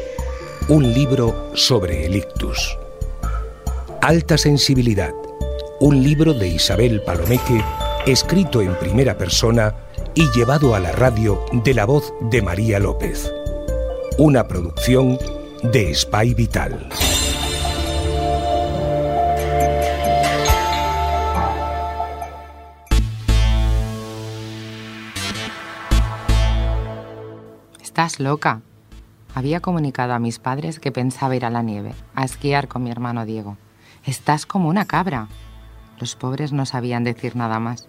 un 0.68 0.92
libro 0.92 1.50
sobre 1.56 2.06
el 2.06 2.14
ictus. 2.14 2.81
Alta 4.02 4.36
Sensibilidad, 4.36 5.12
un 5.78 6.02
libro 6.02 6.34
de 6.34 6.48
Isabel 6.48 7.00
Palomeque, 7.02 7.62
escrito 8.04 8.60
en 8.60 8.76
primera 8.80 9.16
persona 9.16 9.76
y 10.16 10.28
llevado 10.32 10.74
a 10.74 10.80
la 10.80 10.90
radio 10.90 11.44
de 11.52 11.72
la 11.72 11.84
voz 11.84 12.12
de 12.20 12.42
María 12.42 12.80
López. 12.80 13.32
Una 14.18 14.48
producción 14.48 15.18
de 15.62 15.94
Spy 15.94 16.34
Vital. 16.34 16.88
Estás 27.80 28.18
loca. 28.18 28.62
Había 29.32 29.60
comunicado 29.60 30.12
a 30.12 30.18
mis 30.18 30.40
padres 30.40 30.80
que 30.80 30.90
pensaba 30.90 31.36
ir 31.36 31.44
a 31.44 31.50
la 31.50 31.62
nieve, 31.62 31.94
a 32.16 32.24
esquiar 32.24 32.66
con 32.66 32.82
mi 32.82 32.90
hermano 32.90 33.24
Diego. 33.24 33.56
Estás 34.04 34.46
como 34.46 34.68
una 34.68 34.84
cabra. 34.84 35.28
Los 36.00 36.16
pobres 36.16 36.52
no 36.52 36.66
sabían 36.66 37.04
decir 37.04 37.36
nada 37.36 37.60
más. 37.60 37.88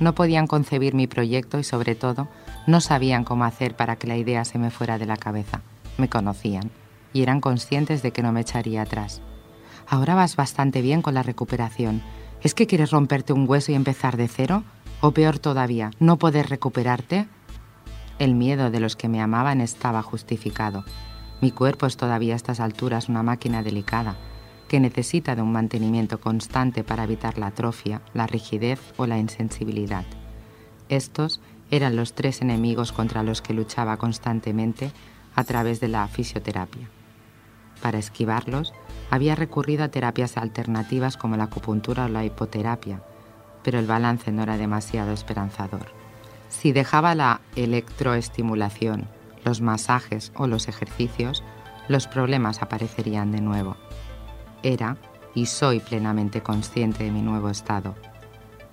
No 0.00 0.14
podían 0.14 0.46
concebir 0.46 0.94
mi 0.94 1.06
proyecto 1.06 1.58
y 1.58 1.64
sobre 1.64 1.94
todo 1.94 2.28
no 2.66 2.82
sabían 2.82 3.24
cómo 3.24 3.44
hacer 3.44 3.74
para 3.74 3.96
que 3.96 4.06
la 4.06 4.18
idea 4.18 4.44
se 4.44 4.58
me 4.58 4.70
fuera 4.70 4.98
de 4.98 5.06
la 5.06 5.16
cabeza. 5.16 5.62
Me 5.96 6.10
conocían 6.10 6.70
y 7.14 7.22
eran 7.22 7.40
conscientes 7.40 8.02
de 8.02 8.12
que 8.12 8.22
no 8.22 8.32
me 8.32 8.42
echaría 8.42 8.82
atrás. 8.82 9.22
Ahora 9.88 10.14
vas 10.14 10.36
bastante 10.36 10.82
bien 10.82 11.00
con 11.00 11.14
la 11.14 11.22
recuperación. 11.22 12.02
¿Es 12.42 12.52
que 12.52 12.66
quieres 12.66 12.90
romperte 12.90 13.32
un 13.32 13.48
hueso 13.48 13.72
y 13.72 13.76
empezar 13.76 14.18
de 14.18 14.28
cero? 14.28 14.62
¿O 15.00 15.12
peor 15.12 15.38
todavía, 15.38 15.90
no 15.98 16.18
poder 16.18 16.50
recuperarte? 16.50 17.28
El 18.18 18.34
miedo 18.34 18.70
de 18.70 18.80
los 18.80 18.94
que 18.94 19.08
me 19.08 19.22
amaban 19.22 19.62
estaba 19.62 20.02
justificado. 20.02 20.84
Mi 21.40 21.50
cuerpo 21.50 21.86
es 21.86 21.96
todavía 21.96 22.34
a 22.34 22.36
estas 22.36 22.60
alturas 22.60 23.08
una 23.08 23.22
máquina 23.22 23.62
delicada, 23.62 24.16
que 24.68 24.80
necesita 24.80 25.36
de 25.36 25.42
un 25.42 25.52
mantenimiento 25.52 26.20
constante 26.20 26.84
para 26.84 27.04
evitar 27.04 27.38
la 27.38 27.48
atrofia, 27.48 28.02
la 28.14 28.26
rigidez 28.26 28.80
o 28.96 29.06
la 29.06 29.18
insensibilidad. 29.18 30.04
Estos 30.88 31.40
eran 31.70 31.96
los 31.96 32.14
tres 32.14 32.42
enemigos 32.42 32.92
contra 32.92 33.22
los 33.22 33.42
que 33.42 33.54
luchaba 33.54 33.96
constantemente 33.96 34.92
a 35.34 35.44
través 35.44 35.80
de 35.80 35.88
la 35.88 36.06
fisioterapia. 36.08 36.88
Para 37.82 37.98
esquivarlos, 37.98 38.72
había 39.10 39.34
recurrido 39.34 39.84
a 39.84 39.88
terapias 39.88 40.36
alternativas 40.36 41.16
como 41.16 41.36
la 41.36 41.44
acupuntura 41.44 42.06
o 42.06 42.08
la 42.08 42.24
hipoterapia, 42.24 43.02
pero 43.62 43.78
el 43.78 43.86
balance 43.86 44.32
no 44.32 44.42
era 44.42 44.56
demasiado 44.56 45.12
esperanzador. 45.12 45.86
Si 46.48 46.72
dejaba 46.72 47.14
la 47.14 47.40
electroestimulación, 47.54 49.08
los 49.44 49.60
masajes 49.60 50.32
o 50.34 50.46
los 50.46 50.68
ejercicios, 50.68 51.44
los 51.88 52.06
problemas 52.06 52.62
aparecerían 52.62 53.30
de 53.32 53.40
nuevo. 53.40 53.76
Era 54.62 54.96
y 55.34 55.46
soy 55.46 55.80
plenamente 55.80 56.42
consciente 56.42 57.04
de 57.04 57.10
mi 57.10 57.22
nuevo 57.22 57.50
estado. 57.50 57.94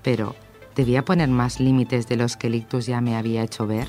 Pero, 0.01 0.35
¿debía 0.75 1.05
poner 1.05 1.29
más 1.29 1.59
límites 1.59 2.07
de 2.07 2.15
los 2.15 2.37
que 2.37 2.47
el 2.47 2.55
ictus 2.55 2.85
ya 2.85 3.01
me 3.01 3.15
había 3.15 3.43
hecho 3.43 3.67
ver? 3.67 3.87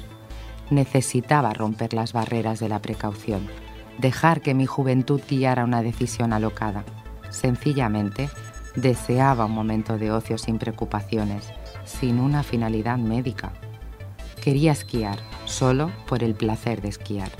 Necesitaba 0.70 1.52
romper 1.52 1.94
las 1.94 2.12
barreras 2.12 2.60
de 2.60 2.68
la 2.68 2.80
precaución, 2.80 3.46
dejar 3.98 4.40
que 4.40 4.54
mi 4.54 4.66
juventud 4.66 5.20
guiara 5.28 5.64
una 5.64 5.82
decisión 5.82 6.32
alocada. 6.32 6.84
Sencillamente, 7.30 8.28
deseaba 8.74 9.46
un 9.46 9.52
momento 9.52 9.98
de 9.98 10.10
ocio 10.10 10.38
sin 10.38 10.58
preocupaciones, 10.58 11.48
sin 11.84 12.18
una 12.18 12.42
finalidad 12.42 12.98
médica. 12.98 13.52
Quería 14.42 14.72
esquiar, 14.72 15.18
solo 15.44 15.90
por 16.06 16.22
el 16.22 16.34
placer 16.34 16.82
de 16.82 16.88
esquiar. 16.88 17.30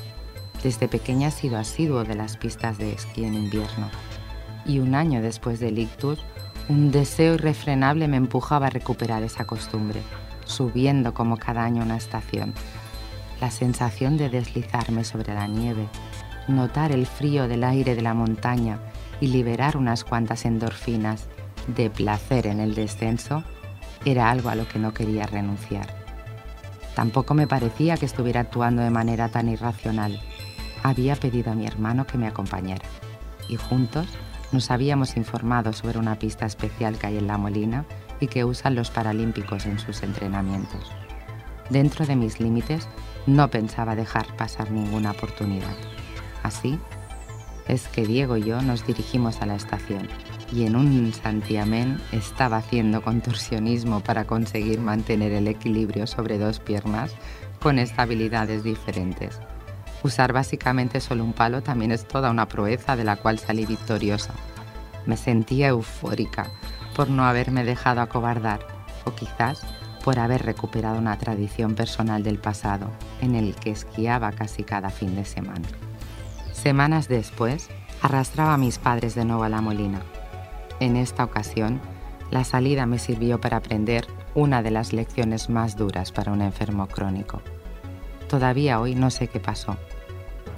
Desde 0.63 0.89
pequeña 0.89 1.29
he 1.29 1.31
sido 1.31 1.59
asiduo 1.59 2.05
de 2.05 2.15
las 2.15 2.37
pistas 2.37 2.79
de 2.79 2.93
esquí 2.93 3.25
en 3.25 3.35
invierno. 3.35 3.91
Y 4.67 4.79
un 4.79 4.95
año 4.95 5.23
después 5.23 5.61
del 5.61 5.79
ictus, 5.79 6.19
un 6.69 6.91
deseo 6.91 7.35
irrefrenable 7.35 8.09
me 8.09 8.17
empujaba 8.17 8.69
a 8.69 8.71
recuperar 8.71 9.23
esa 9.23 9.45
costumbre, 9.45 10.01
subiendo 10.45 11.13
como 11.13 11.37
cada 11.37 11.65
año 11.65 11.83
una 11.83 11.97
estación. 11.97 12.55
La 13.41 13.51
sensación 13.51 14.17
de 14.17 14.31
deslizarme 14.31 15.05
sobre 15.05 15.35
la 15.35 15.47
nieve, 15.47 15.87
notar 16.49 16.93
el 16.93 17.07
frío 17.07 17.49
del 17.49 17.65
aire 17.65 17.95
de 17.95 18.03
la 18.03 18.15
montaña 18.15 18.79
y 19.21 19.29
liberar 19.29 19.77
unas 19.77 20.05
cuantas 20.05 20.45
endorfinas 20.45 21.27
de 21.67 21.91
placer 21.91 22.47
en 22.47 22.61
el 22.61 22.75
descenso 22.75 23.45
era 24.05 24.31
algo 24.31 24.49
a 24.49 24.55
lo 24.55 24.69
que 24.69 24.79
no 24.79 24.93
quería 24.93 25.27
renunciar. 25.27 25.87
Tampoco 26.95 27.35
me 27.35 27.47
parecía 27.47 27.97
que 27.97 28.07
estuviera 28.07 28.41
actuando 28.41 28.83
de 28.83 28.91
manera 28.91 29.29
tan 29.29 29.49
irracional. 29.49 30.21
Había 30.83 31.17
pedido 31.17 31.51
a 31.51 31.55
mi 31.55 31.67
hermano 31.67 32.07
que 32.07 32.19
me 32.19 32.29
acompañara 32.29 32.85
y 33.49 33.57
juntos 33.57 34.07
nos 34.53 34.71
habíamos 34.71 35.17
informado 35.17 35.73
sobre 35.73 35.99
una 35.99 36.19
pista 36.19 36.47
especial 36.47 36.99
que 36.99 37.07
hay 37.07 37.19
en 37.19 37.27
La 37.27 37.39
Molina 37.39 37.85
y 38.21 38.29
que 38.29 38.45
usan 38.45 38.75
los 38.75 38.91
paralímpicos 38.91 39.67
en 39.67 39.79
sus 39.79 40.03
entrenamientos. 40.03 40.93
Dentro 41.71 42.07
de 42.07 42.17
mis 42.17 42.41
límites 42.41 42.89
no 43.27 43.49
pensaba 43.51 43.97
dejar 43.97 44.27
pasar 44.37 44.71
ninguna 44.71 45.13
oportunidad. 45.13 45.75
Así 46.43 46.79
es 47.69 47.89
que 47.89 48.07
Diego 48.07 48.37
y 48.37 48.45
yo 48.45 48.61
nos 48.61 48.87
dirigimos 48.87 49.41
a 49.41 49.47
la 49.47 49.55
estación 49.55 50.09
y 50.53 50.67
en 50.67 50.77
un 50.77 51.13
santiamén 51.13 52.01
estaba 52.13 52.59
haciendo 52.59 53.03
contorsionismo 53.03 54.01
para 54.01 54.27
conseguir 54.27 54.81
mantener 54.81 55.33
el 55.33 55.49
equilibrio 55.49 56.07
sobre 56.07 56.39
dos 56.39 56.61
piernas 56.61 57.13
con 57.61 57.79
estabilidades 57.79 58.63
diferentes. 58.63 59.41
Usar 60.05 60.33
básicamente 60.33 61.01
solo 61.01 61.25
un 61.25 61.33
palo 61.33 61.63
también 61.63 61.91
es 61.91 62.07
toda 62.07 62.31
una 62.31 62.47
proeza 62.47 62.95
de 62.95 63.03
la 63.03 63.17
cual 63.17 63.41
salí 63.41 63.67
victoriosa. 63.67 64.35
Me 65.07 65.17
sentía 65.17 65.69
eufórica 65.69 66.47
por 66.95 67.11
no 67.11 67.25
haberme 67.25 67.65
dejado 67.65 68.01
acobardar 68.01 68.61
o 69.05 69.11
quizás 69.17 69.63
por 70.05 70.21
haber 70.21 70.45
recuperado 70.45 70.99
una 70.99 71.19
tradición 71.19 71.75
personal 71.75 72.23
del 72.23 72.39
pasado 72.39 72.91
en 73.21 73.35
el 73.35 73.57
que 73.57 73.71
esquiaba 73.71 74.31
casi 74.31 74.63
cada 74.63 74.91
fin 74.91 75.17
de 75.17 75.25
semana. 75.25 75.67
Semanas 76.53 77.09
después, 77.09 77.69
Arrastraba 78.05 78.53
a 78.53 78.59
mis 78.59 78.79
padres 78.79 79.15
de 79.15 79.25
nuevo 79.25 79.45
a 79.45 79.49
la 79.49 79.63
molina. 79.63 80.03
En 80.79 80.97
esta 80.97 81.25
ocasión, 81.25 81.81
la 82.31 82.45
salida 82.45 82.85
me 82.85 82.99
sirvió 82.99 83.41
para 83.41 83.57
aprender 83.57 84.07
una 84.35 84.63
de 84.63 84.71
las 84.71 84.93
lecciones 84.93 85.49
más 85.49 85.79
duras 85.79 86.13
para 86.13 86.31
un 86.31 86.43
enfermo 86.43 86.87
crónico. 86.87 87.41
Todavía 88.29 88.79
hoy 88.79 88.95
no 88.95 89.11
sé 89.11 89.29
qué 89.29 89.41
pasó. 89.41 89.79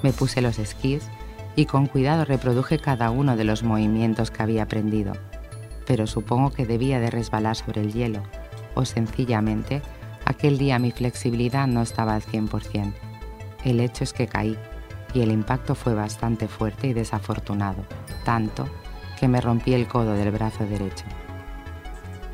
Me 0.03 0.13
puse 0.13 0.43
los 0.43 0.59
esquís 0.59 1.09
y 1.55 1.67
con 1.67 1.87
cuidado 1.87 2.25
reproduje 2.25 2.79
cada 2.79 3.11
uno 3.11 3.37
de 3.37 3.45
los 3.45 3.63
movimientos 3.63 4.31
que 4.31 4.43
había 4.43 4.65
aprendido, 4.65 5.15
pero 5.87 6.07
supongo 6.07 6.51
que 6.51 6.67
debía 6.67 7.01
de 7.01 7.11
resbalar 7.11 7.57
sobre 7.57 7.81
el 7.81 7.93
hielo, 7.93 8.23
o 8.75 8.85
sencillamente 8.85 9.83
aquel 10.25 10.59
día 10.59 10.79
mi 10.79 10.91
flexibilidad 10.91 11.67
no 11.67 11.83
estaba 11.83 12.15
al 12.15 12.23
100%. 12.23 12.93
El 13.65 13.81
hecho 13.81 14.05
es 14.05 14.13
que 14.13 14.27
caí 14.27 14.57
y 15.15 15.23
el 15.23 15.33
impacto 15.33 15.75
fue 15.75 15.95
bastante 15.95 16.47
fuerte 16.47 16.89
y 16.89 16.93
desafortunado, 16.93 17.85
tanto 18.25 18.69
que 19.19 19.29
me 19.29 19.41
rompí 19.41 19.73
el 19.73 19.89
codo 19.89 20.13
del 20.13 20.31
brazo 20.31 20.67
derecho. 20.67 21.07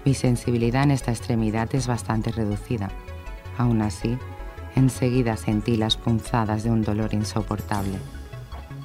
Mi 0.04 0.14
sensibilidad 0.14 0.82
en 0.82 0.90
esta 0.90 1.12
extremidad 1.12 1.72
es 1.74 1.86
bastante 1.86 2.32
reducida. 2.32 2.90
Aún 3.56 3.82
así, 3.82 4.18
enseguida 4.76 5.36
sentí 5.36 5.76
las 5.76 5.96
punzadas 5.96 6.64
de 6.64 6.70
un 6.70 6.82
dolor 6.82 7.14
insoportable. 7.14 7.98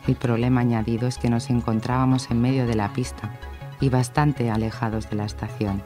El 0.07 0.15
problema 0.15 0.61
añadido 0.61 1.07
es 1.07 1.17
que 1.17 1.29
nos 1.29 1.49
encontrábamos 1.49 2.31
en 2.31 2.41
medio 2.41 2.65
de 2.65 2.75
la 2.75 2.93
pista 2.93 3.31
y 3.81 3.89
bastante 3.89 4.49
alejados 4.49 5.09
de 5.09 5.17
la 5.17 5.25
estación. 5.25 5.83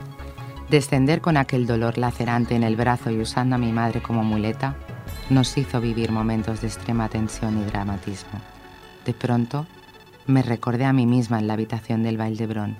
Descender 0.69 1.21
con 1.21 1.37
aquel 1.37 1.65
dolor 1.65 1.97
lacerante 1.97 2.55
en 2.55 2.63
el 2.63 2.75
brazo 2.75 3.11
y 3.11 3.19
usando 3.19 3.55
a 3.55 3.59
mi 3.59 3.71
madre 3.71 4.01
como 4.01 4.23
muleta 4.23 4.75
nos 5.29 5.57
hizo 5.57 5.81
vivir 5.81 6.11
momentos 6.11 6.61
de 6.61 6.67
extrema 6.67 7.09
tensión 7.09 7.61
y 7.61 7.65
dramatismo. 7.65 8.39
De 9.05 9.13
pronto, 9.13 9.65
me 10.27 10.43
recordé 10.43 10.85
a 10.85 10.93
mí 10.93 11.05
misma 11.05 11.39
en 11.39 11.47
la 11.47 11.53
habitación 11.53 12.03
del 12.03 12.17
Valdebrón, 12.17 12.77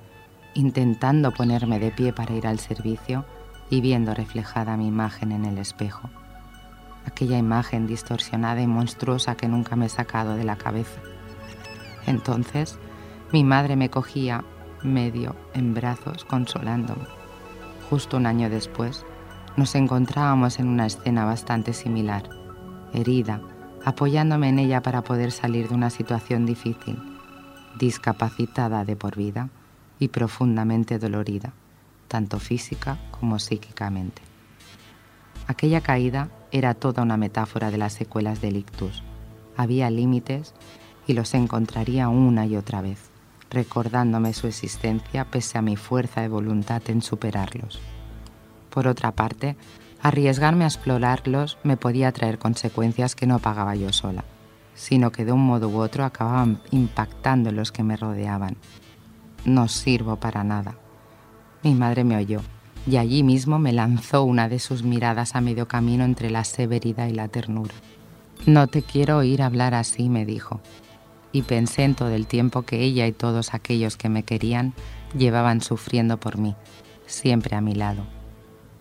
intentando 0.54 1.32
ponerme 1.32 1.80
de 1.80 1.92
pie 1.92 2.14
para 2.14 2.34
ir 2.34 2.46
al 2.46 2.60
servicio 2.60 3.26
y 3.70 3.82
viendo 3.82 4.14
reflejada 4.14 4.78
mi 4.78 4.88
imagen 4.88 5.32
en 5.32 5.46
el 5.46 5.58
espejo. 5.58 6.10
Aquella 7.06 7.38
imagen 7.38 7.88
distorsionada 7.88 8.62
y 8.62 8.68
monstruosa 8.68 9.36
que 9.36 9.48
nunca 9.48 9.76
me 9.76 9.88
he 9.88 9.90
sacado 9.90 10.36
de 10.36 10.44
la 10.44 10.56
cabeza. 10.56 11.02
Entonces, 12.08 12.78
mi 13.32 13.44
madre 13.44 13.76
me 13.76 13.90
cogía 13.90 14.44
medio 14.84 15.36
en 15.54 15.74
brazos 15.74 16.26
consolándome. 16.26 17.06
Justo 17.90 18.18
un 18.18 18.26
año 18.26 18.50
después, 18.50 19.06
nos 19.58 19.76
encontrábamos 19.76 20.60
en 20.60 20.68
una 20.68 20.86
escena 20.86 21.26
bastante 21.26 21.74
similar 21.74 22.42
herida, 22.94 23.42
apoyándome 23.86 24.50
en 24.50 24.60
ella 24.60 24.82
para 24.82 25.02
poder 25.02 25.32
salir 25.32 25.70
de 25.70 25.76
una 25.76 25.90
situación 25.90 26.46
difícil, 26.46 27.00
discapacitada 27.78 28.86
de 28.86 28.96
por 28.96 29.16
vida 29.16 29.50
y 30.00 30.10
profundamente 30.10 31.00
dolorida, 31.00 31.54
tanto 32.08 32.40
física 32.40 32.98
como 33.12 33.40
psíquicamente. 33.40 34.22
Aquella 35.48 35.82
caída 35.82 36.30
era 36.52 36.74
toda 36.74 37.04
una 37.04 37.18
metáfora 37.18 37.72
de 37.72 37.78
las 37.78 37.94
secuelas 37.94 38.42
del 38.42 38.58
ictus. 38.58 39.04
Había 39.58 39.90
límites 39.90 40.54
y 41.08 41.14
los 41.14 41.34
encontraría 41.34 42.10
una 42.10 42.46
y 42.46 42.56
otra 42.56 42.82
vez, 42.82 43.10
recordándome 43.50 44.34
su 44.34 44.48
existencia 44.48 45.26
pese 45.26 45.58
a 45.58 45.62
mi 45.62 45.76
fuerza 45.76 46.22
de 46.22 46.28
voluntad 46.28 46.82
en 46.88 47.02
superarlos. 47.02 47.80
Por 48.70 48.88
otra 48.88 49.12
parte, 49.12 49.58
Arriesgarme 50.04 50.64
a 50.64 50.68
explorarlos 50.68 51.60
me 51.64 51.78
podía 51.78 52.12
traer 52.12 52.40
consecuencias 52.40 53.16
que 53.16 53.28
no 53.28 53.38
pagaba 53.38 53.76
yo 53.76 53.94
sola, 53.94 54.24
sino 54.74 55.12
que 55.12 55.26
de 55.26 55.32
un 55.32 55.46
modo 55.46 55.70
u 55.70 55.78
otro 55.78 56.06
acababan 56.06 56.60
impactando 56.72 57.50
en 57.50 57.56
los 57.56 57.72
que 57.72 57.84
me 57.84 57.98
rodeaban. 57.98 58.58
No 59.46 59.68
sirvo 59.68 60.16
para 60.16 60.44
nada. 60.44 60.76
Mi 61.62 61.76
madre 61.76 62.04
me 62.04 62.18
oyó 62.18 62.42
y 62.88 62.98
allí 62.98 63.24
mismo 63.24 63.60
me 63.60 63.74
lanzó 63.74 64.24
una 64.24 64.50
de 64.50 64.60
sus 64.60 64.84
miradas 64.84 65.36
a 65.36 65.42
medio 65.42 65.68
camino 65.68 66.04
entre 66.04 66.30
la 66.30 66.44
severidad 66.44 67.08
y 67.08 67.14
la 67.14 67.28
ternura. 67.28 67.74
No 68.46 68.68
te 68.68 68.82
quiero 68.82 69.18
oír 69.18 69.42
hablar 69.42 69.74
así, 69.74 70.10
me 70.10 70.26
dijo, 70.26 70.62
y 71.32 71.44
pensé 71.44 71.84
en 71.84 71.96
todo 71.96 72.10
el 72.10 72.28
tiempo 72.28 72.64
que 72.64 72.82
ella 72.82 73.08
y 73.08 73.12
todos 73.12 73.54
aquellos 73.54 73.98
que 73.98 74.10
me 74.10 74.24
querían 74.24 74.74
llevaban 75.18 75.62
sufriendo 75.62 76.20
por 76.20 76.38
mí, 76.38 76.56
siempre 77.06 77.56
a 77.56 77.62
mi 77.62 77.76
lado 77.76 78.04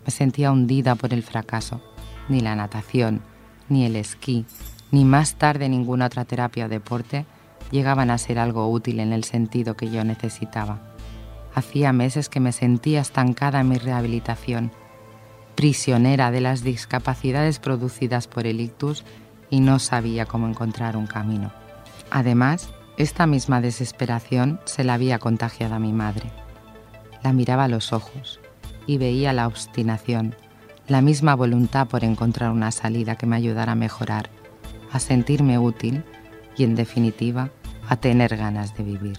me 0.05 0.11
sentía 0.11 0.53
hundida 0.53 0.95
por 0.95 1.13
el 1.13 1.23
fracaso. 1.23 1.81
Ni 2.29 2.41
la 2.41 2.55
natación, 2.55 3.23
ni 3.69 3.85
el 3.85 3.97
esquí, 3.97 4.45
ni 4.91 5.05
más 5.05 5.37
tarde 5.37 5.69
ninguna 5.69 6.07
otra 6.07 6.25
terapia 6.25 6.67
o 6.67 6.69
deporte 6.69 7.27
llegaban 7.71 8.11
a 8.11 8.19
ser 8.19 8.39
algo 8.39 8.69
útil 8.71 9.01
en 9.01 9.13
el 9.13 9.25
sentido 9.25 9.77
que 9.77 9.91
yo 9.91 10.05
necesitaba. 10.05 10.90
Hacía 11.55 11.93
meses 11.93 12.29
que 12.29 12.41
me 12.41 12.53
sentía 12.53 13.01
estancada 13.01 13.61
en 13.61 13.69
mi 13.69 13.79
rehabilitación, 13.79 14.73
prisionera 15.55 16.31
de 16.31 16.41
las 16.41 16.63
discapacidades 16.63 17.59
producidas 17.59 18.29
por 18.29 18.47
el 18.47 18.61
ictus 18.61 19.05
y 19.51 19.61
no 19.61 19.79
sabía 19.79 20.27
cómo 20.27 20.49
encontrar 20.49 20.97
un 20.97 21.07
camino. 21.07 21.53
Además, 22.11 22.71
esta 22.97 23.27
misma 23.27 23.61
desesperación 23.61 24.61
se 24.65 24.85
la 24.85 24.95
había 24.95 25.19
contagiado 25.19 25.75
a 25.75 25.79
mi 25.79 25.93
madre. 25.93 26.31
La 27.23 27.33
miraba 27.33 27.65
a 27.65 27.69
los 27.69 27.93
ojos, 27.93 28.41
y 28.87 28.99
veía 28.99 29.33
la 29.33 29.47
obstinación, 29.47 30.35
la 30.89 31.01
misma 31.01 31.37
voluntad 31.37 31.87
por 31.87 32.03
encontrar 32.03 32.51
una 32.51 32.73
salida 32.73 33.17
que 33.17 33.27
me 33.27 33.37
ayudara 33.37 33.73
a 33.73 33.77
mejorar, 33.77 34.31
a 34.91 34.99
sentirme 34.99 35.59
útil 35.59 36.03
y, 36.57 36.65
en 36.65 36.75
definitiva, 36.75 37.51
a 37.89 37.97
tener 37.97 38.37
ganas 38.37 38.77
de 38.77 38.83
vivir. 38.83 39.19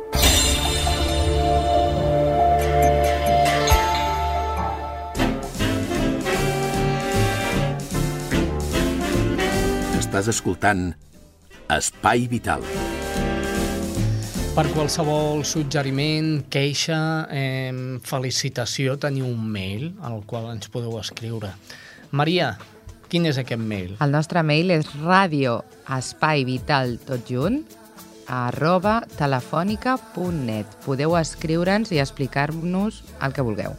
Estàs 10.21 10.35
escoltant 10.37 10.91
Espai 11.73 12.27
Vital. 12.29 12.61
Per 14.53 14.65
qualsevol 14.69 15.41
suggeriment, 15.49 16.43
queixa, 16.53 17.25
eh, 17.33 17.73
felicitació, 18.05 18.99
teniu 19.01 19.25
un 19.25 19.47
mail 19.49 19.87
al 20.05 20.21
qual 20.29 20.51
ens 20.51 20.69
podeu 20.69 20.99
escriure. 20.99 21.49
Maria, 22.11 22.57
Quin 23.09 23.25
és 23.25 23.35
aquest 23.37 23.59
mail? 23.59 23.97
El 23.99 24.11
nostre 24.13 24.39
mail 24.41 24.69
és 24.71 24.85
radio 25.01 25.57
espai 25.97 26.45
vital 26.45 26.93
tot 27.03 27.25
junt 27.27 27.65
arroba 28.27 29.01
telefònica.net. 29.17 30.77
Podeu 30.85 31.17
escriure'ns 31.19 31.91
i 31.91 31.99
explicar-nos 31.99 33.03
el 33.19 33.33
que 33.33 33.43
vulgueu. 33.43 33.75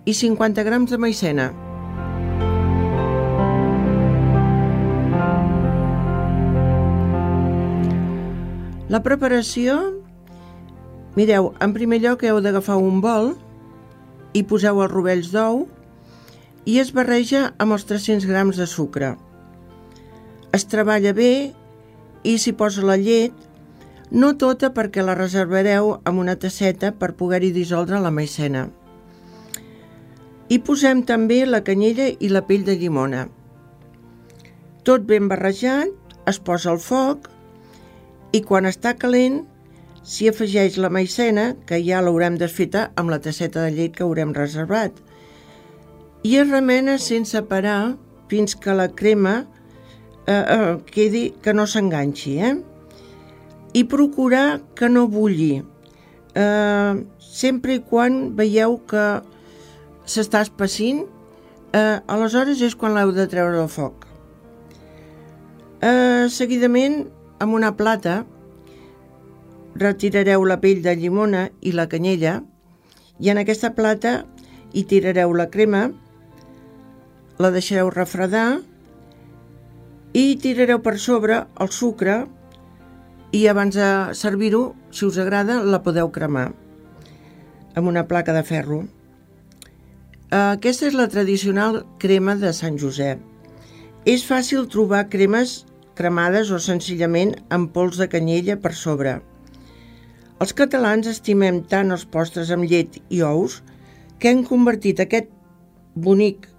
i 0.09 0.15
50 0.17 0.65
grams 0.65 0.89
de 0.89 0.97
maicena. 0.97 1.51
La 8.89 9.03
preparació... 9.05 9.94
Mireu, 11.15 11.53
en 11.63 11.71
primer 11.71 12.01
lloc 12.03 12.25
heu 12.27 12.41
d'agafar 12.43 12.75
un 12.75 12.99
bol 13.03 13.33
i 14.35 14.43
poseu 14.43 14.81
els 14.83 14.91
rovells 14.91 15.29
d'ou 15.31 15.61
i 16.67 16.79
es 16.81 16.91
barreja 16.95 17.53
amb 17.61 17.77
els 17.77 17.85
300 17.87 18.27
grams 18.27 18.59
de 18.59 18.67
sucre. 18.67 19.13
Es 20.51 20.67
treballa 20.67 21.13
bé 21.15 21.53
i 22.27 22.35
s'hi 22.41 22.51
posa 22.59 22.83
la 22.83 22.97
llet, 22.99 23.31
no 24.11 24.33
tota 24.41 24.73
perquè 24.75 25.05
la 25.05 25.15
reservareu 25.15 25.93
amb 26.03 26.19
una 26.19 26.35
tasseta 26.35 26.91
per 26.91 27.13
poder-hi 27.15 27.53
dissoldre 27.55 28.01
la 28.03 28.11
maicena. 28.11 28.67
Hi 30.51 30.59
posem 30.67 31.01
també 31.07 31.39
la 31.47 31.63
canyella 31.63 32.11
i 32.19 32.27
la 32.29 32.43
pell 32.45 32.67
de 32.67 32.75
llimona. 32.77 33.25
Tot 34.83 35.07
ben 35.07 35.31
barrejat, 35.31 35.95
es 36.27 36.43
posa 36.43 36.73
al 36.73 36.83
foc 36.83 37.29
i 38.35 38.43
quan 38.45 38.67
està 38.67 38.97
calent 38.99 39.45
s'hi 40.05 40.29
afegeix 40.29 40.77
la 40.77 40.91
maicena, 40.93 41.55
que 41.65 41.79
ja 41.81 42.01
l'haurem 42.05 42.37
desfeta 42.37 42.91
amb 42.95 43.09
la 43.09 43.19
tasseta 43.19 43.65
de 43.65 43.73
llet 43.73 43.95
que 43.95 44.05
haurem 44.05 44.35
reservat, 44.37 44.93
i 46.25 46.37
es 46.41 46.49
remena 46.49 46.99
sense 47.01 47.41
parar 47.49 47.95
fins 48.29 48.55
que 48.57 48.73
la 48.73 48.87
crema 48.97 49.35
eh, 50.27 50.33
eh, 50.33 50.77
quedi 50.89 51.25
que 51.41 51.53
no 51.53 51.65
s'enganxi, 51.69 52.37
eh? 52.41 52.55
I 53.75 53.83
procurar 53.91 54.61
que 54.77 54.89
no 54.89 55.07
bulli, 55.11 55.59
eh, 56.33 56.93
sempre 57.19 57.75
i 57.77 57.83
quan 57.83 58.35
veieu 58.37 58.79
que 58.89 59.05
s'està 60.05 60.41
espessint, 60.45 61.03
eh, 61.73 61.97
aleshores 62.07 62.61
és 62.61 62.77
quan 62.77 62.93
l'heu 62.95 63.11
de 63.13 63.27
treure 63.29 63.57
del 63.57 63.69
foc. 63.69 64.05
Eh, 65.81 66.25
seguidament, 66.29 67.03
amb 67.41 67.53
una 67.57 67.73
plata, 67.77 68.23
retirareu 69.75 70.45
la 70.47 70.59
pell 70.63 70.81
de 70.83 70.95
llimona 70.95 71.49
i 71.61 71.73
la 71.75 71.87
canyella 71.91 72.39
i 73.19 73.31
en 73.31 73.39
aquesta 73.39 73.73
plata 73.75 74.23
hi 74.75 74.83
tirareu 74.87 75.33
la 75.35 75.49
crema, 75.51 75.89
la 77.39 77.51
deixareu 77.51 77.91
refredar 77.91 78.61
i 80.15 80.35
tirareu 80.39 80.81
per 80.83 80.97
sobre 80.99 81.43
el 81.59 81.71
sucre 81.71 82.23
i 83.35 83.45
abans 83.51 83.75
de 83.75 83.89
servir-ho, 84.15 84.73
si 84.91 85.05
us 85.07 85.19
agrada, 85.19 85.59
la 85.63 85.81
podeu 85.83 86.11
cremar 86.11 86.51
amb 87.75 87.91
una 87.91 88.05
placa 88.07 88.31
de 88.31 88.43
ferro. 88.47 88.85
Aquesta 90.31 90.87
és 90.87 90.95
la 90.95 91.09
tradicional 91.11 91.81
crema 91.99 92.37
de 92.39 92.53
Sant 92.55 92.79
Josep. 92.79 93.19
És 94.07 94.23
fàcil 94.23 94.69
trobar 94.71 95.09
cremes 95.11 95.65
cremades 95.95 96.51
o 96.51 96.59
senzillament 96.59 97.33
amb 97.51 97.71
pols 97.75 97.99
de 97.99 98.07
canyella 98.11 98.55
per 98.61 98.71
sobre. 98.75 99.17
Els 100.43 100.51
catalans 100.51 101.07
estimem 101.07 101.61
tant 101.71 101.95
els 101.95 102.03
postres 102.11 102.49
amb 102.51 102.67
llet 102.67 102.97
i 103.07 103.21
ous 103.23 103.61
que 104.19 104.31
hem 104.31 104.41
convertit 104.43 104.99
aquest 104.99 105.29
bonic 105.95 106.49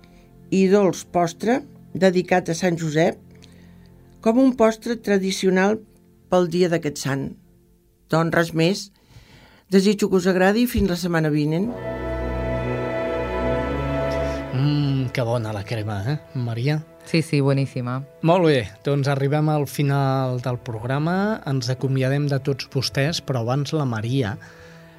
i 0.49 0.63
dolç 0.73 1.03
postre 1.13 1.59
dedicat 1.93 2.49
a 2.49 2.57
Sant 2.57 2.81
Josep 2.81 3.21
com 4.25 4.41
un 4.41 4.55
postre 4.57 4.97
tradicional 4.97 5.77
pel 6.33 6.49
dia 6.49 6.73
d'aquest 6.73 7.05
sant. 7.05 7.29
Doncs 8.11 8.35
res 8.39 8.55
més. 8.57 8.89
Desitjo 9.71 10.09
que 10.09 10.23
us 10.23 10.31
agradi 10.31 10.65
i 10.65 10.71
fins 10.71 10.89
la 10.91 10.97
setmana 10.97 11.31
vinent. 11.35 11.69
Mmm, 14.57 15.13
que 15.13 15.23
bona 15.27 15.53
la 15.53 15.67
crema, 15.69 16.01
eh, 16.09 16.21
Maria? 16.35 16.81
Sí, 17.07 17.23
sí, 17.23 17.41
boníssima. 17.41 18.01
Molt 18.27 18.45
bé, 18.49 18.69
doncs 18.85 19.07
arribem 19.09 19.49
al 19.49 19.67
final 19.71 20.41
del 20.43 20.59
programa, 20.59 21.41
ens 21.47 21.71
acomiadem 21.71 22.27
de 22.29 22.41
tots 22.43 22.67
vostès, 22.75 23.23
però 23.23 23.45
abans 23.45 23.73
la 23.73 23.87
Maria 23.87 24.37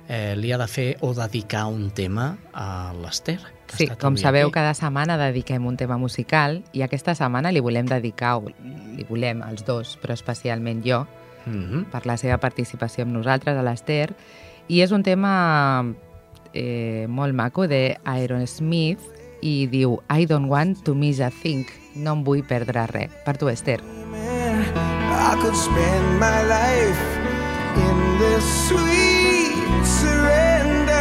eh, 0.07 0.33
li 0.39 0.53
ha 0.55 0.57
de 0.57 0.67
fer 0.71 0.87
o 1.03 1.11
dedicar 1.13 1.65
un 1.67 1.89
tema 1.91 2.37
a 2.55 2.93
l'Ester. 2.95 3.37
Sí, 3.75 3.89
com 3.99 4.15
sabeu, 4.15 4.47
aquí. 4.47 4.53
cada 4.55 4.73
setmana 4.73 5.17
dediquem 5.19 5.65
un 5.67 5.75
tema 5.75 5.97
musical 5.99 6.61
i 6.71 6.81
aquesta 6.85 7.11
setmana 7.19 7.51
li 7.51 7.59
volem 7.59 7.85
dedicar, 7.91 8.37
o 8.39 8.47
li 8.47 9.03
volem 9.09 9.43
els 9.43 9.65
dos, 9.67 9.97
però 10.01 10.15
especialment 10.15 10.81
jo, 10.87 11.05
Mhm. 11.47 11.85
per 11.91 12.05
la 12.05 12.15
seva 12.17 12.37
participació 12.39 13.03
amb 13.03 13.13
nosaltres, 13.13 13.55
a 13.57 13.61
l'Ester, 13.63 14.13
i 14.67 14.81
és 14.81 14.91
un 14.91 15.03
tema 15.03 15.85
eh, 16.53 17.05
molt 17.09 17.33
maco 17.35 17.67
de 17.67 17.97
Aerosmith 18.03 18.99
i 19.41 19.67
diu 19.67 19.99
I 20.09 20.25
don't 20.25 20.49
want 20.49 20.83
to 20.85 20.95
miss 20.95 21.19
a 21.21 21.29
thing, 21.29 21.65
no 21.97 22.13
em 22.17 22.23
vull 22.23 22.43
perdre 22.47 22.85
res. 22.91 23.13
Per 23.25 23.37
tu, 23.37 23.49
Esther. 23.49 23.79
I 25.27 25.35
could 25.41 25.55
spend 25.55 26.19
my 26.19 26.41
life 26.47 27.03
in 27.85 27.97
this 28.21 28.45
sweet 28.67 29.85
surrender 29.99 30.93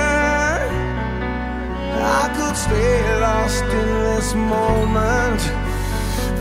I 1.94 2.24
could 2.36 2.57
stay 2.57 3.20
lost 3.20 3.64
in 3.64 3.88
this 4.07 4.34
moment 4.34 5.40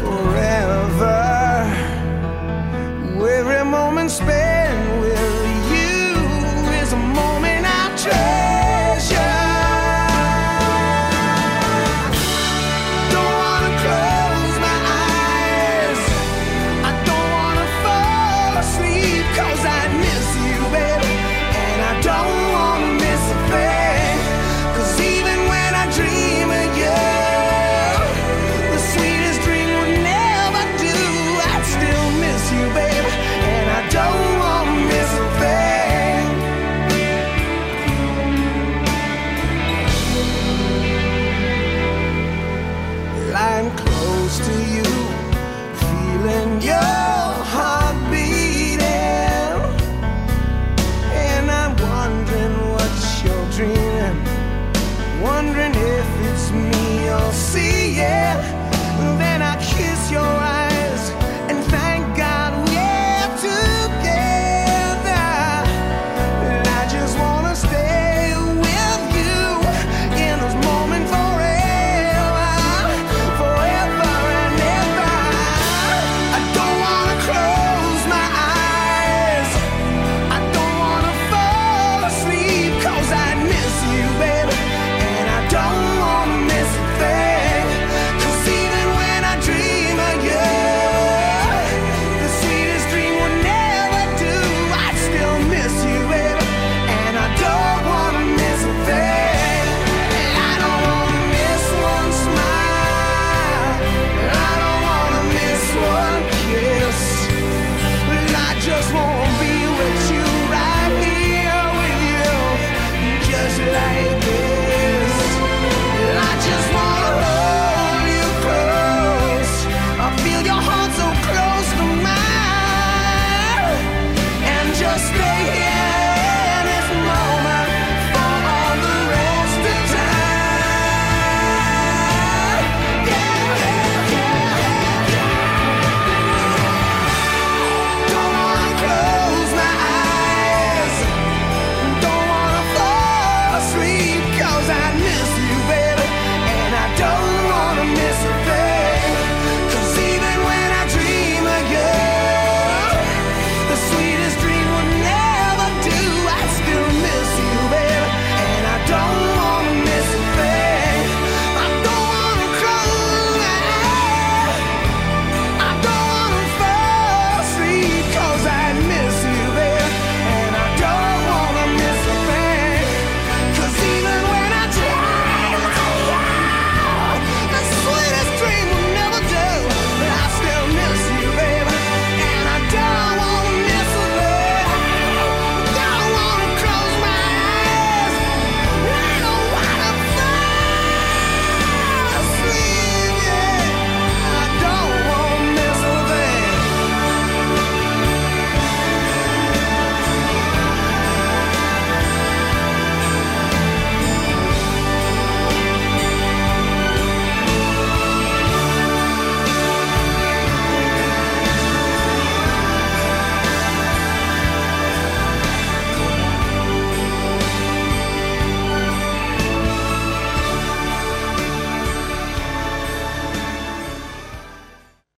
forever 0.01 1.26
Every 3.38 3.64
moment 3.64 4.10
spent 4.10 5.01
with 5.01 5.72
you 5.72 6.16
is 6.82 6.93
a 6.93 6.97
moment 6.97 7.66
I 7.68 7.95
treasure 7.95 8.34